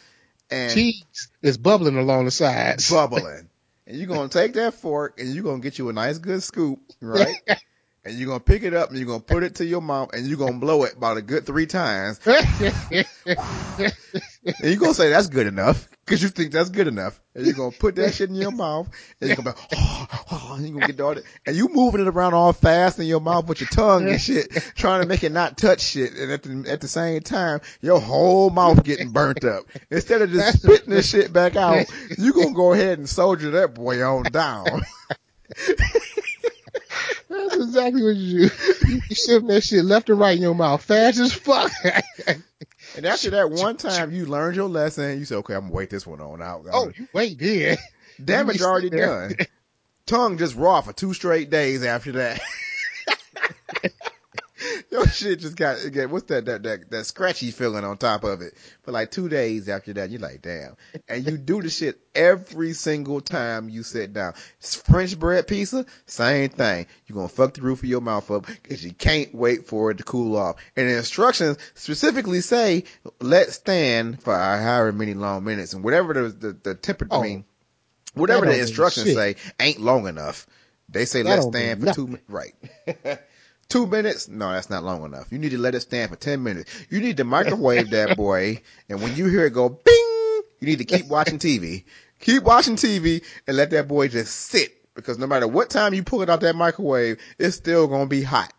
And 0.50 0.72
Cheese 0.72 1.28
is 1.42 1.58
bubbling 1.58 1.96
along 1.96 2.26
the 2.26 2.30
sides. 2.30 2.90
bubbling. 2.90 3.48
And 3.86 3.96
you're 3.96 4.08
gonna 4.08 4.28
take 4.28 4.54
that 4.54 4.74
fork 4.74 5.20
and 5.20 5.34
you're 5.34 5.44
gonna 5.44 5.60
get 5.60 5.78
you 5.78 5.88
a 5.88 5.92
nice 5.92 6.18
good 6.18 6.42
scoop, 6.42 6.80
right? 7.00 7.36
and 8.06 8.16
you're 8.16 8.28
gonna 8.28 8.40
pick 8.40 8.62
it 8.62 8.72
up 8.72 8.90
and 8.90 8.98
you're 8.98 9.06
gonna 9.06 9.20
put 9.20 9.42
it 9.42 9.56
to 9.56 9.64
your 9.66 9.80
mouth 9.80 10.10
and 10.12 10.26
you're 10.26 10.38
gonna 10.38 10.58
blow 10.58 10.84
it 10.84 10.94
about 10.94 11.16
a 11.16 11.22
good 11.22 11.44
three 11.44 11.66
times. 11.66 12.20
And 14.46 14.58
you're 14.62 14.76
gonna 14.76 14.94
say 14.94 15.10
that's 15.10 15.26
good 15.26 15.48
enough 15.48 15.88
because 16.04 16.22
you 16.22 16.28
think 16.28 16.52
that's 16.52 16.70
good 16.70 16.86
enough. 16.86 17.20
And 17.34 17.44
you're 17.44 17.54
gonna 17.54 17.72
put 17.72 17.96
that 17.96 18.14
shit 18.14 18.30
in 18.30 18.36
your 18.36 18.52
mouth 18.52 18.88
and 19.20 19.28
you're 19.28 19.36
gonna 19.36 19.52
be, 19.52 19.58
oh, 19.74 20.06
oh, 20.30 20.54
and 20.56 20.66
you're 20.68 20.78
gonna 20.78 20.92
get 20.92 21.00
all 21.00 21.14
that. 21.14 21.24
And 21.44 21.56
you 21.56 21.68
moving 21.68 22.00
it 22.00 22.06
around 22.06 22.34
all 22.34 22.52
fast 22.52 23.00
in 23.00 23.06
your 23.06 23.20
mouth 23.20 23.48
with 23.48 23.60
your 23.60 23.68
tongue 23.68 24.08
and 24.08 24.20
shit, 24.20 24.52
trying 24.76 25.02
to 25.02 25.08
make 25.08 25.24
it 25.24 25.32
not 25.32 25.58
touch 25.58 25.80
shit. 25.80 26.14
And 26.14 26.30
at 26.30 26.44
the, 26.44 26.70
at 26.70 26.80
the 26.80 26.88
same 26.88 27.20
time, 27.22 27.60
your 27.80 28.00
whole 28.00 28.50
mouth 28.50 28.84
getting 28.84 29.10
burnt 29.10 29.44
up. 29.44 29.64
Instead 29.90 30.22
of 30.22 30.30
just 30.30 30.62
spitting 30.62 30.90
this 30.90 31.10
shit 31.10 31.32
back 31.32 31.56
out, 31.56 31.86
you 32.16 32.32
gonna 32.32 32.54
go 32.54 32.72
ahead 32.72 32.98
and 32.98 33.08
soldier 33.08 33.50
that 33.50 33.74
boy 33.74 34.00
on 34.02 34.22
down. 34.24 34.82
That's 37.36 37.56
exactly 37.56 38.02
what 38.02 38.16
you 38.16 38.48
do. 38.48 38.54
You 38.86 39.00
shove 39.14 39.46
that 39.48 39.62
shit 39.62 39.84
left 39.84 40.10
and 40.10 40.18
right 40.18 40.36
in 40.36 40.42
your 40.42 40.54
mouth, 40.54 40.82
fast 40.82 41.18
as 41.18 41.32
fuck. 41.32 41.70
And 42.96 43.06
after 43.06 43.30
that 43.30 43.50
one 43.50 43.76
time 43.76 44.12
you 44.12 44.26
learned 44.26 44.56
your 44.56 44.68
lesson, 44.68 45.18
you 45.18 45.24
said, 45.24 45.38
okay, 45.38 45.54
I'm 45.54 45.62
gonna 45.62 45.72
wait 45.72 45.90
this 45.90 46.06
one 46.06 46.20
on 46.20 46.40
out. 46.40 46.64
Oh, 46.72 46.90
you 46.96 47.08
wait 47.12 47.38
there. 47.38 47.76
Damage 48.24 48.62
already 48.62 48.90
done. 48.90 49.36
Tongue 50.06 50.38
just 50.38 50.54
raw 50.56 50.80
for 50.80 50.92
two 50.92 51.12
straight 51.12 51.50
days 51.50 51.84
after 51.84 52.12
that. 52.12 52.40
Your 54.96 55.06
shit 55.08 55.40
just 55.40 55.56
got, 55.56 55.84
again. 55.84 56.10
what's 56.10 56.24
that, 56.28 56.46
that, 56.46 56.62
that, 56.62 56.90
that 56.90 57.04
scratchy 57.04 57.50
feeling 57.50 57.84
on 57.84 57.98
top 57.98 58.24
of 58.24 58.40
it 58.40 58.54
for 58.82 58.92
like 58.92 59.10
two 59.10 59.28
days 59.28 59.68
after 59.68 59.92
that. 59.92 60.08
You're 60.08 60.20
like, 60.20 60.40
damn. 60.40 60.74
And 61.06 61.26
you 61.26 61.36
do 61.36 61.60
the 61.60 61.68
shit 61.68 62.00
every 62.14 62.72
single 62.72 63.20
time 63.20 63.68
you 63.68 63.82
sit 63.82 64.14
down. 64.14 64.32
French 64.58 65.18
bread 65.18 65.46
pizza, 65.46 65.84
same 66.06 66.48
thing. 66.48 66.86
You're 67.06 67.16
gonna 67.16 67.28
fuck 67.28 67.52
the 67.52 67.60
roof 67.60 67.80
of 67.80 67.84
your 67.90 68.00
mouth 68.00 68.30
up 68.30 68.46
because 68.46 68.82
you 68.82 68.92
can't 68.94 69.34
wait 69.34 69.66
for 69.66 69.90
it 69.90 69.98
to 69.98 70.04
cool 70.04 70.34
off. 70.34 70.56
And 70.76 70.88
the 70.88 70.96
instructions 70.96 71.58
specifically 71.74 72.40
say, 72.40 72.84
let 73.20 73.52
stand 73.52 74.22
for 74.22 74.34
however 74.34 74.92
many 74.92 75.12
long 75.12 75.44
minutes 75.44 75.74
and 75.74 75.84
whatever 75.84 76.14
the, 76.14 76.28
the, 76.30 76.52
the 76.62 76.74
temperature, 76.74 77.14
I 77.14 77.18
Oh, 77.18 77.22
mean, 77.22 77.44
whatever 78.14 78.46
the 78.46 78.58
instructions 78.58 79.12
say 79.12 79.36
ain't 79.60 79.78
long 79.80 80.06
enough. 80.06 80.46
They 80.88 81.04
say 81.04 81.22
That 81.22 81.30
let 81.30 81.36
don't 81.36 81.52
stand 81.52 81.80
for 81.82 81.92
two, 81.92 82.06
mi- 82.06 82.18
right. 82.28 82.54
two 83.68 83.86
minutes? 83.86 84.28
No, 84.28 84.52
that's 84.52 84.70
not 84.70 84.84
long 84.84 85.04
enough. 85.04 85.30
You 85.30 85.38
need 85.38 85.50
to 85.50 85.58
let 85.58 85.74
it 85.74 85.80
stand 85.80 86.10
for 86.10 86.16
10 86.16 86.42
minutes. 86.42 86.70
You 86.90 87.00
need 87.00 87.16
to 87.18 87.24
microwave 87.24 87.90
that 87.90 88.16
boy. 88.16 88.62
And 88.88 89.02
when 89.02 89.16
you 89.16 89.26
hear 89.26 89.46
it 89.46 89.52
go 89.52 89.68
bing, 89.68 90.42
you 90.60 90.68
need 90.68 90.78
to 90.78 90.84
keep 90.84 91.06
watching 91.06 91.38
TV. 91.38 91.84
Keep 92.20 92.44
watching 92.44 92.76
TV 92.76 93.22
and 93.46 93.56
let 93.56 93.70
that 93.70 93.88
boy 93.88 94.08
just 94.08 94.34
sit 94.34 94.72
because 94.94 95.18
no 95.18 95.26
matter 95.26 95.46
what 95.46 95.70
time 95.70 95.94
you 95.94 96.02
pull 96.02 96.22
it 96.22 96.30
out 96.30 96.40
that 96.40 96.56
microwave, 96.56 97.20
it's 97.38 97.56
still 97.56 97.86
going 97.86 98.04
to 98.04 98.08
be 98.08 98.22
hot. 98.22 98.52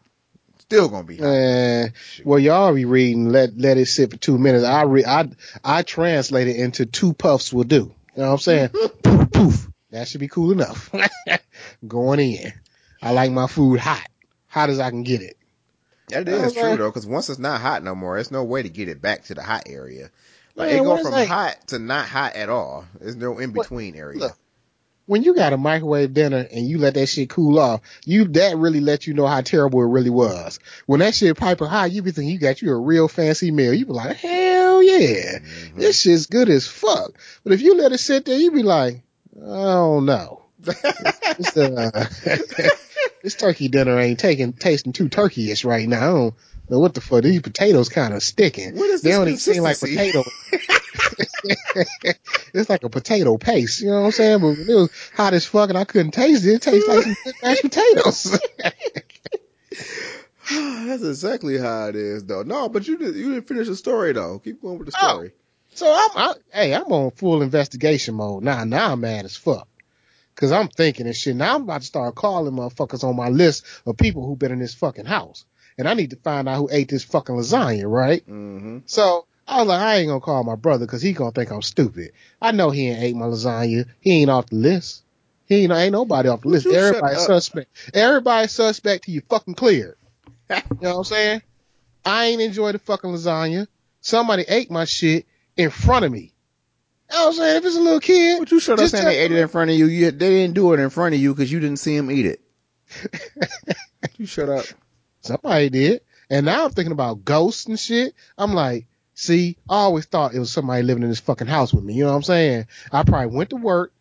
Still 0.60 0.88
going 0.90 1.04
to 1.04 1.08
be 1.08 1.18
hot. 1.18 1.26
Uh, 1.26 1.88
well, 2.24 2.40
y'all 2.40 2.74
be 2.74 2.86
reading. 2.86 3.30
Let 3.30 3.58
let 3.58 3.78
it 3.78 3.88
sit 3.88 4.12
for 4.12 4.18
two 4.18 4.38
minutes. 4.38 4.64
I 4.64 4.84
re, 4.84 5.04
I 5.06 5.30
I 5.64 5.82
translate 5.82 6.48
it 6.48 6.58
into 6.58 6.86
two 6.86 7.14
puffs 7.14 7.52
will 7.52 7.64
do. 7.64 7.94
You 8.16 8.24
know 8.24 8.28
what 8.28 8.34
I'm 8.34 8.38
saying? 8.40 8.70
poof, 9.04 9.32
poof. 9.32 9.68
That 9.92 10.08
should 10.08 10.20
be 10.20 10.28
cool 10.28 10.52
enough. 10.52 10.94
Going 11.88 12.20
in. 12.20 12.54
I 13.02 13.12
like 13.12 13.32
my 13.32 13.48
food 13.48 13.80
hot, 13.80 14.08
hot 14.58 14.70
as 14.70 14.80
I 14.80 14.90
can 14.90 15.04
get 15.04 15.22
it. 15.22 15.38
That 16.10 16.28
is 16.28 16.54
true 16.54 16.78
though, 16.78 16.90
because 16.90 17.06
once 17.06 17.30
it's 17.30 17.40
not 17.40 17.60
hot 17.62 17.84
no 17.84 17.94
more, 17.94 18.16
there's 18.16 18.32
no 18.32 18.44
way 18.44 18.64
to 18.64 18.70
get 18.70 18.88
it 18.88 19.02
back 19.02 19.26
to 19.26 19.34
the 19.36 19.44
hot 19.44 19.64
area. 19.68 20.10
Like 20.56 20.70
Man, 20.70 20.80
it 20.80 20.84
go 20.84 20.98
from 21.04 21.12
that? 21.12 21.28
hot 21.28 21.68
to 21.68 21.80
not 21.80 22.06
hot 22.08 22.36
at 22.36 22.50
all. 22.50 22.86
There's 23.00 23.16
no 23.16 23.38
in 23.40 23.52
between 23.52 23.96
area. 23.96 24.20
look. 24.20 24.38
When 25.06 25.24
you 25.24 25.34
got 25.36 25.54
a 25.54 25.58
microwave 25.58 26.14
dinner 26.14 26.46
and 26.52 26.68
you 26.68 26.80
let 26.80 26.96
that 26.96 27.08
shit 27.08 27.30
cool 27.30 27.60
off, 27.60 27.80
you 28.04 28.26
that 28.30 28.58
really 28.58 28.82
let 28.82 29.08
you 29.08 29.14
know 29.14 29.26
how 29.26 29.40
terrible 29.40 29.82
it 29.82 29.86
really 29.88 30.10
was. 30.10 30.60
When 30.86 31.00
that 31.00 31.16
shit 31.16 31.38
piping 31.38 31.68
hot, 31.68 31.92
you 31.92 32.02
be 32.02 32.12
thinking 32.12 32.34
you 32.34 32.40
got 32.40 32.62
you 32.62 32.72
a 32.74 32.78
real 32.78 33.08
fancy 33.08 33.50
meal. 33.52 33.74
You 33.74 33.86
be 33.86 33.94
like, 33.94 34.18
hell 34.18 34.84
yeah, 34.84 35.40
Mhm. 35.40 35.76
this 35.78 36.02
shit's 36.02 36.26
good 36.26 36.50
as 36.50 36.68
fuck. 36.68 37.14
But 37.46 37.54
if 37.54 37.62
you 37.62 37.76
let 37.78 37.94
it 37.94 38.00
sit 38.00 38.26
there, 38.26 38.38
you 38.38 38.52
be 38.52 38.64
like, 38.64 39.02
I 39.38 39.46
don't 39.46 40.06
know. 40.06 40.37
This, 40.60 41.56
uh, 41.56 42.08
this 43.24 43.36
turkey 43.36 43.68
dinner 43.68 44.00
ain't 44.00 44.20
taking 44.20 44.54
tasting 44.54 44.94
too 44.94 45.08
turkeyish 45.10 45.66
right 45.66 45.88
now. 45.88 45.98
I 45.98 46.10
don't 46.10 46.36
know 46.70 46.80
what 46.80 46.94
the 46.94 47.02
fuck. 47.02 47.24
These 47.24 47.42
potatoes 47.42 47.90
kind 47.90 48.14
of 48.14 48.24
sticking. 48.24 48.76
What 48.76 48.90
is 48.90 49.02
They 49.02 49.12
don't 49.12 49.28
even 49.28 49.38
seem 49.38 49.64
like 49.64 49.80
potato. 49.80 50.24
it's 52.54 52.70
like 52.70 52.84
a 52.84 52.90
potato 52.90 53.38
paste. 53.38 53.82
You 53.82 53.90
know 53.90 54.00
what 54.02 54.06
I'm 54.08 54.12
saying? 54.12 54.40
But 54.40 54.48
when 54.50 54.70
it 54.70 54.74
was 54.74 54.90
hot 55.16 55.34
as 55.34 55.46
fuck 55.46 55.70
and 55.70 55.78
I 55.78 55.84
couldn't 55.86 56.12
taste 56.12 56.46
it, 56.46 56.54
it 56.56 56.62
tastes 56.62 56.88
like 56.88 57.04
some 57.04 57.16
mashed 57.44 57.62
potatoes. 57.62 58.40
That's 60.50 61.04
exactly 61.04 61.58
how 61.58 61.88
it 61.88 61.96
is, 61.96 62.26
though. 62.26 62.44
No, 62.44 62.70
but 62.70 62.88
you 62.88 62.98
did, 62.98 63.16
you 63.16 63.34
didn't 63.34 63.48
finish 63.48 63.68
the 63.68 63.76
story 63.76 64.14
though. 64.14 64.40
Keep 64.40 64.62
going 64.62 64.80
with 64.80 64.88
the 64.88 64.98
Oh. 65.02 65.08
story. 65.10 65.32
so 65.74 65.86
I'm, 65.94 66.10
I, 66.16 66.34
hey, 66.52 66.74
I'm 66.74 66.92
on 66.92 67.12
full 67.12 67.42
investigation 67.42 68.16
mode. 68.16 68.44
Now, 68.44 68.64
now 68.64 68.94
I'm 68.94 69.02
mad 69.02 69.26
as 69.26 69.36
fuck. 69.36 69.68
Cause 70.38 70.52
I'm 70.52 70.68
thinking 70.68 71.08
and 71.08 71.16
shit. 71.16 71.36
Now 71.36 71.56
I'm 71.56 71.64
about 71.64 71.82
to 71.82 71.88
start 71.88 72.14
calling 72.14 72.54
motherfuckers 72.54 73.04
on 73.04 73.16
my 73.16 73.30
list 73.30 73.66
of 73.88 73.98
people 73.98 74.24
who've 74.24 74.38
been 74.38 74.52
in 74.52 74.60
this 74.60 74.76
fucking 74.76 75.06
house. 75.06 75.46
And 75.80 75.90
I 75.90 75.96
need 75.96 76.12
to 76.12 76.16
find 76.16 76.48
out 76.48 76.58
who 76.58 76.70
ate 76.72 76.90
this 76.90 77.04
fucking 77.04 77.36
lasagna, 77.36 77.90
right? 77.90 78.24
Mm-hmm. 78.28 78.80
So 78.86 79.26
I 79.48 79.58
was 79.58 79.68
like, 79.68 79.82
I 79.82 79.96
ain't 79.96 80.10
gonna 80.10 80.20
call 80.20 80.44
my 80.44 80.56
brother 80.56 80.86
because 80.86 81.02
he 81.02 81.14
gonna 81.14 81.32
think 81.32 81.52
I'm 81.52 81.64
stupid. 81.64 82.12
I 82.40 82.52
know 82.52 82.70
he 82.70 82.88
ain't 82.88 83.02
ate 83.02 83.16
my 83.16 83.26
lasagna. 83.26 83.88
He 84.00 84.22
ain't 84.22 84.30
off 84.30 84.46
the 84.48 84.58
list. 84.58 85.04
He 85.48 85.64
ain't, 85.64 85.72
ain't 85.72 85.94
nobody 85.94 86.30
off 86.30 86.42
the 86.42 86.50
list. 86.50 86.68
Everybody 86.68 87.16
suspect. 87.16 87.70
Everybody 87.96 88.48
suspect 88.48 89.06
till 89.06 89.16
you 89.16 89.22
fucking 89.30 89.56
cleared. 89.56 89.98
You 90.50 90.56
know 90.82 90.90
what 90.92 90.98
I'm 91.00 91.04
saying? 91.04 91.42
I 92.06 92.26
ain't 92.26 92.42
enjoy 92.42 92.74
the 92.74 92.80
fucking 92.80 93.10
lasagna. 93.10 93.68
Somebody 94.02 94.46
ate 94.48 94.70
my 94.70 94.86
shit 94.86 95.26
in 95.58 95.72
front 95.72 96.06
of 96.06 96.12
me. 96.12 96.34
What 97.10 97.28
I'm 97.28 97.34
saying? 97.34 97.58
If 97.58 97.66
it's 97.66 97.76
a 97.76 97.80
little 97.82 98.00
kid, 98.00 98.40
But 98.40 98.52
you 98.52 98.60
shut 98.60 98.80
up 98.80 98.88
saying 98.90 99.06
they 99.06 99.20
ate 99.20 99.32
it 99.32 99.38
in 99.40 99.48
front 99.48 99.72
of 99.72 99.78
you. 99.78 99.86
you. 99.88 100.12
They 100.12 100.30
didn't 100.30 100.56
do 100.56 100.74
it 100.74 100.80
in 100.80 100.90
front 100.90 101.16
of 101.16 101.22
you 101.22 101.34
because 101.34 101.52
you 101.52 101.60
didn't 101.60 101.78
see 101.80 101.96
him 101.96 102.12
eat 102.12 102.26
it. 102.26 102.42
you 104.18 104.26
shut 104.26 104.50
up. 104.50 104.66
somebody 105.22 105.70
did. 105.70 106.02
And 106.30 106.46
now 106.46 106.66
I'm 106.66 106.72
thinking 106.72 106.92
about 106.92 107.24
ghosts 107.24 107.66
and 107.68 107.80
shit. 107.80 108.14
I'm 108.38 108.54
like, 108.54 108.88
see, 109.14 109.58
I 109.70 109.76
always 109.76 110.06
thought 110.06 110.34
it 110.34 110.40
was 110.40 110.52
somebody 110.52 110.84
living 110.84 111.04
in 111.04 111.10
this 111.10 111.20
fucking 111.22 111.48
house 111.48 111.74
with 111.74 111.84
me. 111.84 111.94
You 111.94 112.04
know 112.04 112.12
what 112.12 112.18
I'm 112.18 112.24
saying? 112.24 112.68
I 112.92 113.04
probably 113.04 113.36
went 113.36 113.52
to 113.52 113.56
work. 113.56 113.94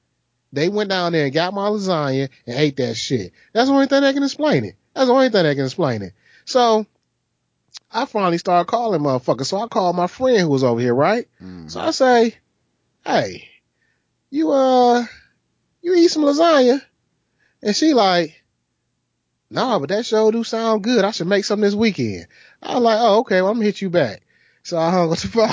They 0.53 0.69
went 0.69 0.91
down 0.91 1.13
there 1.13 1.25
and 1.27 1.35
got 1.35 1.55
my 1.55 1.69
lasagna 1.69 2.29
and 2.47 2.57
ate 2.57 2.77
that 2.79 2.97
shit. 2.97 3.33
That's 3.53 3.69
the 3.69 3.75
only 3.75 3.87
thing 3.87 4.03
that 4.03 4.15
can 4.15 4.23
explain 4.25 4.65
it. 4.65 4.75
That's 4.95 5.07
the 5.07 5.13
only 5.13 5.29
thing 5.29 5.45
that 5.45 5.55
can 5.55 5.65
explain 5.65 6.03
it. 6.03 6.13
So 6.45 6.87
I 7.93 8.07
finally 8.07 8.39
started 8.39 8.69
calling 8.69 9.01
motherfuckers. 9.01 9.47
So 9.47 9.59
I 9.59 9.69
called 9.69 9.97
my 9.97 10.07
friend 10.07 10.39
who 10.41 10.49
was 10.49 10.65
over 10.65 10.81
here, 10.81 10.95
right? 10.95 11.29
Mm. 11.43 11.71
So 11.71 11.81
I 11.81 11.91
say, 11.91 12.35
hey, 13.07 13.49
you, 14.31 14.51
uh, 14.51 15.05
you 15.81 15.95
eat 15.95 16.09
some 16.09 16.25
lasagna? 16.25 16.83
And 17.63 17.75
she 17.75 17.95
like, 17.95 18.43
nah, 19.49 19.79
but 19.79 19.89
that 19.91 20.05
show 20.05 20.31
do 20.31 20.45
sound 20.45 20.83
good. 20.83 21.05
I 21.05 21.13
should 21.13 21.29
make 21.29 21.45
some 21.45 21.61
this 21.61 21.75
weekend. 21.75 22.27
I 22.63 22.75
was 22.75 22.83
like, 22.83 22.99
oh, 23.01 23.21
okay, 23.21 23.41
well, 23.41 23.51
I'm 23.51 23.57
gonna 23.57 23.67
hit 23.67 23.81
you 23.81 23.91
back. 23.91 24.23
So 24.63 24.79
I 24.79 24.91
hung 24.91 25.13
up 25.13 25.19
the 25.19 25.29
phone. 25.29 25.47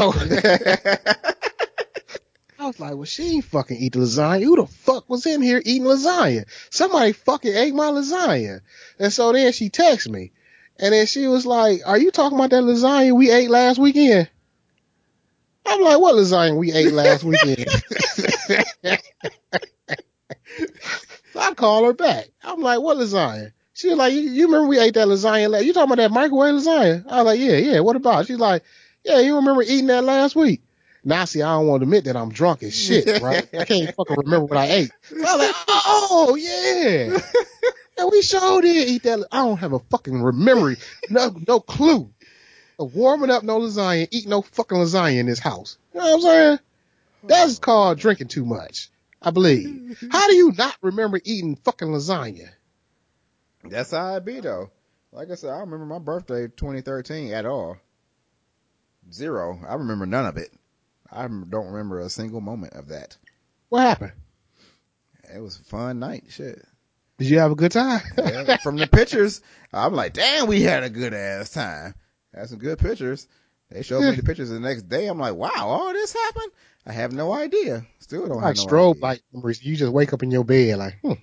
I 2.60 2.68
was 2.68 2.80
like, 2.80 2.96
well, 2.96 3.04
she 3.04 3.36
ain't 3.36 3.46
fucking 3.46 3.78
eat 3.78 3.94
the 3.94 4.00
lasagna. 4.00 4.44
Who 4.44 4.56
the 4.56 4.66
fuck 4.66 5.10
was 5.10 5.26
in 5.26 5.42
here 5.42 5.62
eating 5.64 5.88
lasagna? 5.88 6.46
Somebody 6.72 7.12
fucking 7.12 7.54
ate 7.54 7.76
my 7.76 7.92
lasagna. 7.92 8.62
And 8.98 9.14
so 9.14 9.32
then 9.32 9.52
she 9.52 9.70
texted 9.70 10.10
me. 10.10 10.32
And 10.80 10.94
then 10.94 11.06
she 11.06 11.28
was 11.28 11.46
like, 11.46 11.82
are 11.86 12.00
you 12.00 12.10
talking 12.10 12.38
about 12.38 12.50
that 12.50 12.64
lasagna 12.64 13.16
we 13.16 13.32
ate 13.32 13.50
last 13.50 13.78
weekend? 13.78 14.30
I'm 15.66 15.82
like, 15.82 16.00
what 16.00 16.16
lasagna 16.16 16.58
we 16.58 16.72
ate 16.72 16.94
last 16.94 17.24
weekend? 17.24 17.70
so 21.32 21.40
I 21.40 21.54
call 21.54 21.86
her 21.86 21.94
back. 21.94 22.30
I'm 22.44 22.62
like, 22.62 22.80
what 22.80 22.98
lasagna? 22.98 23.52
She 23.74 23.90
was 23.90 23.98
like, 23.98 24.14
you, 24.14 24.22
you 24.22 24.46
remember 24.46 24.68
we 24.68 24.80
ate 24.80 24.94
that 24.96 25.08
lasagna? 25.08 25.50
last 25.50 25.66
You 25.66 25.74
talking 25.74 25.92
about 25.94 26.02
that 26.02 26.12
microwave 26.12 26.56
lasagna? 26.56 27.06
I 27.10 27.18
was 27.18 27.26
like, 27.26 27.40
yeah, 27.40 27.58
yeah. 27.58 27.80
What 27.80 27.96
about? 27.96 28.28
She's 28.28 28.40
like, 28.40 28.64
yeah, 29.04 29.20
you 29.20 29.36
remember 29.36 29.62
eating 29.64 29.88
that 29.88 30.04
last 30.04 30.36
week? 30.36 30.62
Now, 31.06 31.26
see, 31.26 31.42
I 31.42 31.56
don't 31.56 31.68
want 31.68 31.82
to 31.82 31.84
admit 31.84 32.06
that 32.06 32.16
I'm 32.16 32.30
drunk 32.30 32.64
as 32.64 32.74
shit, 32.78 33.22
right? 33.22 33.48
I 33.54 33.66
can't 33.66 33.94
fucking 33.96 34.16
remember 34.18 34.46
what 34.46 34.58
I 34.58 34.66
ate. 34.72 34.92
So 35.04 35.18
I 35.18 35.36
was 35.36 35.48
like, 35.48 35.56
oh, 35.68 36.36
yeah. 36.36 37.20
And 37.96 38.10
we 38.12 38.24
sure 38.24 38.62
did 38.62 38.90
eat 38.90 39.04
that. 39.04 39.24
I 39.32 39.46
don't 39.46 39.58
have 39.58 39.74
a 39.74 39.80
fucking 39.80 40.20
memory. 40.44 40.78
No, 41.12 41.36
no 41.48 41.60
clue 41.60 42.12
warming 42.78 43.30
up 43.30 43.44
no 43.44 43.60
lasagna, 43.60 44.08
eating 44.12 44.30
no 44.30 44.42
fucking 44.42 44.78
lasagna 44.78 45.20
in 45.20 45.26
this 45.26 45.40
house. 45.40 45.78
You 45.94 46.00
know 46.00 46.06
what 46.06 46.14
I'm 46.16 46.22
saying? 46.22 46.60
That's 47.24 47.60
called 47.60 48.00
drinking 48.00 48.28
too 48.28 48.46
much. 48.46 48.90
I 49.22 49.32
believe. 49.32 50.04
How 50.12 50.28
do 50.28 50.36
you 50.36 50.52
not 50.58 50.76
remember 50.82 51.20
eating 51.24 51.56
fucking 51.56 51.88
lasagna? 51.88 52.50
That's 53.64 53.92
how 53.92 54.16
it 54.16 54.26
be 54.26 54.42
though. 54.42 54.72
Like 55.14 55.32
I 55.32 55.36
said, 55.36 55.52
I 55.52 55.60
don't 55.60 55.70
remember 55.70 55.86
my 55.86 56.00
birthday 56.00 56.48
2013 56.48 57.32
at 57.32 57.46
all. 57.46 57.78
Zero. 59.12 59.60
I 59.68 59.76
remember 59.76 60.06
none 60.06 60.26
of 60.26 60.38
it. 60.38 60.50
I 61.10 61.22
don't 61.28 61.68
remember 61.68 62.00
a 62.00 62.10
single 62.10 62.42
moment 62.42 62.74
of 62.74 62.90
that. 62.90 63.16
What 63.70 63.82
happened? 63.82 64.14
It 65.34 65.40
was 65.40 65.60
a 65.60 65.64
fun 65.64 66.00
night. 66.00 66.26
Shit. 66.30 66.66
Did 67.20 67.30
you 67.30 67.40
have 67.40 67.52
a 67.52 67.56
good 67.56 67.72
time? 67.72 68.02
Yeah, 68.18 68.58
from 68.58 68.76
the 68.76 68.88
pictures, 68.88 69.42
I'm 69.72 69.94
like, 69.94 70.14
damn, 70.14 70.48
we 70.48 70.62
had 70.64 70.84
a 70.84 70.90
good 70.90 71.14
ass 71.14 71.52
time. 71.52 71.94
Had 72.34 72.50
some 72.50 72.60
good 72.60 72.80
pictures. 72.80 73.28
They 73.70 73.82
showed 73.82 74.02
me 74.02 74.16
the 74.16 74.24
pictures 74.24 74.50
the 74.50 74.60
next 74.60 74.84
day. 74.84 75.08
I'm 75.08 75.20
like, 75.20 75.36
wow, 75.36 75.52
all 75.56 75.94
this 75.94 76.14
happened? 76.14 76.52
I 76.86 76.92
have 76.92 77.12
no 77.12 77.32
idea. 77.32 77.86
Still 78.00 78.28
don't 78.28 78.42
like 78.42 78.58
have 78.58 78.66
no 78.66 78.66
strobe 78.66 79.02
light 79.02 79.22
numbers. 79.32 79.64
You 79.64 79.76
just 79.76 79.92
wake 79.92 80.14
up 80.14 80.22
in 80.22 80.32
your 80.32 80.44
bed 80.44 80.78
like, 80.78 81.00
hmm. 81.02 81.14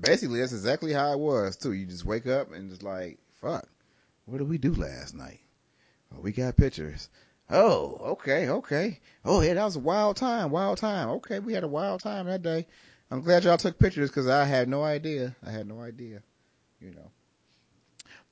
Basically, 0.00 0.40
that's 0.40 0.52
exactly 0.52 0.92
how 0.92 1.12
it 1.12 1.18
was 1.18 1.56
too. 1.56 1.72
You 1.72 1.86
just 1.86 2.04
wake 2.04 2.26
up 2.26 2.52
and 2.52 2.70
just 2.70 2.82
like, 2.82 3.18
fuck, 3.40 3.66
what 4.26 4.38
did 4.38 4.48
we 4.48 4.58
do 4.58 4.74
last 4.74 5.14
night? 5.14 5.40
Oh, 6.14 6.20
we 6.20 6.32
got 6.32 6.56
pictures. 6.56 7.08
Oh, 7.48 7.98
okay, 8.02 8.48
okay. 8.48 9.00
Oh, 9.24 9.40
yeah, 9.40 9.54
that 9.54 9.64
was 9.64 9.76
a 9.76 9.80
wild 9.80 10.16
time, 10.16 10.50
wild 10.50 10.78
time. 10.78 11.08
Okay, 11.10 11.38
we 11.38 11.52
had 11.52 11.64
a 11.64 11.68
wild 11.68 12.00
time 12.00 12.26
that 12.26 12.42
day. 12.42 12.66
I'm 13.10 13.22
glad 13.22 13.44
y'all 13.44 13.56
took 13.56 13.78
pictures 13.78 14.10
because 14.10 14.26
I 14.26 14.44
had 14.44 14.68
no 14.68 14.82
idea. 14.82 15.36
I 15.44 15.50
had 15.50 15.68
no 15.68 15.80
idea, 15.80 16.22
you 16.80 16.90
know. 16.90 17.10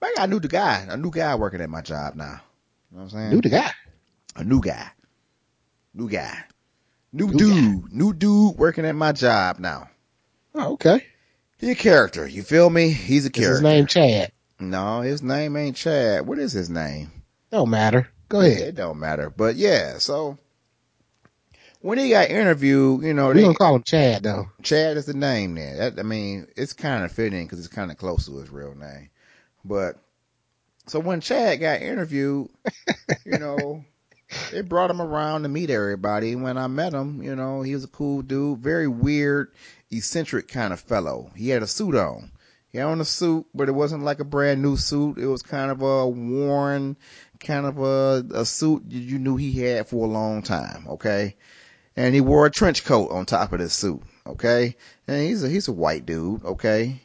But 0.04 0.10
I 0.10 0.14
got 0.16 0.28
a 0.28 0.30
new 0.30 0.40
guy, 0.40 0.86
a 0.90 0.96
new 0.98 1.10
guy 1.10 1.34
working 1.34 1.62
at 1.62 1.70
my 1.70 1.80
job 1.80 2.14
now. 2.14 2.42
You 2.90 2.98
know 2.98 2.98
what 2.98 3.02
I'm 3.04 3.08
saying? 3.08 3.30
Knew 3.30 3.40
the 3.40 3.48
guy. 3.48 3.70
A 4.36 4.44
new 4.44 4.60
guy. 4.60 4.90
New 5.94 6.10
guy. 6.10 6.44
New, 7.10 7.28
New 7.28 7.38
dude. 7.38 7.90
New 7.92 8.12
dude 8.12 8.58
working 8.58 8.84
at 8.84 8.94
my 8.94 9.12
job 9.12 9.58
now. 9.58 9.88
Oh, 10.54 10.74
okay. 10.74 11.06
He 11.58 11.70
a 11.70 11.74
character. 11.74 12.26
You 12.28 12.42
feel 12.42 12.68
me? 12.68 12.90
He's 12.90 13.24
a 13.24 13.28
Is 13.28 13.32
character. 13.32 13.52
his 13.52 13.62
name 13.62 13.86
Chad? 13.86 14.32
No, 14.60 15.00
his 15.00 15.22
name 15.22 15.56
ain't 15.56 15.76
Chad. 15.76 16.26
What 16.26 16.38
is 16.38 16.52
his 16.52 16.68
name? 16.68 17.10
Don't 17.50 17.70
matter. 17.70 18.06
Go 18.28 18.40
ahead. 18.42 18.60
It 18.60 18.74
don't 18.74 18.98
matter. 18.98 19.30
But 19.30 19.56
yeah, 19.56 19.96
so 19.96 20.36
when 21.80 21.96
he 21.96 22.10
got 22.10 22.28
interviewed, 22.28 23.04
you 23.04 23.14
know, 23.14 23.28
We 23.28 23.34
they, 23.36 23.40
gonna 23.40 23.54
call 23.54 23.76
him 23.76 23.84
Chad 23.84 24.22
though. 24.22 24.50
Chad 24.62 24.98
is 24.98 25.06
the 25.06 25.14
name 25.14 25.54
there. 25.54 25.76
That, 25.78 25.98
I 25.98 26.02
mean, 26.02 26.46
it's 26.58 26.74
kind 26.74 27.06
of 27.06 27.10
fitting 27.12 27.46
because 27.46 27.58
it's 27.58 27.68
kind 27.68 27.90
of 27.90 27.96
close 27.96 28.26
to 28.26 28.36
his 28.36 28.50
real 28.50 28.74
name. 28.74 29.08
But 29.64 29.96
so 30.86 31.00
when 31.00 31.20
Chad 31.20 31.60
got 31.60 31.80
interviewed, 31.80 32.48
you 33.24 33.38
know, 33.38 33.84
they 34.52 34.60
brought 34.60 34.90
him 34.90 35.00
around 35.00 35.42
to 35.42 35.48
meet 35.48 35.70
everybody. 35.70 36.36
When 36.36 36.58
I 36.58 36.66
met 36.66 36.92
him, 36.92 37.22
you 37.22 37.34
know, 37.34 37.62
he 37.62 37.74
was 37.74 37.84
a 37.84 37.88
cool 37.88 38.22
dude, 38.22 38.58
very 38.58 38.88
weird, 38.88 39.52
eccentric 39.90 40.48
kind 40.48 40.72
of 40.72 40.80
fellow. 40.80 41.30
He 41.34 41.48
had 41.48 41.62
a 41.62 41.66
suit 41.66 41.94
on. 41.94 42.30
He 42.70 42.78
had 42.78 42.88
on 42.88 43.00
a 43.00 43.04
suit, 43.04 43.46
but 43.54 43.68
it 43.68 43.72
wasn't 43.72 44.04
like 44.04 44.20
a 44.20 44.24
brand 44.24 44.60
new 44.60 44.76
suit. 44.76 45.16
It 45.16 45.26
was 45.26 45.42
kind 45.42 45.70
of 45.70 45.80
a 45.80 46.08
worn, 46.08 46.96
kind 47.40 47.66
of 47.66 47.78
a, 47.78 48.24
a 48.34 48.44
suit 48.44 48.84
you 48.88 49.18
knew 49.18 49.36
he 49.36 49.52
had 49.52 49.88
for 49.88 50.04
a 50.04 50.10
long 50.10 50.42
time. 50.42 50.86
Okay. 50.88 51.36
And 51.96 52.14
he 52.14 52.20
wore 52.20 52.46
a 52.46 52.50
trench 52.50 52.84
coat 52.84 53.12
on 53.12 53.26
top 53.26 53.52
of 53.52 53.60
this 53.60 53.74
suit. 53.74 54.02
Okay. 54.26 54.76
And 55.06 55.22
he's 55.22 55.44
a, 55.44 55.48
he's 55.48 55.68
a 55.68 55.72
white 55.72 56.04
dude. 56.04 56.44
Okay. 56.44 57.00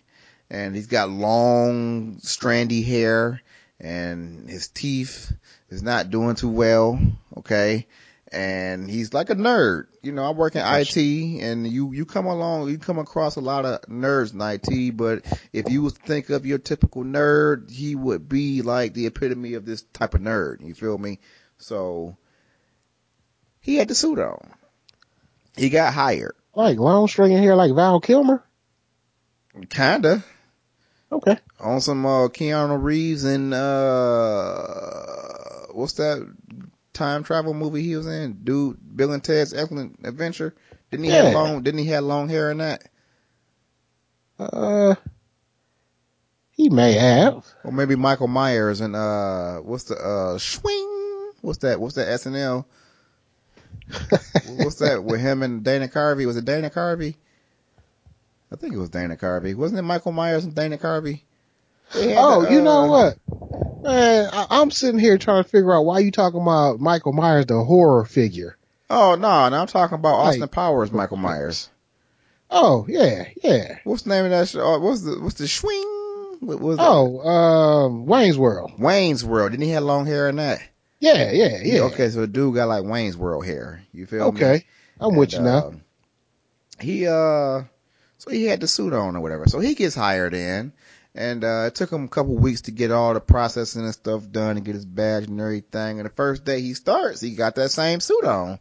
And 0.50 0.76
he's 0.76 0.88
got 0.88 1.10
long, 1.10 2.18
strandy 2.18 2.84
hair 2.84 3.42
and 3.80 4.50
his 4.50 4.68
teeth 4.68 5.32
is 5.70 5.84
not 5.84 6.10
doing 6.10 6.36
too 6.36 6.50
well. 6.50 7.00
Okay. 7.38 7.88
And 8.32 8.90
he's 8.90 9.14
like 9.14 9.30
a 9.30 9.36
nerd. 9.36 9.88
You 10.04 10.12
know, 10.12 10.24
I 10.24 10.32
work 10.32 10.56
in 10.56 10.62
IT 10.64 10.98
and 10.98 11.68
you, 11.68 11.94
you 11.94 12.06
come 12.06 12.26
along, 12.26 12.70
you 12.70 12.78
come 12.78 13.00
across 13.00 13.38
a 13.38 13.42
lot 13.42 13.66
of 13.66 13.82
nerds 13.84 14.34
in 14.34 14.42
IT, 14.42 14.96
but 14.96 15.26
if 15.52 15.70
you 15.70 15.82
would 15.84 15.94
think 15.94 16.30
of 16.30 16.46
your 16.46 16.60
typical 16.60 17.04
nerd, 17.04 17.72
he 17.72 17.96
would 17.96 18.30
be 18.30 18.62
like 18.62 18.94
the 18.94 19.08
epitome 19.08 19.56
of 19.56 19.66
this 19.66 19.82
type 19.94 20.14
of 20.14 20.22
nerd. 20.22 20.66
You 20.66 20.76
feel 20.76 20.98
me? 20.98 21.20
So 21.58 22.18
he 23.62 23.76
had 23.78 23.88
the 23.88 23.96
suit 23.96 24.20
on. 24.20 24.52
He 25.58 25.70
got 25.70 25.94
hired. 25.94 26.36
Like 26.54 26.78
long 26.78 27.08
stringy 27.08 27.36
hair 27.36 27.56
like 27.56 27.74
Val 27.74 28.00
Kilmer? 28.00 28.44
Kinda. 29.70 30.24
Okay. 31.12 31.38
On 31.60 31.82
some, 31.82 32.06
uh, 32.06 32.28
Keanu 32.28 32.82
Reeves 32.82 33.24
and, 33.24 33.54
uh, 33.54 34.98
what's 35.72 35.94
that 35.94 36.32
time 36.94 37.24
travel 37.24 37.54
movie 37.54 37.82
he 37.84 37.96
was 37.96 38.08
in? 38.08 38.40
Dude, 38.44 38.78
Bill 38.96 39.12
and 39.14 39.24
Ted's 39.24 39.54
Excellent 39.54 40.00
Adventure. 40.04 40.54
Didn't 40.92 41.06
he 41.06 41.12
Yeah. 41.12 41.24
have 41.24 41.34
long, 41.34 41.64
didn't 41.64 41.80
he 41.80 41.86
have 41.88 42.04
long 42.04 42.30
hair 42.30 42.52
in 42.52 42.58
that? 42.60 42.84
Uh 44.40 44.96
he 46.52 46.70
may 46.70 46.94
have. 46.94 47.46
Or 47.64 47.72
maybe 47.72 47.96
Michael 47.96 48.28
Myers 48.28 48.82
and, 48.82 48.96
uh, 48.96 49.60
what's 49.60 49.86
the, 49.86 49.96
uh, 49.96 50.38
swing? 50.38 51.32
What's 51.42 51.60
that? 51.60 51.80
What's 51.80 51.96
that 51.96 52.08
SNL? 52.10 52.66
what's 54.58 54.78
that 54.80 55.04
with 55.04 55.22
him 55.22 55.42
and 55.42 55.64
Dana 55.64 55.88
Carvey? 55.88 56.26
Was 56.26 56.36
it 56.38 56.46
Dana 56.46 56.70
Carvey? 56.70 57.16
I 58.52 58.56
think 58.56 58.74
it 58.74 58.78
was 58.78 58.90
Dana 58.90 59.16
Carvey. 59.16 59.56
Wasn't 59.56 59.80
it 59.80 59.84
Michael 59.84 60.12
Myers 60.12 60.44
and 60.44 60.56
Dana 60.56 60.78
Carvey? 60.78 61.22
Oh, 61.96 62.44
the, 62.44 62.54
you 62.54 62.62
know 62.62 62.84
uh, 62.84 62.88
what? 62.88 63.84
Man, 63.84 64.30
I, 64.32 64.48
I'm 64.50 64.72
sitting 64.72 65.00
here 65.00 65.18
trying 65.18 65.44
to 65.44 65.50
figure 65.50 65.74
out 65.74 65.86
why 65.86 66.00
you 66.00 66.12
talking 66.12 66.42
about 66.42 66.80
Michael 66.80 67.14
Myers, 67.14 67.46
the 67.48 67.64
horror 67.64 68.06
figure. 68.06 68.58
Oh 68.90 69.16
no, 69.16 69.50
no, 69.50 69.62
I'm 69.62 69.68
talking 69.68 69.96
about 69.96 70.16
Austin 70.16 70.42
Like- 70.42 70.52
Powers, 70.52 70.92
Michael 70.92 71.18
Myers. 71.18 71.70
Oh, 72.52 72.86
yeah, 72.90 73.26
yeah. 73.44 73.78
What's 73.84 74.02
the 74.04 74.10
name 74.10 74.26
of 74.26 74.32
that 74.32 74.48
show? 74.50 74.62
Oh, 74.62 74.80
What's 74.80 75.02
the 75.02 75.20
what's 75.22 75.36
the 75.36 75.48
swing? 75.48 76.38
What 76.40 76.60
was 76.60 76.80
it? 76.80 76.84
Oh, 76.84 77.20
um, 77.20 78.06
Wayne's 78.08 78.40
World. 78.40 78.72
Wayne's 78.80 79.24
World. 79.24 79.52
Didn't 79.52 79.66
he 79.66 79.72
have 79.72 79.84
long 79.84 80.08
hair 80.08 80.30
in 80.30 80.38
that? 80.38 80.60
Yeah, 81.00 81.32
yeah, 81.32 81.60
yeah. 81.62 81.82
Okay, 81.82 82.10
so 82.10 82.22
the 82.22 82.28
dude 82.28 82.56
got 82.56 82.68
like 82.68 82.84
Wayne's 82.84 83.16
World 83.16 83.46
hair. 83.46 83.84
You 83.94 84.06
feel 84.06 84.32
me? 84.32 84.38
Okay. 84.40 84.66
I'm 85.00 85.16
with 85.16 85.34
you 85.34 85.42
now. 85.42 85.58
uh, 85.58 85.72
He 86.80 87.08
uh, 87.08 87.64
so 88.20 88.30
he 88.32 88.46
had 88.46 88.60
the 88.60 88.68
suit 88.68 88.94
on 88.94 89.16
or 89.16 89.22
whatever. 89.22 89.48
So 89.48 89.60
he 89.60 89.74
gets 89.74 89.96
hired 89.96 90.34
in, 90.34 90.74
and 91.16 91.44
uh, 91.44 91.64
it 91.68 91.76
took 91.76 91.92
him 91.92 92.04
a 92.04 92.10
couple 92.10 92.36
weeks 92.36 92.62
to 92.62 92.72
get 92.72 92.92
all 92.92 93.14
the 93.14 93.22
processing 93.22 93.86
and 93.86 93.94
stuff 93.94 94.30
done 94.30 94.58
and 94.58 94.66
get 94.66 94.76
his 94.76 94.86
badge 94.86 95.28
and 95.28 95.40
everything. 95.40 96.00
And 96.00 96.06
the 96.06 96.14
first 96.14 96.44
day 96.44 96.62
he 96.62 96.74
starts, 96.74 97.22
he 97.22 97.32
got 97.32 97.56
that 97.56 97.72
same 97.72 98.02
suit 98.02 98.26
on. 98.26 98.60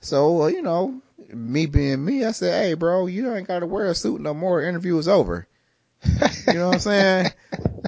So 0.00 0.42
uh, 0.42 0.46
you 0.48 0.60
know, 0.62 1.00
me 1.32 1.66
being 1.66 2.04
me, 2.04 2.24
I 2.24 2.32
said, 2.32 2.62
"Hey, 2.62 2.74
bro, 2.74 3.06
you 3.06 3.32
ain't 3.32 3.46
got 3.46 3.60
to 3.60 3.66
wear 3.66 3.86
a 3.86 3.94
suit 3.94 4.20
no 4.20 4.34
more. 4.34 4.60
Interview 4.60 4.98
is 4.98 5.08
over." 5.08 5.46
you 6.48 6.54
know 6.54 6.68
what 6.68 6.74
I'm 6.74 6.80
saying? 6.80 7.32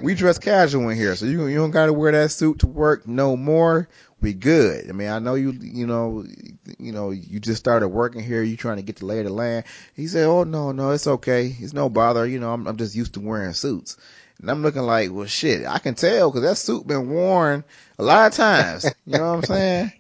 We 0.03 0.15
dress 0.15 0.39
casual 0.39 0.89
in 0.91 0.97
here, 0.97 1.17
so 1.17 1.27
you 1.27 1.47
you 1.47 1.57
don't 1.57 1.71
got 1.73 1.87
to 1.87 1.93
wear 1.93 2.13
that 2.13 2.31
suit 2.31 2.61
to 2.61 2.69
work 2.69 3.09
no 3.09 3.37
more. 3.37 3.89
We 4.23 4.33
good. 4.35 4.89
I 4.89 4.93
mean, 4.93 5.09
I 5.09 5.19
know 5.19 5.35
you 5.35 5.51
you 5.51 5.87
know 5.87 6.25
you 6.79 6.93
know 6.93 7.11
you 7.11 7.41
just 7.41 7.59
started 7.59 7.89
working 7.89 8.23
here. 8.23 8.43
You 8.43 8.57
trying 8.57 8.77
to 8.77 8.83
get 8.83 8.97
the 8.97 9.07
lay 9.07 9.19
of 9.19 9.27
the 9.27 9.33
land. 9.33 9.65
He 9.95 10.07
said, 10.07 10.27
"Oh 10.27 10.45
no, 10.45 10.71
no, 10.73 10.93
it's 10.93 11.07
okay. 11.07 11.55
It's 11.59 11.73
no 11.73 11.89
bother. 11.89 12.27
You 12.27 12.39
know, 12.39 12.53
I'm 12.53 12.67
I'm 12.69 12.77
just 12.77 12.95
used 12.95 13.15
to 13.15 13.21
wearing 13.21 13.53
suits." 13.53 13.97
And 14.41 14.51
I'm 14.51 14.63
looking 14.63 14.83
like, 14.83 15.11
well, 15.13 15.27
shit, 15.27 15.67
I 15.67 15.79
can 15.79 15.95
tell 15.95 16.31
because 16.31 16.43
that 16.49 16.57
suit 16.57 16.87
been 16.87 17.09
worn 17.11 17.63
a 17.99 18.03
lot 18.03 18.29
of 18.29 18.35
times. 18.37 18.87
You 19.07 19.19
know 19.19 19.31
what 19.35 19.37
I'm 19.39 19.43
saying? 19.45 19.93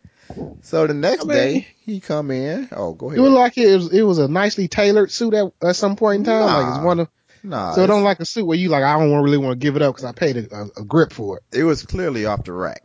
So 0.63 0.87
the 0.87 0.95
next 0.95 1.25
I 1.25 1.27
mean- 1.27 1.37
day 1.37 1.67
he 1.85 2.01
come 2.01 2.31
in. 2.31 2.69
Oh, 2.73 2.93
go 2.95 3.09
ahead. 3.11 3.19
It 3.19 3.29
like 3.29 3.59
it 3.59 3.75
was, 3.77 3.93
it 3.93 4.03
was 4.03 4.19
a 4.19 4.29
nicely 4.29 4.69
tailored 4.69 5.11
suit 5.11 5.35
at, 5.35 5.53
at 5.63 5.77
some 5.77 5.97
point 5.97 6.21
in 6.21 6.25
time. 6.27 6.41
Like 6.47 6.69
it's 6.69 6.79
Nah. 6.79 6.85
one 6.85 7.01
of, 7.01 7.09
nah, 7.43 7.73
so 7.75 7.83
it 7.83 7.89
don't 7.89 8.05
like 8.05 8.21
a 8.21 8.25
suit 8.25 8.47
where 8.47 8.57
you 8.57 8.69
like, 8.69 8.85
I 8.85 8.99
don't 8.99 9.23
really 9.23 9.37
want 9.39 9.53
to 9.61 9.65
give 9.65 9.75
it 9.77 9.83
up 9.83 9.95
because 9.95 10.05
I 10.05 10.13
paid 10.13 10.37
a, 10.37 10.57
a, 10.57 10.67
a 10.81 10.85
grip 10.85 11.13
for 11.13 11.39
it. 11.39 11.59
it 11.59 11.65
was 11.65 11.83
clearly 11.85 12.25
off 12.27 12.45
the 12.45 12.53
rack. 12.53 12.83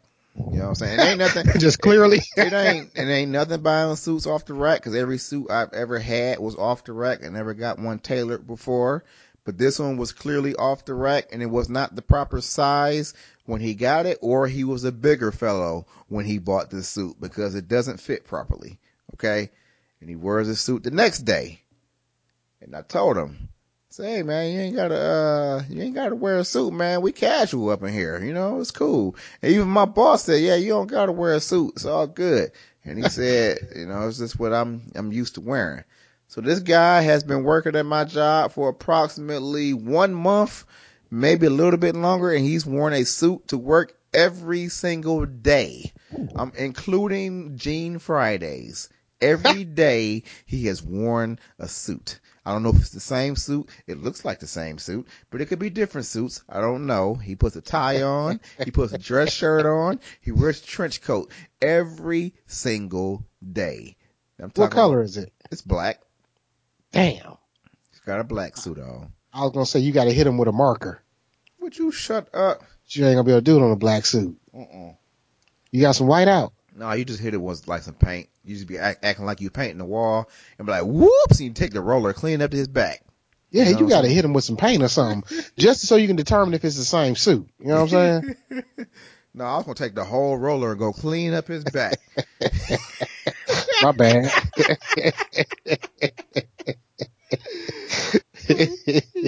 You 0.49 0.59
know 0.59 0.69
what 0.69 0.69
I'm 0.69 0.75
saying? 0.75 0.99
It 0.99 1.03
ain't 1.03 1.19
nothing. 1.19 1.45
Just 1.59 1.81
clearly. 1.81 2.21
it 2.37 2.53
ain't 2.53 2.91
it 2.95 3.07
ain't 3.07 3.31
nothing 3.31 3.61
buying 3.61 3.95
suits 3.97 4.25
off 4.25 4.45
the 4.45 4.53
rack 4.53 4.79
because 4.79 4.95
every 4.95 5.17
suit 5.17 5.51
I've 5.51 5.73
ever 5.73 5.99
had 5.99 6.39
was 6.39 6.55
off 6.55 6.85
the 6.85 6.93
rack. 6.93 7.25
I 7.25 7.29
never 7.29 7.53
got 7.53 7.79
one 7.79 7.99
tailored 7.99 8.47
before, 8.47 9.03
but 9.43 9.57
this 9.57 9.79
one 9.79 9.97
was 9.97 10.13
clearly 10.13 10.55
off 10.55 10.85
the 10.85 10.93
rack 10.93 11.29
and 11.31 11.41
it 11.41 11.47
was 11.49 11.69
not 11.69 11.95
the 11.95 12.01
proper 12.01 12.39
size 12.39 13.13
when 13.45 13.59
he 13.61 13.73
got 13.75 14.05
it, 14.05 14.19
or 14.21 14.47
he 14.47 14.63
was 14.63 14.83
a 14.83 14.91
bigger 14.91 15.31
fellow 15.31 15.85
when 16.07 16.25
he 16.25 16.37
bought 16.37 16.69
this 16.69 16.87
suit 16.87 17.19
because 17.19 17.55
it 17.55 17.67
doesn't 17.67 17.99
fit 17.99 18.25
properly. 18.25 18.79
Okay, 19.15 19.49
and 19.99 20.09
he 20.09 20.15
wears 20.15 20.47
his 20.47 20.59
suit 20.61 20.83
the 20.83 20.91
next 20.91 21.19
day, 21.19 21.61
and 22.61 22.75
I 22.75 22.81
told 22.83 23.17
him. 23.17 23.49
Say, 23.97 24.17
hey 24.17 24.21
man, 24.21 24.53
you 24.53 24.59
ain't 24.59 24.75
gotta, 24.75 24.95
uh, 24.95 25.63
you 25.67 25.81
ain't 25.81 25.95
gotta 25.95 26.13
wear 26.13 26.37
a 26.37 26.43
suit, 26.43 26.71
man. 26.71 27.01
We 27.01 27.11
casual 27.11 27.71
up 27.71 27.81
in 27.81 27.91
here, 27.91 28.23
you 28.23 28.31
know, 28.31 28.61
it's 28.61 28.69
cool. 28.69 29.15
And 29.41 29.51
even 29.51 29.67
my 29.69 29.85
boss 29.85 30.25
said, 30.25 30.39
yeah, 30.39 30.53
you 30.53 30.69
don't 30.69 30.85
gotta 30.85 31.11
wear 31.11 31.33
a 31.33 31.39
suit. 31.39 31.73
It's 31.77 31.85
all 31.85 32.05
good. 32.05 32.51
And 32.85 33.03
he 33.03 33.09
said, 33.09 33.57
you 33.75 33.87
know, 33.87 34.07
it's 34.07 34.19
just 34.19 34.39
what 34.39 34.53
I'm, 34.53 34.91
I'm 34.93 35.11
used 35.11 35.33
to 35.33 35.41
wearing. 35.41 35.83
So 36.27 36.41
this 36.41 36.59
guy 36.59 37.01
has 37.01 37.23
been 37.23 37.43
working 37.43 37.75
at 37.75 37.87
my 37.87 38.03
job 38.03 38.51
for 38.51 38.69
approximately 38.69 39.73
one 39.73 40.13
month, 40.13 40.65
maybe 41.09 41.47
a 41.47 41.49
little 41.49 41.79
bit 41.79 41.95
longer, 41.95 42.31
and 42.31 42.45
he's 42.45 42.67
worn 42.67 42.93
a 42.93 43.03
suit 43.03 43.47
to 43.47 43.57
work 43.57 43.97
every 44.13 44.69
single 44.69 45.25
day. 45.25 45.91
I'm 46.35 46.51
including 46.55 47.57
Jean 47.57 47.97
Fridays. 47.97 48.89
Every 49.19 49.63
day 49.63 50.21
he 50.45 50.67
has 50.67 50.83
worn 50.83 51.39
a 51.57 51.67
suit. 51.67 52.19
I 52.47 52.53
don't 52.53 52.63
know 52.63 52.69
if 52.69 52.77
it's 52.77 52.91
the 52.91 53.01
same 53.01 53.35
suit. 53.35 53.67
It 53.87 54.01
looks 54.01 54.23
like 54.23 54.39
the 54.39 54.47
same 54.47 54.77
suit, 54.77 55.05
but 55.29 55.41
it 55.41 55.47
could 55.47 55.59
be 55.59 55.69
different 55.69 56.07
suits. 56.07 56.45
I 56.47 56.61
don't 56.61 56.85
know. 56.85 57.13
He 57.13 57.35
puts 57.35 57.57
a 57.57 57.61
tie 57.61 58.03
on. 58.03 58.39
He 58.63 58.71
puts 58.71 58.93
a 58.93 58.97
dress 58.97 59.33
shirt 59.33 59.65
on. 59.65 59.99
He 60.21 60.31
wears 60.31 60.63
a 60.63 60.65
trench 60.65 61.01
coat 61.01 61.29
every 61.61 62.35
single 62.45 63.25
day. 63.51 63.97
I'm 64.39 64.49
what 64.55 64.71
color 64.71 65.01
is 65.01 65.17
it? 65.17 65.33
it's 65.51 65.61
black. 65.61 65.99
Damn. 66.93 67.35
He's 67.91 67.99
got 68.05 68.21
a 68.21 68.23
black 68.23 68.55
suit 68.55 68.79
on. 68.79 69.11
I 69.33 69.41
was 69.41 69.51
gonna 69.51 69.65
say 69.65 69.79
you 69.81 69.91
got 69.91 70.05
to 70.05 70.13
hit 70.13 70.25
him 70.25 70.37
with 70.37 70.47
a 70.47 70.53
marker. 70.53 71.03
Would 71.59 71.77
you 71.77 71.91
shut 71.91 72.33
up? 72.33 72.63
You 72.85 73.07
ain't 73.07 73.15
gonna 73.15 73.25
be 73.25 73.31
able 73.31 73.41
to 73.41 73.43
do 73.43 73.57
it 73.57 73.61
on 73.61 73.71
a 73.71 73.75
black 73.75 74.05
suit. 74.05 74.37
Uh-uh. 74.57 74.93
You 75.71 75.81
got 75.81 75.97
some 75.97 76.07
white 76.07 76.29
out. 76.29 76.53
No, 76.77 76.91
you 76.93 77.05
just 77.05 77.19
hit 77.19 77.33
it 77.33 77.37
with 77.37 77.67
like 77.67 77.81
some 77.81 77.95
paint. 77.95 78.29
You 78.45 78.55
just 78.55 78.67
be 78.67 78.77
act, 78.77 79.03
acting 79.03 79.25
like 79.25 79.41
you 79.41 79.49
painting 79.49 79.79
the 79.79 79.85
wall 79.85 80.29
and 80.57 80.65
be 80.65 80.71
like, 80.71 80.83
whoops, 80.83 81.39
and 81.39 81.47
you 81.47 81.53
take 81.53 81.71
the 81.71 81.81
roller, 81.81 82.13
clean 82.13 82.41
up 82.41 82.51
to 82.51 82.57
his 82.57 82.67
back. 82.67 83.01
Yeah, 83.49 83.63
You 83.65 83.73
know 83.73 83.79
you 83.79 83.89
got 83.89 84.01
to 84.01 84.09
hit 84.09 84.25
him 84.25 84.33
with 84.33 84.43
some 84.43 84.57
paint 84.57 84.83
or 84.83 84.87
something, 84.87 85.23
just 85.57 85.87
so 85.87 85.95
you 85.95 86.07
can 86.07 86.15
determine 86.17 86.53
if 86.53 86.63
it's 86.63 86.77
the 86.77 86.83
same 86.83 87.15
suit. 87.15 87.49
You 87.59 87.67
know 87.67 87.83
what 87.83 87.93
I'm 87.93 88.23
saying? 88.49 88.65
No, 89.33 89.45
I 89.45 89.57
was 89.57 89.65
gonna 89.65 89.75
take 89.75 89.93
the 89.93 90.03
whole 90.03 90.35
roller 90.35 90.71
and 90.71 90.79
go 90.79 90.91
clean 90.91 91.35
up 91.35 91.47
his 91.47 91.63
back. 91.63 91.99
My 93.83 93.91
bad. 93.91 94.31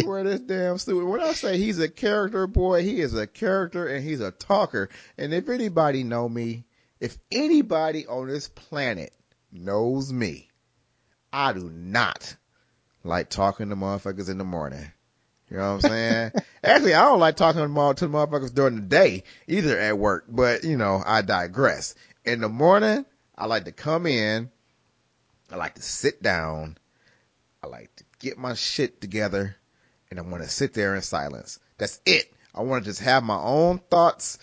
wear 0.04 0.24
this 0.24 0.40
damn 0.40 0.80
suit. 0.80 1.06
When 1.06 1.22
I 1.22 1.34
say 1.34 1.60
he's 1.60 1.78
a 1.78 1.88
character, 1.88 2.48
boy, 2.48 2.82
he 2.82 3.02
is 3.02 3.14
a 3.14 3.28
character 3.28 3.88
and 3.88 4.04
he's 4.04 4.20
a 4.20 4.32
talker. 4.32 4.90
And 5.20 5.32
if 5.32 5.48
anybody 5.48 6.04
know 6.04 6.28
me, 6.28 6.66
if 7.00 7.18
anybody 7.32 8.06
on 8.08 8.28
this 8.28 8.50
planet 8.50 9.14
knows 9.52 10.12
me, 10.12 10.50
I 11.32 11.54
do 11.54 11.70
not 11.70 12.36
like 13.04 13.30
talking 13.30 13.70
to 13.70 13.76
motherfuckers 13.76 14.30
in 14.30 14.38
the 14.38 14.44
morning. 14.44 14.92
You 15.50 15.58
know 15.58 15.76
what 15.76 15.86
I'm 15.86 15.92
saying? 15.92 16.32
Actually, 16.64 16.94
I 16.94 17.04
don't 17.04 17.20
like 17.20 17.36
talking 17.36 17.62
to, 17.62 17.68
to 17.68 18.10
motherfuckers 18.10 18.54
during 18.54 18.76
the 18.76 18.82
day 18.82 19.24
either 19.48 19.80
at 19.80 19.98
work, 19.98 20.26
but 20.28 20.64
you 20.64 20.78
know, 20.78 21.02
I 21.06 21.22
digress. 21.22 21.96
In 22.26 22.42
the 22.42 22.50
morning, 22.50 23.06
I 23.38 23.46
like 23.46 23.66
to 23.66 23.72
come 23.72 24.06
in. 24.06 24.52
I 25.52 25.56
like 25.56 25.76
to 25.76 25.82
sit 25.82 26.22
down. 26.22 26.78
I 27.64 27.68
like 27.68 27.96
to 27.96 28.04
get 28.20 28.38
my 28.38 28.54
shit 28.54 29.02
together 29.02 29.56
and 30.10 30.20
I 30.20 30.24
want 30.24 30.44
to 30.44 30.50
sit 30.50 30.74
there 30.74 30.96
in 30.96 31.02
silence. 31.02 31.60
That's 31.78 32.00
it. 32.06 32.32
I 32.54 32.62
want 32.62 32.84
to 32.84 32.90
just 32.90 33.02
have 33.02 33.24
my 33.24 33.40
own 33.40 33.80
thoughts 33.90 34.38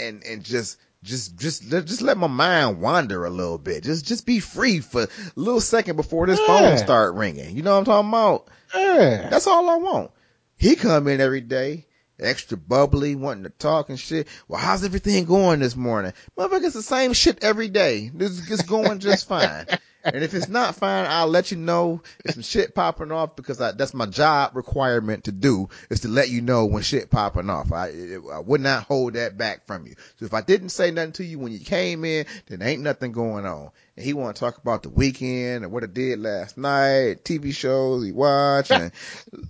and, 0.00 0.22
and 0.24 0.44
just, 0.44 0.78
just, 1.02 1.36
just, 1.38 1.68
just 1.68 2.02
let 2.02 2.16
my 2.16 2.26
mind 2.26 2.80
wander 2.80 3.24
a 3.24 3.30
little 3.30 3.58
bit. 3.58 3.84
Just, 3.84 4.06
just 4.06 4.26
be 4.26 4.40
free 4.40 4.80
for 4.80 5.02
a 5.02 5.08
little 5.36 5.60
second 5.60 5.96
before 5.96 6.26
this 6.26 6.40
yeah. 6.40 6.46
phone 6.46 6.78
start 6.78 7.14
ringing. 7.14 7.56
You 7.56 7.62
know 7.62 7.72
what 7.72 7.78
I'm 7.78 7.84
talking 7.84 8.08
about? 8.08 8.48
Yeah. 8.74 9.28
That's 9.30 9.46
all 9.46 9.68
I 9.68 9.76
want. 9.76 10.10
He 10.56 10.74
come 10.74 11.06
in 11.06 11.20
every 11.20 11.40
day, 11.40 11.86
extra 12.18 12.56
bubbly, 12.56 13.14
wanting 13.14 13.44
to 13.44 13.50
talk 13.50 13.90
and 13.90 13.98
shit. 13.98 14.26
Well, 14.48 14.60
how's 14.60 14.84
everything 14.84 15.24
going 15.24 15.60
this 15.60 15.76
morning? 15.76 16.12
Motherfucker, 16.36 16.72
the 16.72 16.82
same 16.82 17.12
shit 17.12 17.44
every 17.44 17.68
day. 17.68 18.10
This 18.12 18.50
is 18.50 18.62
going 18.62 18.98
just 18.98 19.28
fine. 19.28 19.66
And 20.14 20.24
if 20.24 20.34
it's 20.34 20.48
not 20.48 20.74
fine, 20.74 21.06
I'll 21.06 21.28
let 21.28 21.50
you 21.50 21.56
know 21.56 22.02
if 22.24 22.34
some 22.34 22.42
shit 22.42 22.74
popping 22.74 23.12
off 23.12 23.36
because 23.36 23.60
I, 23.60 23.72
that's 23.72 23.94
my 23.94 24.06
job 24.06 24.56
requirement 24.56 25.24
to 25.24 25.32
do 25.32 25.68
is 25.90 26.00
to 26.00 26.08
let 26.08 26.30
you 26.30 26.40
know 26.40 26.66
when 26.66 26.82
shit 26.82 27.10
popping 27.10 27.50
off. 27.50 27.72
I, 27.72 27.88
it, 27.88 28.22
I 28.32 28.40
would 28.40 28.60
not 28.60 28.84
hold 28.84 29.14
that 29.14 29.36
back 29.36 29.66
from 29.66 29.86
you. 29.86 29.94
So 30.16 30.26
if 30.26 30.34
I 30.34 30.40
didn't 30.40 30.70
say 30.70 30.90
nothing 30.90 31.12
to 31.12 31.24
you 31.24 31.38
when 31.38 31.52
you 31.52 31.60
came 31.60 32.04
in, 32.04 32.26
then 32.46 32.62
ain't 32.62 32.82
nothing 32.82 33.12
going 33.12 33.46
on. 33.46 33.70
And 33.96 34.04
he 34.04 34.12
want 34.12 34.36
to 34.36 34.40
talk 34.40 34.58
about 34.58 34.82
the 34.82 34.90
weekend 34.90 35.64
and 35.64 35.72
what 35.72 35.84
I 35.84 35.88
did 35.88 36.20
last 36.20 36.56
night, 36.56 37.24
TV 37.24 37.52
shows 37.52 38.04
he 38.04 38.12
watched 38.12 38.70
and 38.70 38.92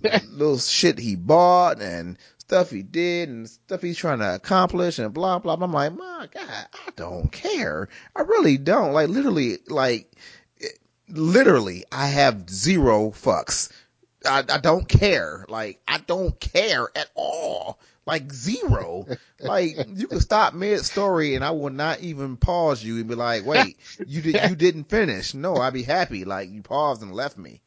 little 0.31 0.57
shit 0.57 0.99
he 0.99 1.15
bought 1.15 1.81
and 1.81 2.17
stuff 2.49 2.71
he 2.71 2.81
did 2.81 3.29
and 3.29 3.47
stuff 3.47 3.79
he's 3.79 3.97
trying 3.97 4.17
to 4.17 4.35
accomplish 4.35 4.97
and 4.97 5.13
blah, 5.13 5.37
blah, 5.37 5.55
blah. 5.55 5.67
I'm 5.67 5.71
like, 5.71 5.95
my 5.95 6.27
God, 6.33 6.67
I 6.73 6.89
don't 6.95 7.31
care. 7.31 7.87
I 8.15 8.21
really 8.21 8.57
don't. 8.57 8.91
Like 8.91 9.09
literally, 9.09 9.59
like, 9.67 10.11
literally, 11.11 11.85
I 11.91 12.07
have 12.07 12.49
zero 12.49 13.11
fucks. 13.11 13.71
I, 14.25 14.43
I 14.49 14.57
don't 14.57 14.87
care. 14.87 15.45
Like, 15.47 15.81
I 15.87 15.99
don't 15.99 16.39
care 16.39 16.89
at 16.95 17.09
all. 17.15 17.79
Like 18.05 18.31
zero. 18.33 19.05
like, 19.39 19.77
you 19.93 20.07
can 20.07 20.19
stop 20.19 20.53
mid 20.53 20.83
story 20.83 21.35
and 21.35 21.43
I 21.43 21.51
will 21.51 21.69
not 21.69 21.99
even 21.99 22.37
pause 22.37 22.83
you 22.83 22.97
and 22.97 23.07
be 23.07 23.15
like, 23.15 23.45
wait, 23.45 23.77
you 24.05 24.21
did, 24.21 24.49
you 24.49 24.55
didn't 24.55 24.85
finish. 24.85 25.33
No, 25.33 25.55
I'd 25.55 25.73
be 25.73 25.83
happy. 25.83 26.25
Like, 26.25 26.49
you 26.49 26.61
paused 26.61 27.01
and 27.01 27.13
left 27.13 27.37
me. 27.37 27.61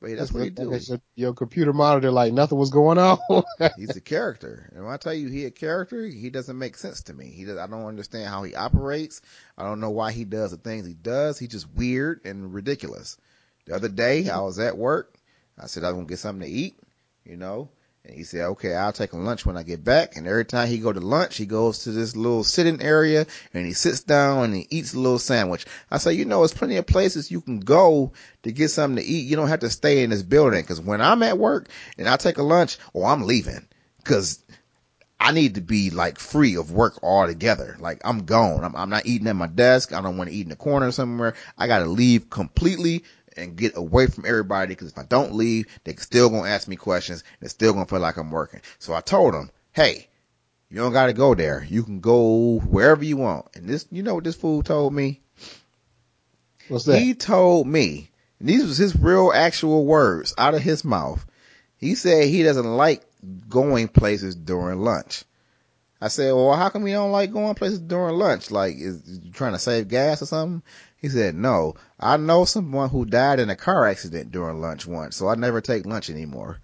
But 0.00 0.16
that's 0.16 0.32
what 0.32 0.44
he 0.44 0.50
do. 0.50 0.78
Your 1.14 1.34
computer 1.34 1.74
monitor 1.74 2.10
like 2.10 2.32
nothing 2.32 2.56
was 2.56 2.70
going 2.70 2.96
on. 2.96 3.18
He's 3.76 3.96
a 3.96 4.00
character. 4.00 4.70
And 4.74 4.84
when 4.84 4.94
I 4.94 4.96
tell 4.96 5.12
you 5.12 5.28
he 5.28 5.44
a 5.44 5.50
character, 5.50 6.06
he 6.06 6.30
doesn't 6.30 6.58
make 6.58 6.78
sense 6.78 7.02
to 7.04 7.14
me. 7.14 7.26
He 7.26 7.44
does, 7.44 7.58
I 7.58 7.66
don't 7.66 7.84
understand 7.84 8.28
how 8.28 8.42
he 8.42 8.54
operates. 8.54 9.20
I 9.58 9.64
don't 9.64 9.80
know 9.80 9.90
why 9.90 10.12
he 10.12 10.24
does 10.24 10.52
the 10.52 10.56
things 10.56 10.86
he 10.86 10.94
does. 10.94 11.38
He's 11.38 11.50
just 11.50 11.70
weird 11.74 12.22
and 12.24 12.54
ridiculous. 12.54 13.18
The 13.66 13.74
other 13.74 13.88
day 13.88 14.30
I 14.30 14.40
was 14.40 14.58
at 14.58 14.78
work. 14.78 15.16
I 15.58 15.66
said 15.66 15.84
I 15.84 15.88
was 15.88 15.96
gonna 15.96 16.06
get 16.06 16.18
something 16.18 16.48
to 16.48 16.54
eat, 16.54 16.80
you 17.24 17.36
know, 17.36 17.68
and 18.04 18.14
he 18.14 18.24
said, 18.24 18.46
okay, 18.46 18.74
I'll 18.74 18.92
take 18.92 19.12
a 19.12 19.18
lunch 19.18 19.44
when 19.44 19.58
I 19.58 19.62
get 19.62 19.84
back. 19.84 20.16
And 20.16 20.26
every 20.26 20.46
time 20.46 20.68
he 20.68 20.78
go 20.78 20.90
to 20.90 21.00
lunch, 21.00 21.36
he 21.36 21.44
goes 21.44 21.80
to 21.80 21.92
this 21.92 22.16
little 22.16 22.44
sitting 22.44 22.80
area 22.80 23.26
and 23.52 23.66
he 23.66 23.74
sits 23.74 24.00
down 24.00 24.44
and 24.44 24.54
he 24.54 24.66
eats 24.70 24.94
a 24.94 24.98
little 24.98 25.18
sandwich. 25.18 25.66
I 25.90 25.98
say, 25.98 26.14
you 26.14 26.24
know, 26.24 26.38
there's 26.38 26.54
plenty 26.54 26.76
of 26.76 26.86
places 26.86 27.30
you 27.30 27.42
can 27.42 27.60
go 27.60 28.12
to 28.42 28.52
get 28.52 28.70
something 28.70 28.96
to 28.96 29.08
eat. 29.08 29.26
You 29.26 29.36
don't 29.36 29.48
have 29.48 29.60
to 29.60 29.70
stay 29.70 30.02
in 30.02 30.10
this 30.10 30.22
building. 30.22 30.64
Cause 30.64 30.80
when 30.80 31.02
I'm 31.02 31.22
at 31.22 31.36
work 31.36 31.68
and 31.98 32.08
I 32.08 32.16
take 32.16 32.38
a 32.38 32.42
lunch, 32.42 32.78
or 32.94 33.04
oh, 33.04 33.12
I'm 33.12 33.26
leaving. 33.26 33.66
Cause 34.04 34.42
I 35.22 35.32
need 35.32 35.56
to 35.56 35.60
be 35.60 35.90
like 35.90 36.18
free 36.18 36.56
of 36.56 36.72
work 36.72 36.98
altogether. 37.02 37.76
Like 37.78 38.00
I'm 38.02 38.24
gone. 38.24 38.64
I'm, 38.64 38.74
I'm 38.74 38.88
not 38.88 39.04
eating 39.04 39.28
at 39.28 39.36
my 39.36 39.46
desk. 39.46 39.92
I 39.92 40.00
don't 40.00 40.16
want 40.16 40.30
to 40.30 40.34
eat 40.34 40.46
in 40.46 40.48
the 40.48 40.56
corner 40.56 40.90
somewhere. 40.90 41.34
I 41.58 41.66
got 41.66 41.80
to 41.80 41.86
leave 41.86 42.30
completely 42.30 43.04
and 43.40 43.56
get 43.56 43.76
away 43.76 44.06
from 44.06 44.24
everybody 44.26 44.68
because 44.68 44.92
if 44.92 44.98
I 44.98 45.04
don't 45.04 45.34
leave, 45.34 45.66
they're 45.84 45.96
still 45.96 46.30
gonna 46.30 46.48
ask 46.48 46.68
me 46.68 46.76
questions 46.76 47.24
and 47.40 47.46
it's 47.46 47.54
still 47.54 47.72
gonna 47.72 47.86
feel 47.86 48.00
like 48.00 48.16
I'm 48.16 48.30
working. 48.30 48.60
So 48.78 48.94
I 48.94 49.00
told 49.00 49.34
them, 49.34 49.50
hey, 49.72 50.08
you 50.68 50.76
don't 50.76 50.92
gotta 50.92 51.12
go 51.12 51.34
there. 51.34 51.66
You 51.68 51.82
can 51.82 52.00
go 52.00 52.60
wherever 52.60 53.04
you 53.04 53.16
want. 53.16 53.46
And 53.54 53.68
this, 53.68 53.86
you 53.90 54.02
know 54.02 54.14
what 54.14 54.24
this 54.24 54.36
fool 54.36 54.62
told 54.62 54.92
me? 54.92 55.20
What's 56.68 56.84
that? 56.84 57.00
He 57.00 57.14
told 57.14 57.66
me, 57.66 58.10
and 58.38 58.48
these 58.48 58.64
was 58.64 58.78
his 58.78 58.96
real 58.96 59.32
actual 59.34 59.84
words 59.84 60.34
out 60.38 60.54
of 60.54 60.60
his 60.60 60.84
mouth. 60.84 61.24
He 61.76 61.94
said 61.94 62.24
he 62.24 62.42
doesn't 62.42 62.76
like 62.76 63.02
going 63.48 63.88
places 63.88 64.36
during 64.36 64.80
lunch. 64.80 65.24
I 66.00 66.08
said, 66.08 66.32
well, 66.32 66.56
how 66.56 66.70
come 66.70 66.86
you 66.86 66.94
don't 66.94 67.12
like 67.12 67.32
going 67.32 67.54
places 67.54 67.78
during 67.78 68.16
lunch? 68.16 68.50
Like, 68.50 68.76
is 68.76 69.20
you 69.22 69.32
trying 69.32 69.52
to 69.52 69.58
save 69.58 69.88
gas 69.88 70.22
or 70.22 70.26
something? 70.26 70.62
He 71.00 71.08
said, 71.08 71.34
no, 71.34 71.76
I 71.98 72.18
know 72.18 72.44
someone 72.44 72.90
who 72.90 73.06
died 73.06 73.40
in 73.40 73.48
a 73.48 73.56
car 73.56 73.88
accident 73.88 74.32
during 74.32 74.60
lunch 74.60 74.86
once, 74.86 75.16
so 75.16 75.28
I 75.28 75.34
never 75.34 75.60
take 75.60 75.86
lunch 75.86 76.10
anymore. 76.10 76.60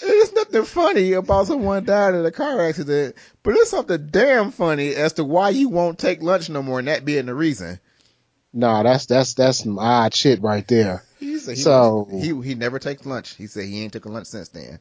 There's 0.00 0.32
nothing 0.32 0.64
funny 0.64 1.12
about 1.12 1.46
someone 1.46 1.84
died 1.84 2.14
in 2.14 2.24
a 2.24 2.30
car 2.30 2.60
accident, 2.62 3.16
but 3.42 3.54
it's 3.56 3.70
something 3.70 4.08
damn 4.10 4.50
funny 4.50 4.94
as 4.94 5.14
to 5.14 5.24
why 5.24 5.50
you 5.50 5.68
won't 5.68 5.98
take 5.98 6.22
lunch 6.22 6.48
no 6.48 6.62
more 6.62 6.78
and 6.78 6.88
that 6.88 7.04
being 7.04 7.26
the 7.26 7.34
reason. 7.34 7.78
Nah, 8.54 8.84
that's, 8.84 9.06
that's, 9.06 9.34
that's 9.34 9.58
some 9.58 9.78
odd 9.78 10.14
shit 10.14 10.40
right 10.40 10.66
there. 10.66 11.02
He 11.18 11.38
said 11.38 11.56
he 11.56 11.62
so 11.62 12.08
he 12.10 12.40
he 12.42 12.54
never 12.54 12.78
takes 12.78 13.04
lunch. 13.04 13.34
He 13.34 13.46
said 13.48 13.64
he 13.64 13.82
ain't 13.82 13.92
took 13.92 14.04
a 14.04 14.10
lunch 14.10 14.28
since 14.28 14.48
then. 14.48 14.78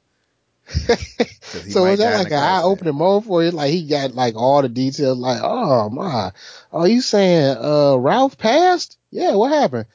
So 0.66 1.84
was 1.84 1.99
that 1.99 2.24
like 2.24 2.32
an 2.32 2.39
eye 2.39 2.61
opening 2.64 2.95
moment 2.95 3.26
for 3.26 3.43
you? 3.43 3.51
Like 3.51 3.72
he 3.72 3.86
got 3.88 4.16
like 4.16 4.36
all 4.36 4.61
the 4.61 4.70
details. 4.70 5.18
Like, 5.18 5.41
oh 5.43 5.89
my, 5.89 6.32
are 6.72 6.88
you 6.88 7.01
saying 7.01 7.57
uh 7.57 7.97
Ralph 7.97 8.38
passed? 8.38 8.97
Yeah, 9.11 9.36
what 9.36 9.51
happened? 9.51 9.86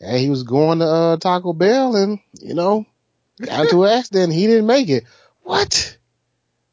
And 0.00 0.18
he 0.18 0.28
was 0.28 0.42
going 0.42 0.80
to 0.80 0.84
uh, 0.84 1.16
Taco 1.16 1.52
Bell 1.52 1.96
and 1.96 2.18
you 2.40 2.54
know 2.54 2.86
got 3.40 3.70
to 3.70 3.84
an 3.84 3.90
accident. 3.98 4.32
He 4.32 4.46
didn't 4.46 4.66
make 4.66 4.88
it. 4.88 5.04
What? 5.42 5.96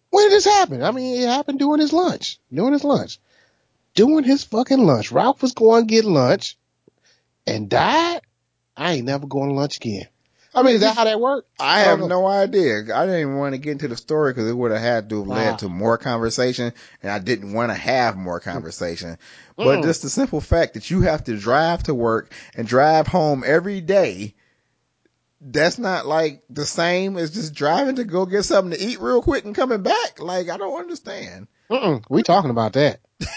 When 0.10 0.26
did 0.26 0.34
this 0.34 0.46
happen? 0.46 0.84
I 0.84 0.92
mean, 0.92 1.22
it 1.22 1.28
happened 1.28 1.60
during 1.60 1.82
his 1.82 1.94
lunch. 1.94 2.40
During 2.54 2.74
his 2.74 2.84
lunch. 2.84 3.20
Doing 3.96 4.24
his 4.24 4.44
fucking 4.44 4.86
lunch. 4.86 5.12
Ralph 5.12 5.42
was 5.42 5.54
going 5.54 5.88
to 5.88 5.92
get 5.92 6.06
lunch 6.06 6.58
and 7.48 7.70
died. 7.70 8.22
I 8.76 8.94
ain't 8.94 9.06
never 9.06 9.28
going 9.28 9.50
to 9.50 9.56
lunch 9.56 9.78
again. 9.78 10.08
I 10.56 10.62
mean, 10.62 10.76
is 10.76 10.82
that 10.82 10.96
how 10.96 11.06
that 11.06 11.20
worked? 11.20 11.50
I, 11.60 11.82
have 11.82 12.00
no 12.00 12.28
idea. 12.28 12.96
I 12.96 13.06
didn't 13.06 13.22
even 13.22 13.38
want 13.38 13.56
to 13.56 13.58
get 13.58 13.72
into 13.72 13.88
the 13.88 13.98
story 13.98 14.32
because 14.34 14.50
it 14.50 14.56
would 14.56 14.72
have 14.72 14.82
had 14.82 15.10
to 15.10 15.20
have 15.20 15.28
led 15.28 15.60
to 15.60 15.70
more 15.70 15.98
conversation, 15.98 16.74
and 17.02 17.12
I 17.12 17.20
didn't 17.20 17.54
want 17.54 17.72
to 17.72 17.76
have 17.76 18.16
more 18.16 18.40
conversation. 18.40 19.18
Mm. 19.58 19.66
But 19.66 19.84
just 19.84 20.04
the 20.04 20.10
simple 20.10 20.42
fact 20.42 20.76
that 20.76 20.92
you 20.92 21.02
have 21.02 21.24
to 21.24 21.38
drive 21.38 21.84
to 21.84 21.96
work 21.96 22.32
and 22.56 22.68
drive 22.68 23.08
home 23.08 23.44
every 23.46 23.82
day, 23.82 24.36
that's 25.42 25.80
not 25.80 26.06
like 26.06 26.44
the 26.50 26.66
same 26.66 27.18
as 27.18 27.32
just 27.32 27.56
driving 27.56 27.96
to 27.96 28.04
go 28.04 28.26
get 28.26 28.44
something 28.44 28.78
to 28.78 28.86
eat 28.86 29.02
real 29.02 29.24
quick 29.24 29.46
and 29.46 29.56
coming 29.56 29.82
back. 29.82 30.20
Like, 30.20 30.50
I 30.50 30.58
don't 30.58 30.80
understand. 30.80 31.48
Mm-mm. 31.70 32.04
We 32.10 32.22
talking 32.22 32.52
about 32.52 32.74
that. 32.74 33.00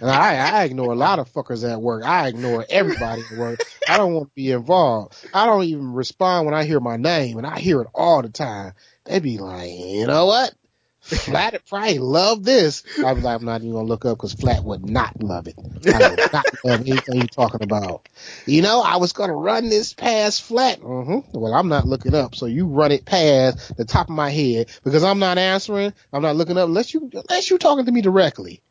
I, 0.00 0.36
I 0.36 0.64
ignore 0.64 0.92
a 0.92 0.96
lot 0.96 1.18
of 1.18 1.32
fuckers 1.32 1.68
at 1.68 1.80
work. 1.80 2.04
I 2.04 2.28
ignore 2.28 2.64
everybody 2.68 3.22
at 3.22 3.38
work. 3.38 3.60
I 3.88 3.96
don't 3.96 4.14
want 4.14 4.28
to 4.28 4.34
be 4.34 4.52
involved. 4.52 5.16
I 5.32 5.46
don't 5.46 5.64
even 5.64 5.92
respond 5.92 6.46
when 6.46 6.54
I 6.54 6.64
hear 6.64 6.80
my 6.80 6.96
name, 6.96 7.38
and 7.38 7.46
I 7.46 7.58
hear 7.58 7.80
it 7.80 7.88
all 7.94 8.22
the 8.22 8.28
time. 8.28 8.74
They 9.04 9.18
be 9.20 9.38
like, 9.38 9.70
you 9.70 10.06
know 10.06 10.26
what? 10.26 10.54
Flat 11.00 11.64
probably 11.66 11.98
love 11.98 12.44
this. 12.44 12.84
I 13.02 13.12
was 13.12 13.24
like, 13.24 13.40
I'm 13.40 13.46
not 13.46 13.62
even 13.62 13.72
gonna 13.72 13.88
look 13.88 14.04
up 14.04 14.18
because 14.18 14.34
Flat 14.34 14.62
would 14.64 14.88
not 14.88 15.22
love 15.22 15.48
it. 15.48 15.54
I 15.86 16.10
would 16.10 16.32
not 16.32 16.46
love 16.64 16.80
anything 16.80 17.16
you're 17.16 17.26
talking 17.26 17.62
about. 17.62 18.08
You 18.46 18.60
know, 18.60 18.82
I 18.82 18.96
was 18.96 19.12
gonna 19.12 19.34
run 19.34 19.70
this 19.70 19.94
past 19.94 20.42
Flat. 20.42 20.80
Mm-hmm. 20.80 21.38
Well, 21.38 21.54
I'm 21.54 21.68
not 21.68 21.86
looking 21.86 22.14
up, 22.14 22.34
so 22.34 22.44
you 22.44 22.66
run 22.66 22.92
it 22.92 23.06
past 23.06 23.76
the 23.76 23.86
top 23.86 24.10
of 24.10 24.16
my 24.16 24.30
head 24.30 24.68
because 24.84 25.02
I'm 25.02 25.18
not 25.18 25.38
answering. 25.38 25.94
I'm 26.12 26.22
not 26.22 26.36
looking 26.36 26.58
up 26.58 26.68
unless 26.68 26.92
you 26.92 27.10
unless 27.12 27.50
you 27.50 27.56
talking 27.56 27.86
to 27.86 27.92
me 27.92 28.02
directly. 28.02 28.62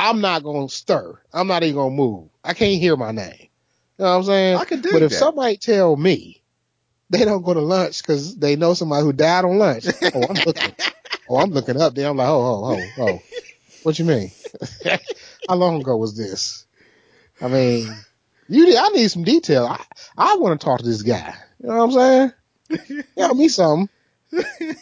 I'm 0.00 0.22
not 0.22 0.42
gonna 0.42 0.68
stir. 0.70 1.20
I'm 1.32 1.46
not 1.46 1.62
even 1.62 1.76
gonna 1.76 1.94
move. 1.94 2.30
I 2.42 2.54
can't 2.54 2.80
hear 2.80 2.96
my 2.96 3.12
name. 3.12 3.34
You 3.98 4.04
know 4.04 4.12
what 4.12 4.16
I'm 4.16 4.24
saying? 4.24 4.56
I 4.56 4.64
can 4.64 4.80
do 4.80 4.90
But 4.92 5.02
if 5.02 5.10
that. 5.10 5.18
somebody 5.18 5.58
tell 5.58 5.94
me 5.94 6.42
they 7.10 7.24
don't 7.26 7.42
go 7.42 7.52
to 7.52 7.60
lunch 7.60 8.00
because 8.02 8.36
they 8.36 8.56
know 8.56 8.72
somebody 8.72 9.04
who 9.04 9.12
died 9.12 9.44
on 9.44 9.58
lunch, 9.58 9.86
oh, 10.14 10.26
I'm 10.26 10.36
looking. 10.36 10.74
oh, 11.28 11.36
I'm 11.36 11.50
looking 11.50 11.78
up 11.78 11.94
there. 11.94 12.08
I'm 12.08 12.16
like, 12.16 12.28
oh, 12.28 12.64
oh, 12.64 12.88
oh, 12.98 13.02
oh. 13.02 13.22
What 13.82 13.98
you 13.98 14.06
mean? 14.06 14.30
How 15.48 15.54
long 15.56 15.80
ago 15.82 15.96
was 15.98 16.16
this? 16.16 16.64
I 17.42 17.48
mean, 17.48 17.94
you. 18.48 18.74
I 18.78 18.88
need 18.90 19.10
some 19.10 19.24
detail. 19.24 19.66
I 19.66 19.84
I 20.16 20.36
want 20.36 20.58
to 20.58 20.64
talk 20.64 20.78
to 20.80 20.86
this 20.86 21.02
guy. 21.02 21.34
You 21.62 21.68
know 21.68 21.86
what 21.86 22.00
I'm 22.00 22.32
saying? 22.78 23.04
Tell 23.18 23.34
me 23.34 23.48
something. 23.48 23.88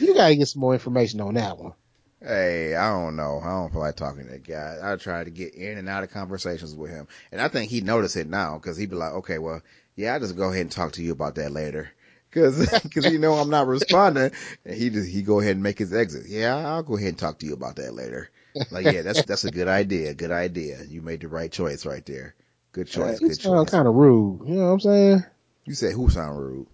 You 0.00 0.14
gotta 0.14 0.36
get 0.36 0.46
some 0.46 0.60
more 0.60 0.74
information 0.74 1.20
on 1.20 1.34
that 1.34 1.58
one. 1.58 1.72
Hey, 2.20 2.74
I 2.74 2.90
don't 2.90 3.16
know. 3.16 3.40
I 3.42 3.50
don't 3.50 3.70
feel 3.72 3.80
like 3.80 3.94
talking 3.96 4.24
to 4.24 4.30
that 4.32 4.46
guy. 4.46 4.78
I 4.82 4.96
try 4.96 5.22
to 5.22 5.30
get 5.30 5.54
in 5.54 5.78
and 5.78 5.88
out 5.88 6.02
of 6.02 6.10
conversations 6.10 6.74
with 6.74 6.90
him. 6.90 7.06
And 7.30 7.40
I 7.40 7.48
think 7.48 7.70
he 7.70 7.80
noticed 7.80 8.16
it 8.16 8.28
now 8.28 8.58
because 8.58 8.76
he'd 8.76 8.90
be 8.90 8.96
like, 8.96 9.12
okay, 9.12 9.38
well, 9.38 9.62
yeah, 9.94 10.14
I'll 10.14 10.20
just 10.20 10.36
go 10.36 10.50
ahead 10.50 10.62
and 10.62 10.72
talk 10.72 10.92
to 10.92 11.02
you 11.02 11.12
about 11.12 11.36
that 11.36 11.52
later. 11.52 11.90
Cause, 12.30 12.68
cause 12.94 13.06
he 13.06 13.16
know 13.16 13.32
I'm 13.32 13.48
not 13.48 13.66
responding 13.66 14.32
and 14.66 14.74
he 14.74 14.90
just, 14.90 15.08
he 15.08 15.22
go 15.22 15.40
ahead 15.40 15.52
and 15.52 15.62
make 15.62 15.78
his 15.78 15.94
exit. 15.94 16.26
Yeah, 16.28 16.56
I'll 16.56 16.82
go 16.82 16.98
ahead 16.98 17.08
and 17.08 17.18
talk 17.18 17.38
to 17.38 17.46
you 17.46 17.54
about 17.54 17.76
that 17.76 17.94
later. 17.94 18.28
Like, 18.70 18.84
yeah, 18.84 19.00
that's, 19.00 19.22
that's 19.22 19.44
a 19.44 19.50
good 19.50 19.66
idea. 19.66 20.12
Good 20.12 20.30
idea. 20.30 20.82
You 20.86 21.00
made 21.00 21.22
the 21.22 21.28
right 21.28 21.50
choice 21.50 21.86
right 21.86 22.04
there. 22.04 22.34
Good 22.72 22.86
choice. 22.86 23.18
you 23.22 23.28
Good 23.28 23.40
choice. 23.40 23.70
kind 23.70 23.88
of 23.88 23.94
rude. 23.94 24.46
You 24.46 24.56
know 24.56 24.66
what 24.66 24.72
I'm 24.72 24.80
saying? 24.80 25.24
You 25.64 25.72
said 25.72 25.94
who 25.94 26.10
sound 26.10 26.38
rude? 26.38 26.66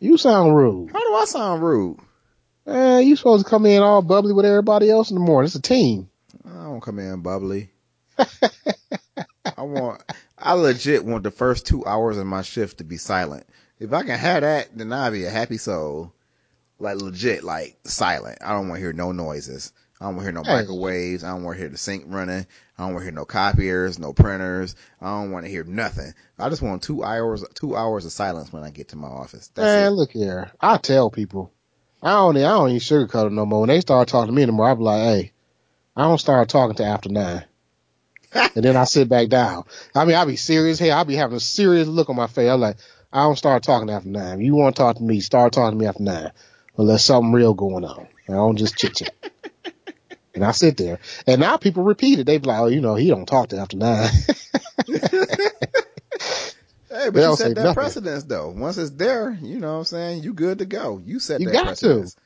You 0.00 0.16
sound 0.16 0.56
rude. 0.56 0.90
How 0.92 1.00
do 1.00 1.14
I 1.14 1.24
sound 1.26 1.62
rude? 1.62 1.98
Man, 2.66 3.06
you 3.06 3.16
supposed 3.16 3.44
to 3.44 3.50
come 3.50 3.66
in 3.66 3.82
all 3.82 4.02
bubbly 4.02 4.32
with 4.32 4.44
everybody 4.46 4.90
else 4.90 5.10
in 5.10 5.16
the 5.16 5.20
morning. 5.20 5.46
It's 5.46 5.54
a 5.56 5.62
team. 5.62 6.08
I 6.44 6.64
don't 6.64 6.80
come 6.80 6.98
in 6.98 7.20
bubbly. 7.20 7.70
I 9.56 9.62
want, 9.62 10.02
I 10.38 10.54
legit 10.54 11.04
want 11.04 11.24
the 11.24 11.30
first 11.30 11.66
two 11.66 11.84
hours 11.84 12.18
of 12.18 12.26
my 12.26 12.42
shift 12.42 12.78
to 12.78 12.84
be 12.84 12.96
silent. 12.96 13.46
If 13.78 13.92
I 13.92 14.02
can 14.02 14.18
have 14.18 14.42
that, 14.42 14.76
then 14.76 14.92
I'll 14.92 15.10
be 15.10 15.24
a 15.24 15.30
happy 15.30 15.58
soul. 15.58 16.12
Like 16.78 16.96
legit, 16.96 17.44
like 17.44 17.78
silent. 17.84 18.38
I 18.44 18.52
don't 18.52 18.68
want 18.68 18.78
to 18.78 18.82
hear 18.84 18.92
no 18.92 19.12
noises. 19.12 19.72
I 20.00 20.06
don't 20.06 20.16
want 20.16 20.26
to 20.26 20.32
hear 20.32 20.40
no 20.42 20.44
Hey. 20.44 20.56
microwaves. 20.56 21.22
I 21.22 21.28
don't 21.30 21.44
want 21.44 21.56
to 21.56 21.60
hear 21.60 21.68
the 21.68 21.78
sink 21.78 22.04
running. 22.08 22.46
I 22.78 22.82
don't 22.82 22.94
want 22.94 23.02
to 23.02 23.04
hear 23.04 23.12
no 23.12 23.24
copiers, 23.24 23.98
no 23.98 24.12
printers. 24.12 24.74
I 25.00 25.06
don't 25.10 25.30
want 25.30 25.44
to 25.46 25.50
hear 25.50 25.64
nothing. 25.64 26.12
I 26.38 26.48
just 26.48 26.62
want 26.62 26.82
two 26.82 27.04
hours, 27.04 27.44
two 27.54 27.76
hours 27.76 28.04
of 28.04 28.12
silence 28.12 28.52
when 28.52 28.64
I 28.64 28.70
get 28.70 28.88
to 28.88 28.96
my 28.96 29.08
office. 29.08 29.48
That's 29.54 29.74
Man, 29.74 29.90
it. 29.90 29.92
look 29.92 30.10
here. 30.12 30.50
I 30.60 30.78
tell 30.78 31.10
people. 31.10 31.52
I 32.02 32.10
don't, 32.10 32.36
I 32.36 32.40
don't 32.40 32.70
even 32.70 32.80
sugarcoat 32.80 33.26
it 33.26 33.32
no 33.32 33.46
more. 33.46 33.60
When 33.60 33.68
they 33.68 33.80
start 33.80 34.08
talking 34.08 34.26
to 34.26 34.32
me 34.32 34.42
anymore, 34.42 34.68
I 34.68 34.74
be 34.74 34.82
like, 34.82 35.02
hey, 35.02 35.32
I 35.96 36.02
don't 36.02 36.18
start 36.18 36.48
talking 36.48 36.76
to 36.76 36.84
after 36.84 37.08
nine. 37.08 37.44
and 38.32 38.64
then 38.64 38.76
I 38.76 38.84
sit 38.84 39.08
back 39.08 39.28
down. 39.28 39.64
I 39.94 40.04
mean, 40.04 40.16
I 40.16 40.24
be 40.24 40.36
serious. 40.36 40.78
Hey, 40.78 40.90
I 40.90 41.04
be 41.04 41.14
having 41.14 41.36
a 41.36 41.40
serious 41.40 41.86
look 41.86 42.08
on 42.08 42.16
my 42.16 42.26
face. 42.26 42.50
I'm 42.50 42.60
like, 42.60 42.76
I 43.12 43.22
don't 43.22 43.36
start 43.36 43.62
talking 43.62 43.90
after 43.90 44.08
nine. 44.08 44.40
If 44.40 44.44
you 44.44 44.54
want 44.54 44.74
to 44.74 44.82
talk 44.82 44.96
to 44.96 45.02
me, 45.02 45.20
start 45.20 45.52
talking 45.52 45.78
to 45.78 45.82
me 45.82 45.88
after 45.88 46.02
nine. 46.02 46.32
Unless 46.76 47.04
something 47.04 47.32
real 47.32 47.54
going 47.54 47.84
on. 47.84 48.08
I 48.28 48.32
don't 48.32 48.56
just 48.56 48.76
chit 48.76 48.96
chat. 48.96 49.14
and 50.34 50.44
I 50.44 50.52
sit 50.52 50.78
there. 50.78 50.98
And 51.26 51.40
now 51.40 51.58
people 51.58 51.84
repeat 51.84 52.18
it. 52.18 52.24
They 52.24 52.38
be 52.38 52.48
like, 52.48 52.60
oh, 52.60 52.66
you 52.66 52.80
know, 52.80 52.94
he 52.94 53.08
don't 53.08 53.26
talk 53.26 53.50
to 53.50 53.58
after 53.58 53.76
nine. 53.76 54.10
Hey, 57.02 57.10
but 57.10 57.24
you 57.24 57.32
set 57.32 57.54
that 57.54 57.64
nothing. 57.64 57.74
precedence 57.74 58.24
though. 58.24 58.50
Once 58.50 58.78
it's 58.78 58.90
there, 58.90 59.30
you 59.42 59.58
know 59.58 59.72
what 59.74 59.78
I'm 59.80 59.84
saying? 59.84 60.22
You 60.22 60.34
good 60.34 60.58
to 60.58 60.66
go. 60.66 60.98
You 61.04 61.18
set 61.20 61.40
You 61.40 61.44
that 61.44 61.52
got 61.52 61.76
to. 61.78 61.88
precedence. 61.88 62.16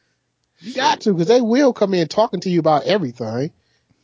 you 0.61 0.73
got 0.75 1.01
to, 1.03 1.13
because 1.13 1.29
they 1.29 1.41
will 1.41 1.73
come 1.73 1.95
in 1.95 2.09
talking 2.09 2.41
to 2.41 2.51
you 2.51 2.61
about 2.61 2.85
everything. 2.85 3.53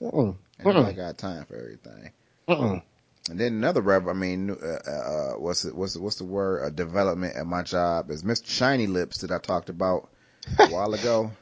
Mm-mm. 0.02 0.36
And 0.58 0.80
I 0.80 0.92
Mm-mm. 0.92 0.96
got 0.96 1.18
time 1.18 1.44
for 1.46 1.56
everything. 1.56 2.12
Mm-mm. 2.48 2.82
And 3.30 3.38
then 3.40 3.54
another 3.54 3.80
rev, 3.80 4.08
I 4.08 4.12
mean, 4.14 4.50
uh, 4.50 4.54
uh, 4.90 5.32
what's 5.38 5.64
it, 5.64 5.74
what's, 5.74 5.96
what's 5.96 6.16
the 6.16 6.24
word? 6.24 6.66
A 6.66 6.70
development 6.70 7.36
at 7.36 7.46
my 7.46 7.62
job 7.62 8.10
is 8.10 8.22
Mr. 8.22 8.48
Shiny 8.48 8.86
Lips 8.86 9.18
that 9.18 9.30
I 9.32 9.38
talked 9.38 9.68
about 9.70 10.10
a 10.58 10.66
while 10.66 10.94
ago. 10.94 11.32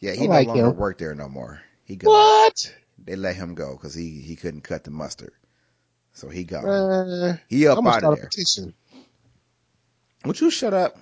Yeah, 0.00 0.12
he 0.12 0.26
I 0.26 0.28
like 0.28 0.48
no 0.48 0.52
longer 0.52 0.70
him. 0.70 0.72
work 0.72 0.98
there 0.98 1.14
no 1.14 1.28
more. 1.28 1.62
He 1.84 1.96
gone. 1.96 2.10
What? 2.10 2.74
They 2.98 3.16
let 3.16 3.36
him 3.36 3.54
go 3.54 3.72
because 3.72 3.94
he, 3.94 4.20
he 4.20 4.36
couldn't 4.36 4.62
cut 4.62 4.84
the 4.84 4.90
mustard. 4.90 5.32
So 6.14 6.28
he 6.28 6.44
got 6.44 6.64
Uh, 6.64 7.34
he 7.48 7.66
up 7.66 7.84
out 7.86 8.04
of 8.04 8.12
a 8.12 8.16
there. 8.16 8.24
petition. 8.30 8.74
Would 10.24 10.40
you 10.40 10.50
shut 10.50 10.74
up? 10.74 10.96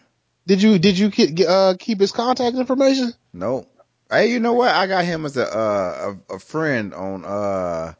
Did 0.47 0.63
you 0.63 0.79
did 0.79 0.99
you 0.99 1.11
ke- 1.11 1.41
uh, 1.47 1.75
keep 1.79 2.01
his 2.01 2.13
contact 2.13 2.57
information? 2.57 3.13
No. 3.33 3.67
Hey, 4.11 4.31
you 4.33 4.41
know 4.41 4.55
what? 4.55 4.75
I 4.75 4.87
got 4.87 5.05
him 5.05 5.25
as 5.27 5.37
a 5.37 5.47
uh, 5.47 6.15
a, 6.31 6.35
a 6.35 6.39
friend 6.39 6.95
on 6.95 7.25
uh 7.25 7.93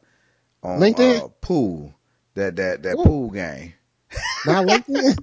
on 0.63 0.81
LinkedIn? 0.81 1.19
uh 1.19 1.27
pool 1.41 1.93
that 2.33 2.55
that 2.57 2.83
that 2.83 2.97
Ooh. 2.99 3.03
pool 3.03 3.29
game 3.29 3.73
Not 4.45 4.65
LinkedIn. 4.65 5.15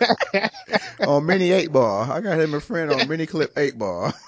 on 1.04 1.26
mini 1.26 1.52
eight 1.52 1.70
ball. 1.72 2.10
I 2.10 2.20
got 2.20 2.40
him 2.40 2.54
a 2.54 2.60
friend 2.60 2.90
on 2.90 3.06
Miniclip 3.08 3.50
eight 3.56 3.78
ball. 3.78 4.12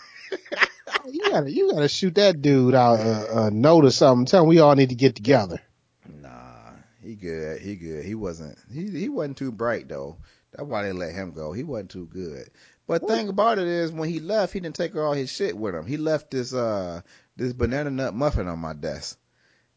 you 1.11 1.31
gotta 1.31 1.51
you 1.51 1.71
gotta 1.71 1.89
shoot 1.89 2.15
that 2.17 2.43
dude 2.43 2.75
out 2.75 3.01
a, 3.01 3.47
a 3.47 3.51
note 3.51 3.85
or 3.85 3.91
something. 3.91 4.27
Tell 4.27 4.43
him 4.43 4.49
we 4.49 4.61
all 4.61 4.75
need 4.75 4.91
to 4.91 4.95
get 4.95 5.15
together. 5.15 5.61
Nah, 6.21 6.73
he 7.03 7.15
good. 7.15 7.61
He 7.61 7.77
good. 7.77 8.05
He 8.05 8.15
wasn't. 8.15 8.59
He 8.73 8.89
he 8.89 9.09
wasn't 9.09 9.39
too 9.39 9.53
bright 9.53 9.89
though. 9.89 10.17
That's 10.53 10.69
why 10.69 10.83
they 10.83 10.93
let 10.93 11.15
him 11.15 11.33
go. 11.33 11.53
He 11.53 11.65
wasn't 11.65 11.91
too 11.91 12.07
good. 12.07 12.51
But 12.87 13.07
thing 13.07 13.29
about 13.29 13.59
it 13.59 13.69
is, 13.69 13.93
when 13.93 14.09
he 14.09 14.21
left, 14.21 14.53
he 14.53 14.61
didn't 14.61 14.75
take 14.75 14.95
all 14.97 15.13
his 15.13 15.31
shit 15.31 15.57
with 15.57 15.75
him. 15.75 15.87
He 15.87 15.97
left 15.97 16.31
this 16.31 16.53
uh 16.53 17.01
this 17.37 17.53
banana 17.53 17.91
nut 17.91 18.15
muffin 18.15 18.49
on 18.49 18.59
my 18.59 18.75
desk. 18.75 19.19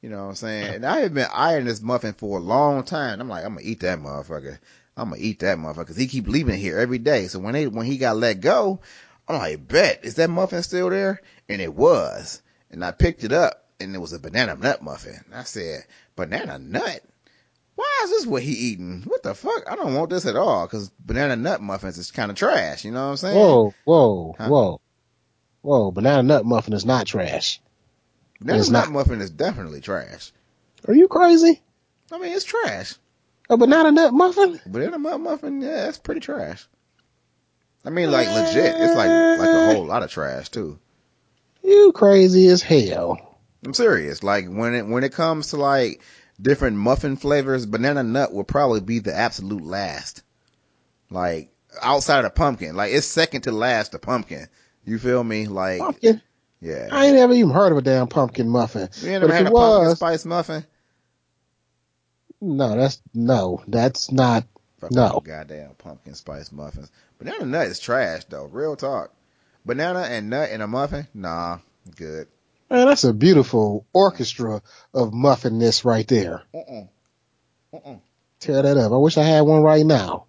You 0.02 0.10
know 0.10 0.24
what 0.24 0.30
I'm 0.30 0.36
saying? 0.36 0.76
And 0.76 0.86
I 0.86 1.00
have 1.00 1.14
been 1.14 1.28
eyeing 1.34 1.66
this 1.66 1.82
muffin 1.82 2.14
for 2.14 2.38
a 2.38 2.42
long 2.42 2.84
time. 2.84 3.22
I'm 3.22 3.30
like, 3.30 3.46
I'm 3.46 3.56
gonna 3.56 3.66
eat 3.66 3.80
that 3.82 4.00
motherfucker. 4.00 4.60
I'm 4.98 5.10
gonna 5.10 5.22
eat 5.22 5.40
that 5.40 5.58
motherfucker 5.58 5.78
because 5.78 5.98
he 5.98 6.08
keep 6.08 6.28
leaving 6.28 6.60
here 6.60 6.78
every 6.78 7.00
day. 7.00 7.28
So 7.28 7.40
when 7.40 7.54
they 7.54 7.68
when 7.68 7.86
he 7.86 7.98
got 7.98 8.18
let 8.18 8.40
go, 8.40 8.82
I'm 9.28 9.38
like, 9.40 9.68
bet 9.68 10.04
is 10.06 10.16
that 10.16 10.30
muffin 10.30 10.62
still 10.64 10.90
there? 10.90 11.22
And 11.50 11.62
it 11.62 11.74
was. 11.74 12.42
And 12.72 12.84
I 12.84 12.92
picked 12.92 13.24
it 13.24 13.32
up, 13.32 13.66
and 13.80 13.96
it 13.96 14.00
was 14.00 14.14
a 14.14 14.20
banana 14.20 14.56
nut 14.56 14.82
muffin. 14.82 15.20
I 15.34 15.44
said, 15.44 15.86
banana 16.16 16.60
nut? 16.60 17.02
Why 17.76 18.02
is 18.04 18.10
this 18.12 18.26
what 18.26 18.44
he 18.44 18.54
eating? 18.54 19.04
What 19.06 19.24
the 19.24 19.36
fuck? 19.36 19.70
I 19.70 19.76
don't 19.76 19.94
want 19.96 20.10
this 20.10 20.26
at 20.26 20.36
all 20.38 20.66
because 20.66 20.90
banana 21.00 21.36
nut 21.36 21.62
muffins 21.62 21.98
is 21.98 22.12
kind 22.12 22.32
of 22.32 22.38
trash. 22.38 22.86
You 22.86 22.92
know 22.92 23.04
what 23.06 23.12
I'm 23.12 23.18
saying? 23.18 23.36
Whoa, 23.38 23.74
whoa, 23.84 24.36
Huh? 24.38 24.48
whoa, 24.48 24.82
whoa! 25.62 25.92
Banana 25.92 26.24
nut 26.24 26.46
muffin 26.46 26.74
is 26.74 26.86
not 26.86 27.06
trash. 27.08 27.60
banana 28.40 28.60
it's 28.60 28.70
nut 28.70 28.86
not. 28.86 28.94
muffin 28.94 29.20
is 29.22 29.30
definitely 29.30 29.82
trash. 29.82 30.32
Are 30.88 30.94
you 30.94 31.08
crazy? 31.10 31.62
I 32.12 32.18
mean, 32.20 32.32
it's 32.34 32.46
trash. 32.46 32.94
A 33.50 33.58
banana 33.58 33.92
nut 33.92 34.14
muffin? 34.14 34.60
Banana 34.66 34.98
nut 34.98 35.20
muffin, 35.20 35.62
yeah, 35.62 35.84
that's 35.86 35.98
pretty 35.98 36.22
trash. 36.22 36.66
I 37.86 37.90
mean, 37.90 38.12
like 38.12 38.28
legit, 38.28 38.76
it's 38.78 38.96
like 38.96 39.10
like 39.40 39.50
a 39.50 39.74
whole 39.74 39.86
lot 39.86 40.04
of 40.04 40.10
trash 40.12 40.50
too. 40.50 40.80
You 41.64 41.92
crazy 41.94 42.48
as 42.48 42.62
hell. 42.62 43.38
I'm 43.66 43.74
serious. 43.74 44.24
Like 44.24 44.48
when 44.48 44.74
it 44.76 44.86
when 44.88 45.04
it 45.04 45.14
comes 45.14 45.48
to 45.50 45.58
like 45.58 46.02
different 46.42 46.78
muffin 46.78 47.16
flavors, 47.16 47.66
banana 47.66 48.04
nut 48.04 48.34
will 48.34 48.44
probably 48.44 48.82
be 48.82 49.00
the 49.00 49.16
absolute 49.16 49.64
last. 49.64 50.24
Like 51.10 51.52
outside 51.82 52.26
of 52.26 52.34
pumpkin, 52.36 52.76
like 52.76 52.92
it's 52.94 53.06
second 53.08 53.42
to 53.42 53.52
last 53.52 53.92
to 53.94 54.00
pumpkin. 54.00 54.48
You 54.84 55.00
feel 55.00 55.24
me? 55.24 55.48
Like 55.48 55.80
Pumpkin? 55.80 56.22
yeah. 56.62 56.90
I 56.92 57.08
ain't 57.08 57.18
ever 57.18 57.34
even 57.34 57.50
heard 57.50 57.72
of 57.72 57.78
a 57.80 57.82
damn 57.82 58.08
pumpkin 58.08 58.50
muffin. 58.50 58.90
you 59.02 59.10
ain't 59.12 59.22
but 59.22 59.28
never 59.28 59.34
if 59.34 59.34
had 59.34 59.46
it 59.48 59.50
a 59.50 59.52
pumpkin 59.52 59.88
was- 59.90 59.98
spice 59.98 60.26
muffin? 60.26 60.66
No, 62.42 62.76
that's 62.76 63.02
no, 63.14 63.64
that's 63.68 64.12
not. 64.12 64.46
Fuck 64.80 64.92
No. 64.92 65.22
goddamn 65.24 65.72
pumpkin 65.78 66.14
spice 66.16 66.52
muffins. 66.52 66.92
Banana 67.18 67.46
nut 67.46 67.68
is 67.68 67.80
trash 67.80 68.24
though. 68.26 68.46
Real 68.46 68.76
talk. 68.76 69.12
Banana 69.66 70.02
and 70.02 70.30
nut 70.30 70.52
in 70.52 70.62
a 70.62 70.68
muffin? 70.68 71.08
Nah, 71.14 71.60
good. 71.96 72.28
Man, 72.70 72.88
that's 72.88 73.04
a 73.04 73.14
beautiful 73.14 73.86
orchestra 73.94 74.62
of 74.94 75.14
muffinness 75.14 75.86
right 75.86 76.08
there. 76.08 76.44
Uh-uh. 76.54 76.84
Uh-uh. 77.74 77.96
Tear 78.40 78.62
that 78.62 78.78
up. 78.78 78.92
I 78.92 78.98
wish 78.98 79.18
I 79.18 79.24
had 79.24 79.42
one 79.42 79.62
right 79.62 79.86
now. 79.86 80.26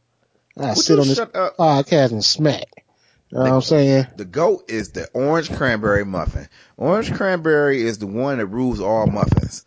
I 0.58 0.74
sit 0.74 0.98
on 0.98 1.06
this 1.06 1.18
podcast 1.20 2.12
and 2.12 2.24
smack. 2.24 2.84
You 3.30 3.38
know 3.38 3.44
what 3.44 3.52
I'm 3.52 3.60
saying? 3.62 4.06
The 4.16 4.24
goat 4.24 4.70
is 4.70 4.90
the 4.90 5.08
orange 5.12 5.52
cranberry 5.52 6.04
muffin. 6.04 6.48
Orange 6.76 7.12
cranberry 7.12 7.82
is 7.82 7.98
the 7.98 8.06
one 8.06 8.38
that 8.38 8.46
rules 8.46 8.80
all 8.80 9.06
muffins. 9.06 9.64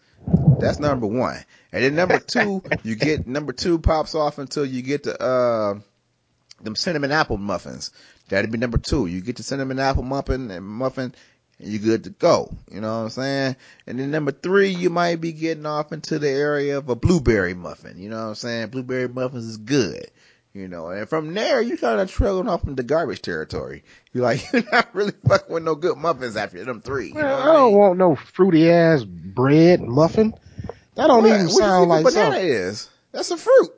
That's 0.60 0.80
number 0.80 1.08
one. 1.08 1.38
And 1.72 1.84
then 1.84 1.96
number 1.96 2.20
two, 2.20 2.64
you 2.84 2.96
get 2.96 3.28
number 3.28 3.54
two 3.54 3.80
pops 3.80 4.16
off 4.16 4.38
until 4.38 4.66
you 4.66 4.82
get 4.82 5.04
the 5.04 5.22
uh 5.22 5.80
them 6.64 6.76
cinnamon 6.76 7.12
apple 7.12 7.38
muffins. 7.38 7.92
That'd 8.30 8.52
be 8.52 8.58
number 8.58 8.78
two. 8.78 9.06
You 9.08 9.22
get 9.22 9.38
the 9.38 9.44
cinnamon 9.44 9.80
apple 9.80 10.04
muffin 10.04 10.52
and 10.52 10.66
muffin 10.66 11.14
and 11.60 11.68
you're 11.72 11.82
good 11.82 12.04
to 12.06 12.10
go. 12.12 12.54
You 12.72 12.80
know 12.82 12.98
what 13.00 13.04
I'm 13.06 13.10
saying? 13.10 13.56
And 13.88 14.00
then 14.00 14.12
number 14.12 14.32
three, 14.32 14.70
you 14.70 14.90
might 14.90 15.20
be 15.20 15.32
getting 15.34 15.66
off 15.66 15.92
into 15.92 16.20
the 16.20 16.30
area 16.30 16.78
of 16.78 16.90
a 16.90 16.96
blueberry 16.96 17.54
muffin. 17.54 18.00
You 18.00 18.10
know 18.10 18.18
what 18.22 18.30
I'm 18.30 18.36
saying? 18.36 18.68
Blueberry 18.70 19.08
muffins 19.10 19.46
is 19.46 19.58
good. 19.58 20.10
You 20.54 20.68
know, 20.68 20.88
and 20.90 21.08
from 21.08 21.34
there, 21.36 21.62
you 21.62 21.78
kind 21.78 22.02
of 22.02 22.10
trailing 22.10 22.50
off 22.50 22.64
into 22.68 22.82
garbage 22.82 23.22
territory. 23.22 23.84
You're 24.14 24.24
like, 24.24 24.42
you're 24.54 24.64
not 24.72 24.94
really 24.96 25.14
fucking 25.28 25.54
with 25.54 25.64
no 25.64 25.76
good 25.76 25.96
muffins 25.98 26.36
after 26.36 26.64
them 26.66 26.82
three. 26.82 27.10
You 27.10 27.14
know 27.14 27.36
I 27.38 27.46
don't 27.46 27.70
mean? 27.72 27.78
want 27.78 27.98
no 28.00 28.16
fruity 28.16 28.72
ass 28.72 29.04
bread 29.04 29.80
muffin. 29.82 30.34
That 30.96 31.08
don't 31.08 31.22
What- 31.24 31.28
even 31.30 31.42
what 31.42 31.48
do 31.48 31.54
you 31.54 31.60
sound 31.60 31.92
think 31.92 32.02
a 32.02 32.04
like 32.04 32.04
banana 32.06 32.32
something. 32.36 32.50
is. 32.52 32.90
That's 33.12 33.32
a 33.32 33.38
fruit. 33.38 33.70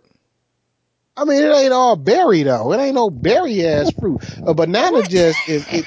I 1.16 1.26
mean, 1.26 1.44
it 1.44 1.54
ain't 1.54 1.74
all 1.74 1.96
berry 1.96 2.44
though. 2.44 2.72
It 2.74 2.80
ain't 2.80 2.96
no 2.96 3.10
berry 3.10 3.66
ass 3.66 3.92
fruit. 4.00 4.22
A 4.46 4.54
banana 4.54 5.04
just 5.04 5.50
is. 5.50 5.66
It, 5.72 5.86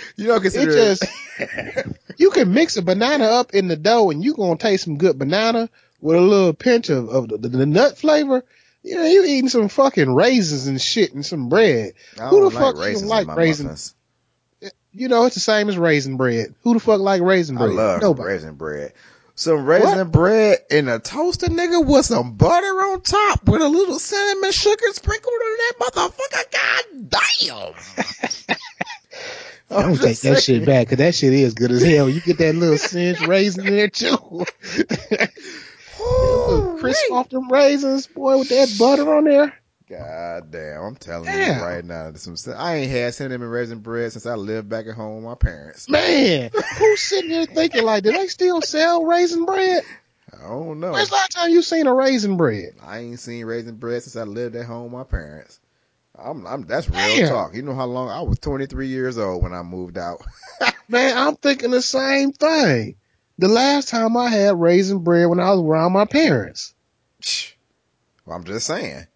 you 0.16 0.26
don't 0.26 0.44
it 0.44 0.52
just 0.52 1.04
you 2.18 2.30
can 2.30 2.52
mix 2.52 2.76
a 2.76 2.82
banana 2.82 3.24
up 3.24 3.54
in 3.54 3.68
the 3.68 3.76
dough 3.76 4.10
and 4.10 4.22
you 4.22 4.34
gonna 4.34 4.56
taste 4.56 4.84
some 4.84 4.98
good 4.98 5.18
banana 5.18 5.70
with 6.00 6.16
a 6.16 6.20
little 6.20 6.52
pinch 6.52 6.90
of, 6.90 7.08
of 7.08 7.28
the, 7.28 7.38
the 7.38 7.66
nut 7.66 7.98
flavor. 7.98 8.44
You 8.82 8.96
know, 8.96 9.04
you 9.04 9.24
eating 9.24 9.50
some 9.50 9.68
fucking 9.68 10.14
raisins 10.14 10.66
and 10.66 10.80
shit 10.80 11.12
and 11.12 11.24
some 11.24 11.48
bread. 11.48 11.92
Who 12.18 12.40
the 12.40 12.54
like 12.54 12.54
fuck 12.54 12.76
raisins 12.78 13.10
like 13.10 13.28
raisins? 13.28 13.94
muffins. 14.62 14.72
You 14.92 15.08
know, 15.08 15.26
it's 15.26 15.34
the 15.34 15.40
same 15.40 15.68
as 15.68 15.78
raisin 15.78 16.16
bread. 16.16 16.54
Who 16.62 16.74
the 16.74 16.80
fuck 16.80 17.00
like 17.00 17.22
raisin 17.22 17.56
bread? 17.56 17.70
I 17.70 17.74
love 17.74 18.02
Nobody. 18.02 18.28
raisin 18.28 18.54
bread. 18.54 18.92
Some 19.40 19.64
raisin 19.64 20.10
bread 20.10 20.58
in 20.70 20.86
a 20.86 20.98
toaster, 20.98 21.46
nigga, 21.46 21.82
with 21.82 22.04
some 22.04 22.34
butter 22.34 22.66
on 22.66 23.00
top, 23.00 23.48
with 23.48 23.62
a 23.62 23.68
little 23.70 23.98
cinnamon 23.98 24.52
sugar 24.52 24.92
sprinkled 24.92 25.32
on 25.32 25.56
that 25.56 25.72
motherfucker. 25.80 26.52
God 26.52 27.08
damn. 27.40 28.56
I'm 29.70 29.94
gonna 29.94 29.96
take 29.96 30.20
that 30.20 30.42
shit 30.42 30.66
back 30.66 30.88
because 30.88 30.98
that 30.98 31.14
shit 31.14 31.32
is 31.32 31.54
good 31.54 31.70
as 31.70 31.82
hell. 31.82 32.10
You 32.10 32.20
get 32.20 32.36
that 32.36 32.54
little 32.54 32.76
singed 32.76 33.26
raisin 33.26 33.66
in 33.66 33.76
there 33.76 33.88
too. 33.88 34.10
little 35.98 36.76
crisp 36.78 37.10
off 37.10 37.30
them 37.30 37.50
raisins, 37.50 38.08
boy, 38.08 38.36
with 38.36 38.50
that 38.50 38.76
butter 38.78 39.14
on 39.14 39.24
there. 39.24 39.58
God 39.90 40.52
damn, 40.52 40.82
I'm 40.84 40.94
telling 40.94 41.32
Damn. 41.32 41.58
you 41.58 41.64
right 41.64 41.84
now. 41.84 42.12
Some, 42.14 42.36
I 42.56 42.76
ain't 42.76 42.92
had 42.92 43.12
cinnamon 43.12 43.48
raisin 43.48 43.80
bread 43.80 44.12
since 44.12 44.24
I 44.24 44.36
lived 44.36 44.68
back 44.68 44.86
at 44.86 44.94
home 44.94 45.16
with 45.16 45.24
my 45.24 45.34
parents. 45.34 45.88
Man, 45.88 46.50
who's 46.78 47.00
sitting 47.00 47.28
there 47.30 47.44
thinking 47.44 47.82
like, 47.82 48.04
do 48.04 48.12
they 48.12 48.28
still 48.28 48.62
sell 48.62 49.04
raisin 49.04 49.44
bread? 49.46 49.82
I 50.32 50.46
don't 50.46 50.78
know. 50.78 50.92
When's 50.92 51.08
the 51.08 51.14
last 51.16 51.32
time 51.32 51.50
you 51.50 51.60
seen 51.60 51.88
a 51.88 51.94
raisin 51.94 52.36
bread? 52.36 52.74
I 52.80 53.00
ain't 53.00 53.18
seen 53.18 53.44
raisin 53.44 53.74
bread 53.76 54.04
since 54.04 54.14
I 54.14 54.22
lived 54.22 54.54
at 54.54 54.64
home 54.64 54.84
with 54.84 54.92
my 54.92 55.02
parents. 55.02 55.58
I'm, 56.16 56.46
I'm, 56.46 56.66
that's 56.66 56.88
real 56.88 57.16
Damn. 57.16 57.28
talk. 57.28 57.56
You 57.56 57.62
know 57.62 57.74
how 57.74 57.86
long 57.86 58.10
I 58.10 58.22
was 58.22 58.38
23 58.38 58.86
years 58.86 59.18
old 59.18 59.42
when 59.42 59.52
I 59.52 59.62
moved 59.62 59.98
out. 59.98 60.24
Man, 60.88 61.18
I'm 61.18 61.34
thinking 61.34 61.72
the 61.72 61.82
same 61.82 62.30
thing. 62.30 62.94
The 63.38 63.48
last 63.48 63.88
time 63.88 64.16
I 64.16 64.28
had 64.28 64.60
raisin 64.60 65.00
bread 65.00 65.28
when 65.28 65.40
I 65.40 65.50
was 65.50 65.62
around 65.62 65.92
my 65.92 66.04
parents. 66.04 66.74
well, 68.24 68.36
I'm 68.36 68.44
just 68.44 68.68
saying. 68.68 69.06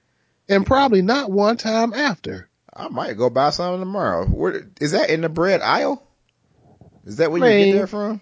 And 0.48 0.66
probably 0.66 1.02
not 1.02 1.30
one 1.30 1.56
time 1.56 1.94
after. 1.94 2.48
I 2.74 2.88
might 2.88 3.16
go 3.16 3.30
buy 3.30 3.50
some 3.50 3.78
tomorrow. 3.80 4.26
Where 4.26 4.68
is 4.80 4.92
that 4.92 5.10
in 5.10 5.20
the 5.22 5.28
bread 5.28 5.60
aisle? 5.62 6.02
Is 7.04 7.16
that 7.16 7.30
where 7.30 7.40
you 7.50 7.72
get 7.72 7.80
that 7.80 7.88
from? 7.88 8.20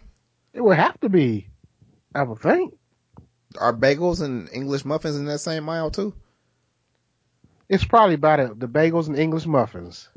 It 0.52 0.60
would 0.60 0.76
have 0.76 1.00
to 1.00 1.08
be. 1.08 1.48
I 2.14 2.22
would 2.22 2.40
think. 2.40 2.74
Are 3.58 3.72
bagels 3.72 4.22
and 4.22 4.48
English 4.52 4.84
muffins 4.84 5.16
in 5.16 5.24
that 5.26 5.38
same 5.38 5.68
aisle 5.68 5.90
too? 5.90 6.14
It's 7.68 7.84
probably 7.84 8.16
by 8.16 8.36
the, 8.44 8.54
the 8.54 8.68
bagels 8.68 9.06
and 9.06 9.18
English 9.18 9.46
muffins. 9.46 10.08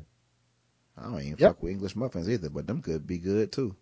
I 0.97 1.03
don't 1.03 1.22
even 1.22 1.36
Yep. 1.38 1.51
fuck 1.56 1.64
with 1.64 1.72
English 1.72 1.95
muffins 1.95 2.30
either, 2.30 2.49
but 2.49 2.68
them 2.68 2.82
could 2.82 3.06
be 3.08 3.18
good 3.18 3.51
too. 3.51 3.76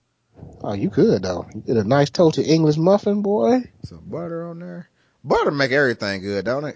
Oh, 0.63 0.73
you 0.73 0.89
could 0.89 1.23
though. 1.23 1.45
You 1.53 1.61
get 1.61 1.77
a 1.77 1.83
nice 1.83 2.09
toasted 2.09 2.47
English 2.47 2.77
muffin, 2.77 3.21
boy. 3.21 3.63
Some 3.83 4.03
butter 4.05 4.47
on 4.47 4.59
there. 4.59 4.89
Butter 5.23 5.51
make 5.51 5.71
everything 5.71 6.21
good, 6.21 6.45
don't 6.45 6.65
it? 6.65 6.75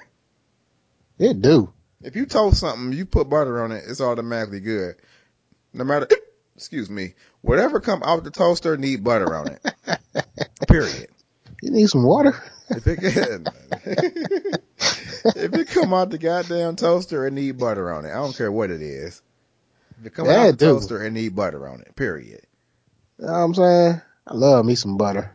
It 1.20 1.42
do. 1.42 1.72
If 2.02 2.16
you 2.16 2.26
toast 2.26 2.60
something, 2.60 2.94
you 2.98 3.06
put 3.06 3.30
butter 3.30 3.64
on 3.64 3.72
it, 3.72 3.84
it's 3.88 4.02
automatically 4.02 4.60
good. 4.60 4.96
No 5.74 5.84
matter, 5.84 6.08
excuse 6.56 6.90
me, 6.90 7.14
whatever 7.42 7.80
come 7.80 8.04
out 8.04 8.24
the 8.24 8.32
toaster 8.32 8.78
need 8.78 9.04
butter 9.04 9.36
on 9.36 9.50
it. 9.50 9.62
Period. 10.68 11.10
You 11.62 11.72
need 11.72 11.90
some 11.90 12.04
water. 12.04 12.34
If 12.70 12.86
it 12.88 12.98
can, 12.98 13.50
if 15.36 15.56
it 15.56 15.68
come 15.70 15.94
out 15.94 16.10
the 16.12 16.18
goddamn 16.18 16.76
toaster, 16.76 17.26
it 17.26 17.34
need 17.34 17.58
butter 17.58 17.92
on 17.92 18.06
it. 18.06 18.10
I 18.10 18.16
don't 18.16 18.36
care 18.36 18.52
what 18.52 18.70
it 18.70 18.82
is. 18.82 19.22
If 20.00 20.06
it 20.08 20.14
come 20.14 20.28
Yeah, 20.28 20.44
out 20.44 20.50
it 20.50 20.52
the 20.52 20.58
do. 20.58 20.76
toaster, 20.76 21.04
it 21.04 21.12
need 21.12 21.36
butter 21.36 21.68
on 21.68 21.82
it. 21.82 21.96
Period. 21.96 22.42
You 23.18 23.26
know 23.26 23.32
what 23.32 23.38
I'm 23.40 23.54
saying? 23.56 24.02
I 24.28 24.34
love 24.34 24.66
me 24.66 24.76
some 24.76 24.98
butter. 24.98 25.32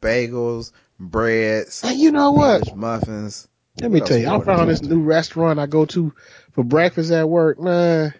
Bagels, 0.00 0.72
breads, 1.00 1.82
And 1.82 1.98
you 1.98 2.12
know 2.12 2.32
what? 2.32 2.74
Muffins. 2.76 3.48
Let 3.80 3.90
me 3.90 4.00
tell 4.00 4.16
you, 4.16 4.28
I 4.28 4.40
found 4.40 4.70
this 4.70 4.82
new 4.82 5.00
restaurant 5.00 5.58
I 5.58 5.66
go 5.66 5.84
to 5.86 6.14
for 6.52 6.62
breakfast 6.62 7.10
at 7.10 7.28
work, 7.28 7.58
man. 7.58 8.14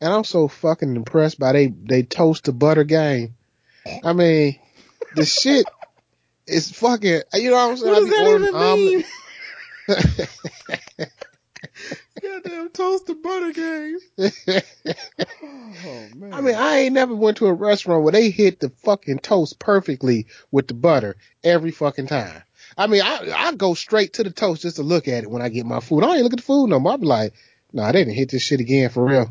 And 0.00 0.12
I'm 0.12 0.24
so 0.24 0.48
fucking 0.48 0.96
impressed 0.96 1.38
by 1.38 1.52
they, 1.52 1.66
they 1.68 2.02
toast 2.02 2.46
to 2.46 2.52
butter 2.52 2.84
game. 2.84 3.34
I 4.02 4.12
mean, 4.12 4.58
the 5.14 5.24
shit 5.24 5.66
is 6.46 6.70
fucking, 6.72 7.22
you 7.34 7.50
know 7.50 7.56
what 7.56 7.70
I'm 7.70 7.76
saying? 7.76 7.92
What 7.92 7.96
I 7.96 8.00
does 8.00 8.08
be 8.08 8.16
that 8.16 8.40
even 8.40 8.54
omelet. 8.54 9.06
mean? 10.98 11.08
Goddamn 12.22 12.68
toaster 12.70 13.14
butter 13.14 13.52
game. 13.52 13.98
Oh 15.84 16.08
man. 16.14 16.32
I 16.32 16.40
mean, 16.40 16.54
I 16.54 16.78
ain't 16.78 16.94
never 16.94 17.14
went 17.14 17.38
to 17.38 17.46
a 17.46 17.52
restaurant 17.52 18.04
where 18.04 18.12
they 18.12 18.30
hit 18.30 18.60
the 18.60 18.70
fucking 18.84 19.18
toast 19.18 19.58
perfectly 19.58 20.26
with 20.50 20.68
the 20.68 20.74
butter 20.74 21.16
every 21.42 21.70
fucking 21.72 22.06
time. 22.06 22.42
I 22.76 22.86
mean, 22.86 23.02
I 23.02 23.32
I 23.34 23.52
go 23.52 23.74
straight 23.74 24.14
to 24.14 24.24
the 24.24 24.30
toast 24.30 24.62
just 24.62 24.76
to 24.76 24.82
look 24.82 25.08
at 25.08 25.24
it 25.24 25.30
when 25.30 25.42
I 25.42 25.48
get 25.48 25.66
my 25.66 25.80
food. 25.80 26.02
I 26.02 26.06
don't 26.06 26.14
even 26.14 26.24
look 26.24 26.32
at 26.34 26.38
the 26.38 26.44
food 26.44 26.68
no 26.68 26.80
more. 26.80 26.92
I 26.92 26.96
be 26.96 27.06
like, 27.06 27.34
nah, 27.72 27.92
they 27.92 28.04
didn't 28.04 28.14
hit 28.14 28.30
this 28.30 28.42
shit 28.42 28.60
again 28.60 28.90
for 28.90 29.04
real. 29.04 29.30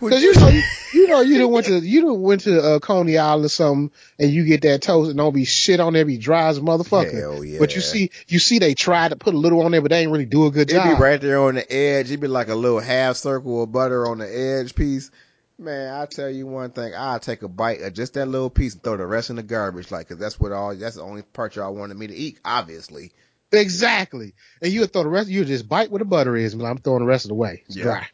Would 0.00 0.12
Cause 0.12 0.22
you 0.22 0.32
know, 0.34 0.48
you, 0.48 0.62
you 0.94 1.08
know, 1.08 1.20
you 1.22 1.38
done 1.38 1.50
went 1.50 1.66
to, 1.66 1.78
you 1.80 2.02
done 2.02 2.22
went 2.22 2.42
to 2.42 2.60
uh, 2.60 2.78
Coney 2.78 3.18
Island 3.18 3.46
or 3.46 3.48
something 3.48 3.90
and 4.18 4.30
you 4.30 4.44
get 4.44 4.62
that 4.62 4.80
toast 4.80 5.08
and 5.08 5.18
don't 5.18 5.34
be 5.34 5.44
shit 5.44 5.80
on 5.80 5.92
there, 5.92 6.04
be 6.04 6.18
dry 6.18 6.48
as 6.48 6.58
a 6.58 6.60
motherfucker. 6.60 7.44
Yeah. 7.44 7.58
But 7.58 7.74
you 7.74 7.80
see, 7.80 8.12
you 8.28 8.38
see 8.38 8.60
they 8.60 8.74
try 8.74 9.08
to 9.08 9.16
put 9.16 9.34
a 9.34 9.38
little 9.38 9.62
on 9.62 9.72
there, 9.72 9.82
but 9.82 9.90
they 9.90 10.02
ain't 10.02 10.12
really 10.12 10.24
do 10.24 10.46
a 10.46 10.52
good 10.52 10.68
job. 10.68 10.86
It'd 10.86 10.98
be 10.98 11.02
right 11.02 11.20
there 11.20 11.40
on 11.40 11.56
the 11.56 11.72
edge. 11.72 12.06
It'd 12.06 12.20
be 12.20 12.28
like 12.28 12.48
a 12.48 12.54
little 12.54 12.78
half 12.78 13.16
circle 13.16 13.64
of 13.64 13.72
butter 13.72 14.06
on 14.06 14.18
the 14.18 14.26
edge 14.26 14.76
piece. 14.76 15.10
Man, 15.58 15.92
I 15.92 16.06
tell 16.06 16.30
you 16.30 16.46
one 16.46 16.70
thing. 16.70 16.92
I'll 16.96 17.18
take 17.18 17.42
a 17.42 17.48
bite 17.48 17.80
of 17.82 17.92
just 17.92 18.14
that 18.14 18.26
little 18.26 18.48
piece 18.50 18.74
and 18.74 18.82
throw 18.82 18.96
the 18.96 19.06
rest 19.06 19.30
in 19.30 19.36
the 19.36 19.42
garbage, 19.42 19.90
like, 19.90 20.08
'cause 20.08 20.18
that's 20.18 20.38
what 20.38 20.52
all. 20.52 20.74
That's 20.74 20.94
the 20.96 21.02
only 21.02 21.22
part 21.22 21.56
y'all 21.56 21.74
wanted 21.74 21.96
me 21.96 22.06
to 22.06 22.14
eat. 22.14 22.38
Obviously, 22.44 23.12
Exactly. 23.50 24.34
And 24.60 24.70
you 24.70 24.80
would 24.80 24.92
throw 24.92 25.02
the 25.04 25.08
rest, 25.08 25.30
you 25.30 25.38
would 25.40 25.48
just 25.48 25.66
bite 25.68 25.90
where 25.90 26.00
the 26.00 26.04
butter 26.04 26.36
is, 26.36 26.54
like, 26.54 26.70
I'm 26.70 26.76
throwing 26.78 27.00
the 27.00 27.06
rest 27.06 27.24
of 27.24 27.30
the 27.30 27.34
way. 27.34 27.62
It's 27.66 27.76
Yeah. 27.76 27.82
dry. 27.84 28.06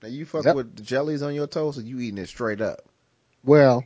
now 0.00 0.08
you 0.08 0.24
fuck 0.26 0.44
Yep. 0.44 0.54
with 0.54 0.76
the 0.76 0.82
jellies 0.82 1.22
on 1.22 1.34
your 1.34 1.46
toast, 1.48 1.78
or 1.78 1.80
you 1.82 1.98
eating 1.98 2.18
it 2.18 2.28
straight 2.28 2.60
up? 2.60 2.80
Well, 3.44 3.82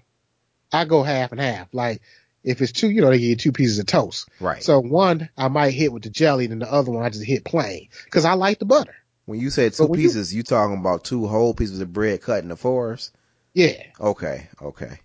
I 0.73 0.85
go 0.85 1.03
half 1.03 1.33
and 1.33 1.41
half. 1.41 1.69
Like 1.73 2.03
if 2.45 2.61
it's 2.61 2.73
two, 2.73 2.91
you 2.91 3.01
know, 3.01 3.09
they 3.11 3.19
give 3.19 3.29
you 3.31 3.37
two 3.37 3.53
pieces 3.53 3.79
of 3.79 3.87
toast. 3.87 4.29
Right. 4.41 4.63
So 4.63 4.79
one 4.81 5.29
I 5.39 5.49
might 5.49 5.71
hit 5.75 5.91
with 5.93 6.03
the 6.03 6.11
jelly, 6.11 6.45
and 6.47 6.61
the 6.61 6.71
other 6.71 6.91
one 6.93 7.03
I 7.05 7.09
just 7.09 7.25
hit 7.25 7.45
plain 7.45 7.89
because 8.05 8.25
I 8.27 8.35
like 8.35 8.59
the 8.59 8.65
butter. 8.67 8.95
When 9.29 9.39
you 9.39 9.51
said 9.51 9.75
two 9.75 9.85
when 9.85 10.01
you- 10.01 10.09
pieces, 10.09 10.35
you, 10.35 10.43
talking 10.43 10.79
about 10.79 11.05
two 11.05 11.27
whole 11.27 11.53
pieces 11.53 11.81
of 11.81 11.93
bread 11.93 12.23
cut 12.23 12.43
into 12.43 12.57
fours? 12.57 13.13
Yeah. 13.53 13.83
Okay, 14.01 14.49
okay. 14.63 15.01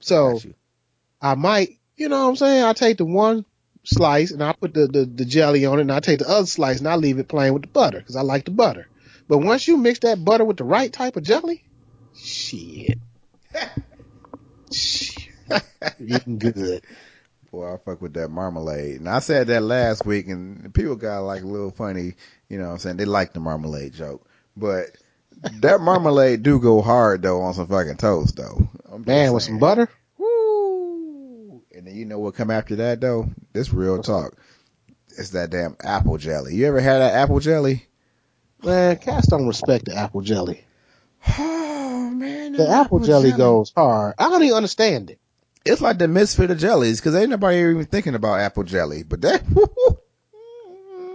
So 0.00 0.40
I 1.20 1.36
might, 1.36 1.78
you 1.96 2.08
know 2.08 2.24
what 2.24 2.30
I'm 2.30 2.36
saying? 2.36 2.64
I 2.64 2.72
take 2.72 2.96
the 2.96 3.04
one 3.04 3.44
slice 3.84 4.32
and 4.32 4.42
I 4.42 4.52
put 4.54 4.74
the, 4.74 4.88
the, 4.88 5.04
the 5.04 5.24
jelly 5.24 5.64
on 5.64 5.78
it 5.78 5.82
and 5.82 5.92
I 5.92 6.00
take 6.00 6.18
the 6.18 6.28
other 6.28 6.46
slice 6.46 6.80
and 6.80 6.88
I 6.88 6.96
leave 6.96 7.20
it 7.20 7.28
plain 7.28 7.52
with 7.52 7.62
the 7.62 7.68
butter 7.68 7.98
because 7.98 8.16
I 8.16 8.22
like 8.22 8.46
the 8.46 8.50
butter. 8.50 8.88
But 9.28 9.38
once 9.38 9.68
you 9.68 9.76
mix 9.76 10.00
that 10.00 10.24
butter 10.24 10.44
with 10.44 10.56
the 10.56 10.64
right 10.64 10.92
type 10.92 11.14
of 11.14 11.22
jelly, 11.22 11.62
shit. 12.16 12.98
shit. 14.72 15.28
Eating 16.00 16.38
good. 16.38 16.82
Boy, 17.52 17.74
I 17.74 17.76
fuck 17.76 18.00
with 18.00 18.14
that 18.14 18.30
marmalade. 18.30 19.00
And 19.00 19.08
I 19.10 19.18
said 19.18 19.48
that 19.48 19.62
last 19.62 20.06
week 20.06 20.26
and 20.28 20.72
people 20.72 20.96
got 20.96 21.20
like 21.20 21.42
a 21.42 21.46
little 21.46 21.70
funny, 21.70 22.14
you 22.48 22.56
know 22.56 22.68
what 22.68 22.72
I'm 22.72 22.78
saying? 22.78 22.96
They 22.96 23.04
like 23.04 23.34
the 23.34 23.40
marmalade 23.40 23.92
joke. 23.92 24.26
But 24.56 24.86
that 25.60 25.82
marmalade 25.82 26.42
do 26.42 26.58
go 26.58 26.80
hard 26.80 27.20
though 27.20 27.42
on 27.42 27.52
some 27.52 27.66
fucking 27.66 27.98
toast 27.98 28.36
though. 28.36 28.66
I'm 28.90 29.04
Man, 29.06 29.34
with 29.34 29.42
some 29.42 29.58
butter? 29.58 29.90
Woo! 30.16 31.62
And 31.74 31.86
then 31.86 31.94
you 31.94 32.06
know 32.06 32.18
what 32.18 32.36
come 32.36 32.50
after 32.50 32.76
that 32.76 33.02
though? 33.02 33.28
This 33.52 33.70
real 33.70 34.02
talk. 34.02 34.34
It's 35.18 35.30
that 35.30 35.50
damn 35.50 35.76
apple 35.84 36.16
jelly. 36.16 36.54
You 36.54 36.68
ever 36.68 36.80
had 36.80 37.00
that 37.00 37.12
apple 37.16 37.40
jelly? 37.40 37.86
Man, 38.64 38.96
cats 38.96 39.26
don't 39.26 39.46
respect 39.46 39.84
the 39.84 39.94
apple 39.94 40.22
jelly. 40.22 40.64
Oh 42.04 42.10
man, 42.10 42.52
The 42.52 42.64
that 42.64 42.86
apple 42.86 42.98
jelly 42.98 43.30
goes 43.32 43.72
hard. 43.76 44.14
I 44.18 44.28
don't 44.28 44.42
even 44.42 44.56
understand 44.56 45.10
it. 45.10 45.18
It's 45.64 45.80
like 45.80 45.98
the 45.98 46.08
misfit 46.08 46.50
of 46.50 46.58
jellies 46.58 47.00
because 47.00 47.14
ain't 47.14 47.30
nobody 47.30 47.58
even 47.58 47.84
thinking 47.86 48.14
about 48.14 48.40
apple 48.40 48.64
jelly. 48.64 49.02
But 49.04 49.20
that, 49.22 49.42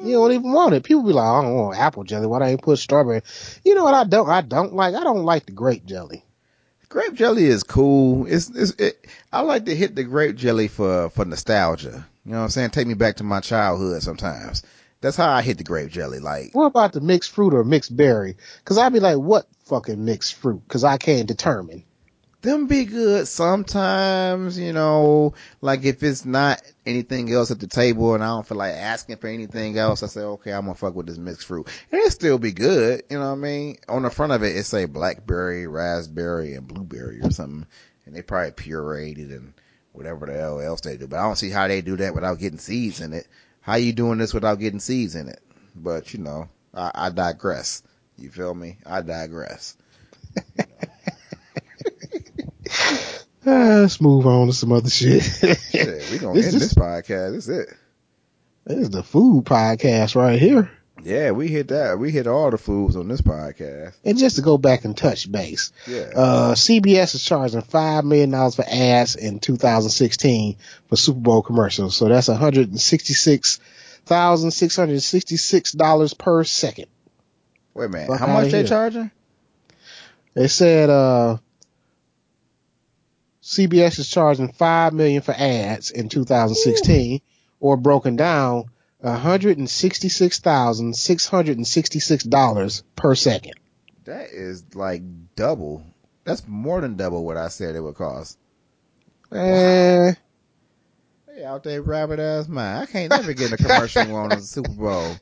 You 0.03 0.13
don't 0.13 0.31
even 0.31 0.51
want 0.51 0.75
it. 0.75 0.83
People 0.83 1.03
be 1.03 1.13
like, 1.13 1.25
I 1.25 1.41
don't 1.41 1.55
want 1.55 1.77
apple 1.77 2.03
jelly. 2.03 2.27
Why 2.27 2.39
don't 2.39 2.51
you 2.51 2.57
put 2.57 2.77
strawberry? 2.77 3.21
You 3.63 3.75
know 3.75 3.83
what 3.83 3.95
I 3.95 4.03
don't? 4.03 4.29
I 4.29 4.41
don't 4.41 4.73
like. 4.73 4.95
I 4.95 5.03
don't 5.03 5.25
like 5.25 5.45
the 5.47 5.51
grape 5.51 5.85
jelly. 5.85 6.23
grape 6.87 7.13
jelly 7.13 7.45
is 7.45 7.63
cool. 7.63 8.25
It's, 8.27 8.49
it's 8.49 8.71
it. 8.79 9.07
I 9.33 9.41
like 9.41 9.65
to 9.65 9.75
hit 9.75 9.95
the 9.95 10.03
grape 10.03 10.35
jelly 10.35 10.67
for 10.67 11.09
for 11.09 11.25
nostalgia. 11.25 12.05
You 12.25 12.31
know 12.31 12.37
what 12.39 12.43
I'm 12.45 12.49
saying? 12.49 12.69
Take 12.71 12.87
me 12.87 12.93
back 12.93 13.17
to 13.17 13.23
my 13.23 13.39
childhood 13.39 14.03
sometimes. 14.03 14.63
That's 15.01 15.17
how 15.17 15.31
I 15.31 15.41
hit 15.41 15.57
the 15.57 15.63
grape 15.63 15.89
jelly. 15.89 16.19
Like 16.19 16.51
What 16.53 16.65
about 16.65 16.93
the 16.93 17.01
mixed 17.01 17.31
fruit 17.31 17.53
or 17.53 17.63
mixed 17.63 17.95
berry? 17.95 18.37
Cause 18.65 18.77
I'd 18.77 18.93
be 18.93 18.99
like, 18.99 19.17
what 19.17 19.47
fucking 19.65 20.03
mixed 20.03 20.35
fruit? 20.35 20.61
Cause 20.67 20.83
I 20.83 20.97
can't 20.97 21.27
determine. 21.27 21.83
Them 22.41 22.67
be 22.67 22.85
good 22.85 23.27
sometimes, 23.27 24.57
you 24.57 24.73
know, 24.73 25.33
like 25.61 25.83
if 25.83 26.03
it's 26.03 26.25
not 26.25 26.61
anything 26.85 27.31
else 27.31 27.51
at 27.51 27.59
the 27.59 27.67
table 27.67 28.13
and 28.13 28.23
I 28.23 28.27
don't 28.27 28.47
feel 28.47 28.57
like 28.57 28.73
asking 28.73 29.17
for 29.17 29.27
anything 29.27 29.77
else, 29.77 30.03
I 30.03 30.07
say, 30.07 30.21
okay, 30.21 30.53
I'm 30.53 30.63
gonna 30.65 30.75
fuck 30.75 30.95
with 30.95 31.07
this 31.07 31.17
mixed 31.17 31.47
fruit. 31.47 31.67
And 31.91 32.01
it 32.01 32.11
still 32.11 32.37
be 32.37 32.51
good, 32.51 33.03
you 33.09 33.17
know 33.17 33.27
what 33.27 33.33
I 33.33 33.41
mean? 33.41 33.77
On 33.89 34.03
the 34.03 34.09
front 34.09 34.33
of 34.33 34.43
it, 34.43 34.55
it 34.55 34.63
say 34.65 34.85
blackberry, 34.85 35.67
raspberry, 35.67 36.53
and 36.53 36.67
blueberry 36.67 37.19
or 37.21 37.31
something. 37.31 37.65
And 38.05 38.15
they 38.15 38.21
probably 38.21 38.51
pureed 38.51 39.17
it 39.17 39.31
and 39.31 39.53
whatever 39.91 40.25
the 40.27 40.33
hell 40.33 40.61
else 40.61 40.81
they 40.81 40.97
do. 40.97 41.07
But 41.07 41.19
I 41.19 41.23
don't 41.23 41.37
see 41.37 41.49
how 41.49 41.67
they 41.67 41.81
do 41.81 41.97
that 41.97 42.15
without 42.15 42.39
getting 42.39 42.59
seeds 42.59 43.01
in 43.01 43.13
it. 43.13 43.27
How 43.61 43.75
you 43.75 43.91
doing 43.91 44.17
this 44.17 44.33
without 44.33 44.59
getting 44.59 44.79
seeds 44.79 45.15
in 45.15 45.27
it? 45.27 45.41
but 45.83 46.13
you 46.13 46.19
know, 46.19 46.49
I, 46.73 46.91
I 46.93 47.09
digress. 47.09 47.83
You 48.17 48.29
feel 48.29 48.53
me? 48.53 48.77
I 48.85 49.01
digress. 49.01 49.77
Uh, 53.47 53.81
let's 53.81 54.01
move 54.01 54.27
on 54.27 54.47
to 54.47 54.53
some 54.53 54.71
other 54.73 54.89
shit. 54.89 55.23
Shit, 55.23 56.11
we 56.11 56.17
gonna 56.17 56.33
end 56.39 56.43
this- 56.43 56.53
this 56.53 56.73
podcast. 56.73 57.33
That's 57.33 57.47
it. 57.47 57.69
this 58.65 58.77
is 58.79 58.89
the 58.89 59.03
food 59.03 59.45
podcast 59.45 60.15
right 60.15 60.37
here. 60.39 60.69
Yeah, 61.03 61.31
we 61.31 61.47
hit 61.47 61.67
that. 61.69 61.99
We 61.99 62.11
hit 62.11 62.25
all 62.27 62.49
the 62.51 62.57
foods 62.57 62.95
on 62.95 63.07
this 63.07 63.21
podcast. 63.21 63.93
And 64.03 64.17
just 64.17 64.35
to 64.37 64.41
go 64.41 64.57
back 64.57 64.83
and 64.83 64.97
touch 64.97 65.31
base, 65.31 65.71
Yeah. 65.87 66.09
uh, 66.15 66.55
CBS 66.55 67.13
is 67.15 67.23
charging 67.23 67.61
five 67.61 68.03
million 68.03 68.31
dollars 68.31 68.55
for 68.55 68.65
ads 68.67 69.15
in 69.15 69.39
2016 69.39 70.57
for 70.89 70.95
Super 70.97 71.19
Bowl 71.19 71.41
commercials. 71.43 71.95
So 71.95 72.09
that's 72.09 72.27
166 72.27 73.59
thousand 74.07 74.51
six 74.51 74.75
hundred 74.75 75.01
sixty-six 75.01 75.71
dollars 75.73 76.13
per 76.13 76.43
second. 76.43 76.87
Wait 77.75 77.85
a 77.85 77.89
minute. 77.89 78.07
fuck 78.07 78.19
How 78.19 78.27
much 78.27 78.51
they 78.51 78.59
here. 78.59 78.67
charging? 78.67 79.11
They 80.33 80.47
said 80.47 80.89
uh, 80.89 81.37
CBS 83.47 83.97
is 83.97 84.09
charging 84.09 84.51
five 84.51 84.91
million 84.91 85.21
for 85.21 85.31
ads 85.31 85.89
in 85.89 86.09
2016, 86.09 87.21
or 87.61 87.77
broken 87.77 88.17
down, 88.17 88.65
166 88.99 90.39
thousand 90.39 90.97
six 90.97 91.27
hundred 91.27 91.55
and 91.55 91.65
sixty-six 91.65 92.25
dollars 92.25 92.83
per 92.97 93.15
second. 93.15 93.53
That 94.03 94.31
is 94.31 94.75
like 94.75 95.01
double. 95.37 95.81
That's 96.25 96.45
more 96.45 96.81
than 96.81 96.97
double 96.97 97.23
what 97.23 97.37
I 97.37 97.47
said 97.47 97.77
it 97.77 97.79
would 97.79 97.95
cost. 97.95 98.37
Hey, 99.31 100.17
out 101.45 101.63
there, 101.63 101.81
rabbit 101.81 102.19
ass 102.19 102.49
man. 102.49 102.81
I 102.81 102.85
can't 102.85 103.11
never 103.11 103.31
get 103.31 103.53
a 103.53 103.57
commercial 103.57 104.13
on 104.13 104.27
the 104.27 104.41
Super 104.41 104.71
Bowl. 104.71 105.15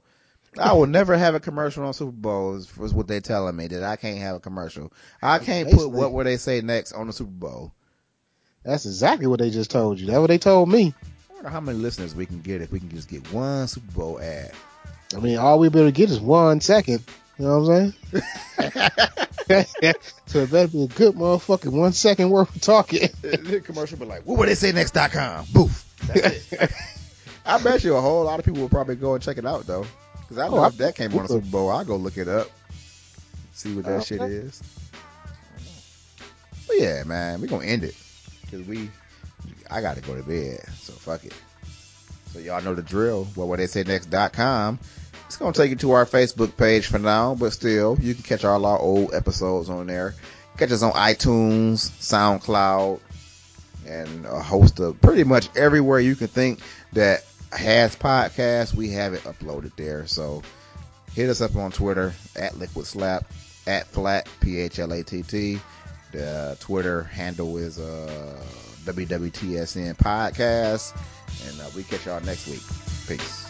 I 0.57 0.73
will 0.73 0.87
never 0.87 1.15
have 1.15 1.35
a 1.35 1.39
commercial 1.39 1.85
on 1.85 1.93
Super 1.93 2.11
Bowl. 2.11 2.55
Is, 2.55 2.75
is 2.79 2.91
what 2.91 3.07
they're 3.07 3.21
telling 3.21 3.55
me 3.55 3.67
that 3.67 3.83
I 3.83 3.97
can't 3.97 4.17
have 4.17 4.37
a 4.37 4.39
commercial. 4.39 4.91
I 5.21 5.37
can't 5.37 5.69
put 5.69 5.91
what 5.91 6.11
will 6.11 6.23
they 6.23 6.37
say 6.37 6.61
next 6.61 6.93
on 6.93 7.05
the 7.05 7.13
Super 7.13 7.29
Bowl. 7.29 7.71
That's 8.65 8.85
exactly 8.85 9.27
what 9.27 9.39
they 9.39 9.49
just 9.49 9.71
told 9.71 9.99
you. 9.99 10.07
That's 10.07 10.19
what 10.19 10.27
they 10.27 10.37
told 10.37 10.69
me. 10.69 10.93
I 11.29 11.33
wonder 11.35 11.49
how 11.49 11.59
many 11.59 11.77
listeners 11.77 12.15
we 12.15 12.25
can 12.25 12.41
get 12.41 12.61
if 12.61 12.71
we 12.71 12.79
can 12.79 12.89
just 12.89 13.07
get 13.09 13.31
one 13.31 13.67
Super 13.67 13.91
Bowl 13.91 14.19
ad. 14.19 14.51
I 15.15 15.19
mean, 15.19 15.37
all 15.37 15.59
we 15.59 15.69
better 15.69 15.91
get 15.91 16.09
is 16.09 16.19
one 16.19 16.59
second. 16.61 17.03
You 17.37 17.45
know 17.45 17.59
what 17.59 17.69
I'm 17.71 17.93
saying? 18.11 18.23
so 20.25 20.39
it 20.39 20.51
better 20.51 20.67
be 20.67 20.83
a 20.83 20.87
good 20.87 21.13
motherfucking 21.15 21.71
one 21.71 21.93
second 21.93 22.29
worth 22.31 22.55
of 22.55 22.61
talking. 22.61 23.09
the 23.21 23.61
commercial 23.63 23.97
be 23.97 24.05
like, 24.05 24.23
what 24.23 24.39
would 24.39 24.49
they 24.49 24.55
say 24.55 24.71
next.com? 24.71 25.45
Boof. 25.53 25.85
That's 26.07 26.51
it. 26.51 26.71
I 27.45 27.61
bet 27.61 27.83
you 27.83 27.95
a 27.95 28.01
whole 28.01 28.23
lot 28.23 28.39
of 28.39 28.45
people 28.45 28.61
will 28.61 28.69
probably 28.69 28.95
go 28.95 29.13
and 29.13 29.21
check 29.23 29.37
it 29.37 29.45
out 29.45 29.67
though. 29.67 29.85
Cause 30.29 30.39
I 30.39 30.47
know 30.47 30.57
Oh, 30.57 30.61
I- 30.61 30.67
if 30.69 30.77
that 30.77 30.95
came 30.95 31.13
on 31.13 31.23
the 31.23 31.27
Super 31.27 31.45
Bowl, 31.45 31.69
I'll 31.69 31.85
go 31.85 31.95
look 31.95 32.17
it 32.17 32.27
up. 32.27 32.47
See 33.53 33.75
what 33.75 33.85
that 33.85 33.97
Uh, 33.97 34.01
shit 34.03 34.21
is. 34.21 34.61
But 36.67 36.77
yeah, 36.79 37.03
man, 37.03 37.39
we 37.41 37.47
gonna 37.47 37.65
end 37.65 37.83
it. 37.83 37.95
Cause 38.51 38.61
we, 38.61 38.89
I 39.69 39.81
gotta 39.81 40.01
go 40.01 40.15
to 40.15 40.23
bed. 40.23 40.63
So 40.75 40.93
fuck 40.93 41.25
it. 41.25 41.33
So 42.31 42.39
y'all 42.39 42.61
know 42.61 42.75
the 42.75 42.81
drill. 42.81 43.25
What 43.35 43.47
will 43.47 43.57
they 43.57 43.67
say 43.67 43.83
next.com. 43.83 44.79
It's 45.25 45.37
gonna 45.37 45.53
take 45.53 45.71
you 45.71 45.75
to 45.77 45.91
our 45.91 46.05
Facebook 46.05 46.55
page 46.55 46.87
for 46.87 46.99
now, 46.99 47.35
but 47.35 47.51
still, 47.51 47.97
you 47.99 48.13
can 48.13 48.23
catch 48.23 48.45
all 48.45 48.65
our 48.65 48.79
old 48.79 49.13
episodes 49.13 49.69
on 49.69 49.87
there. 49.87 50.13
Catch 50.57 50.71
us 50.71 50.83
on 50.83 50.93
iTunes, 50.93 51.89
SoundCloud, 51.99 52.99
and 53.87 54.25
a 54.25 54.39
host 54.39 54.79
of 54.79 54.99
pretty 55.01 55.23
much 55.23 55.49
everywhere 55.55 55.99
you 55.99 56.15
can 56.15 56.27
think 56.27 56.59
that 56.93 57.25
has 57.51 57.95
podcasts. 57.95 58.73
We 58.73 58.89
have 58.91 59.13
it 59.13 59.23
uploaded 59.23 59.75
there. 59.75 60.07
So 60.07 60.43
hit 61.13 61.29
us 61.29 61.41
up 61.41 61.55
on 61.55 61.71
Twitter 61.71 62.13
at 62.35 62.57
Liquid 62.57 62.85
Slap 62.85 63.25
at 63.67 63.91
Phlatt 63.91 64.27
P 64.41 64.59
H 64.59 64.79
L 64.79 64.93
A 64.93 65.03
T 65.03 65.23
T. 65.23 65.59
The 66.15 66.55
Twitter 66.61 67.03
handle 67.03 67.57
is 67.57 67.77
uh, 67.77 68.41
WWTSN 68.85 69.97
Podcast, 69.97 70.95
and 71.45 71.59
uh, 71.59 71.65
we 71.75 71.83
catch 71.83 72.05
y'all 72.05 72.21
next 72.21 72.47
week. 72.47 72.61
Peace. 73.05 73.44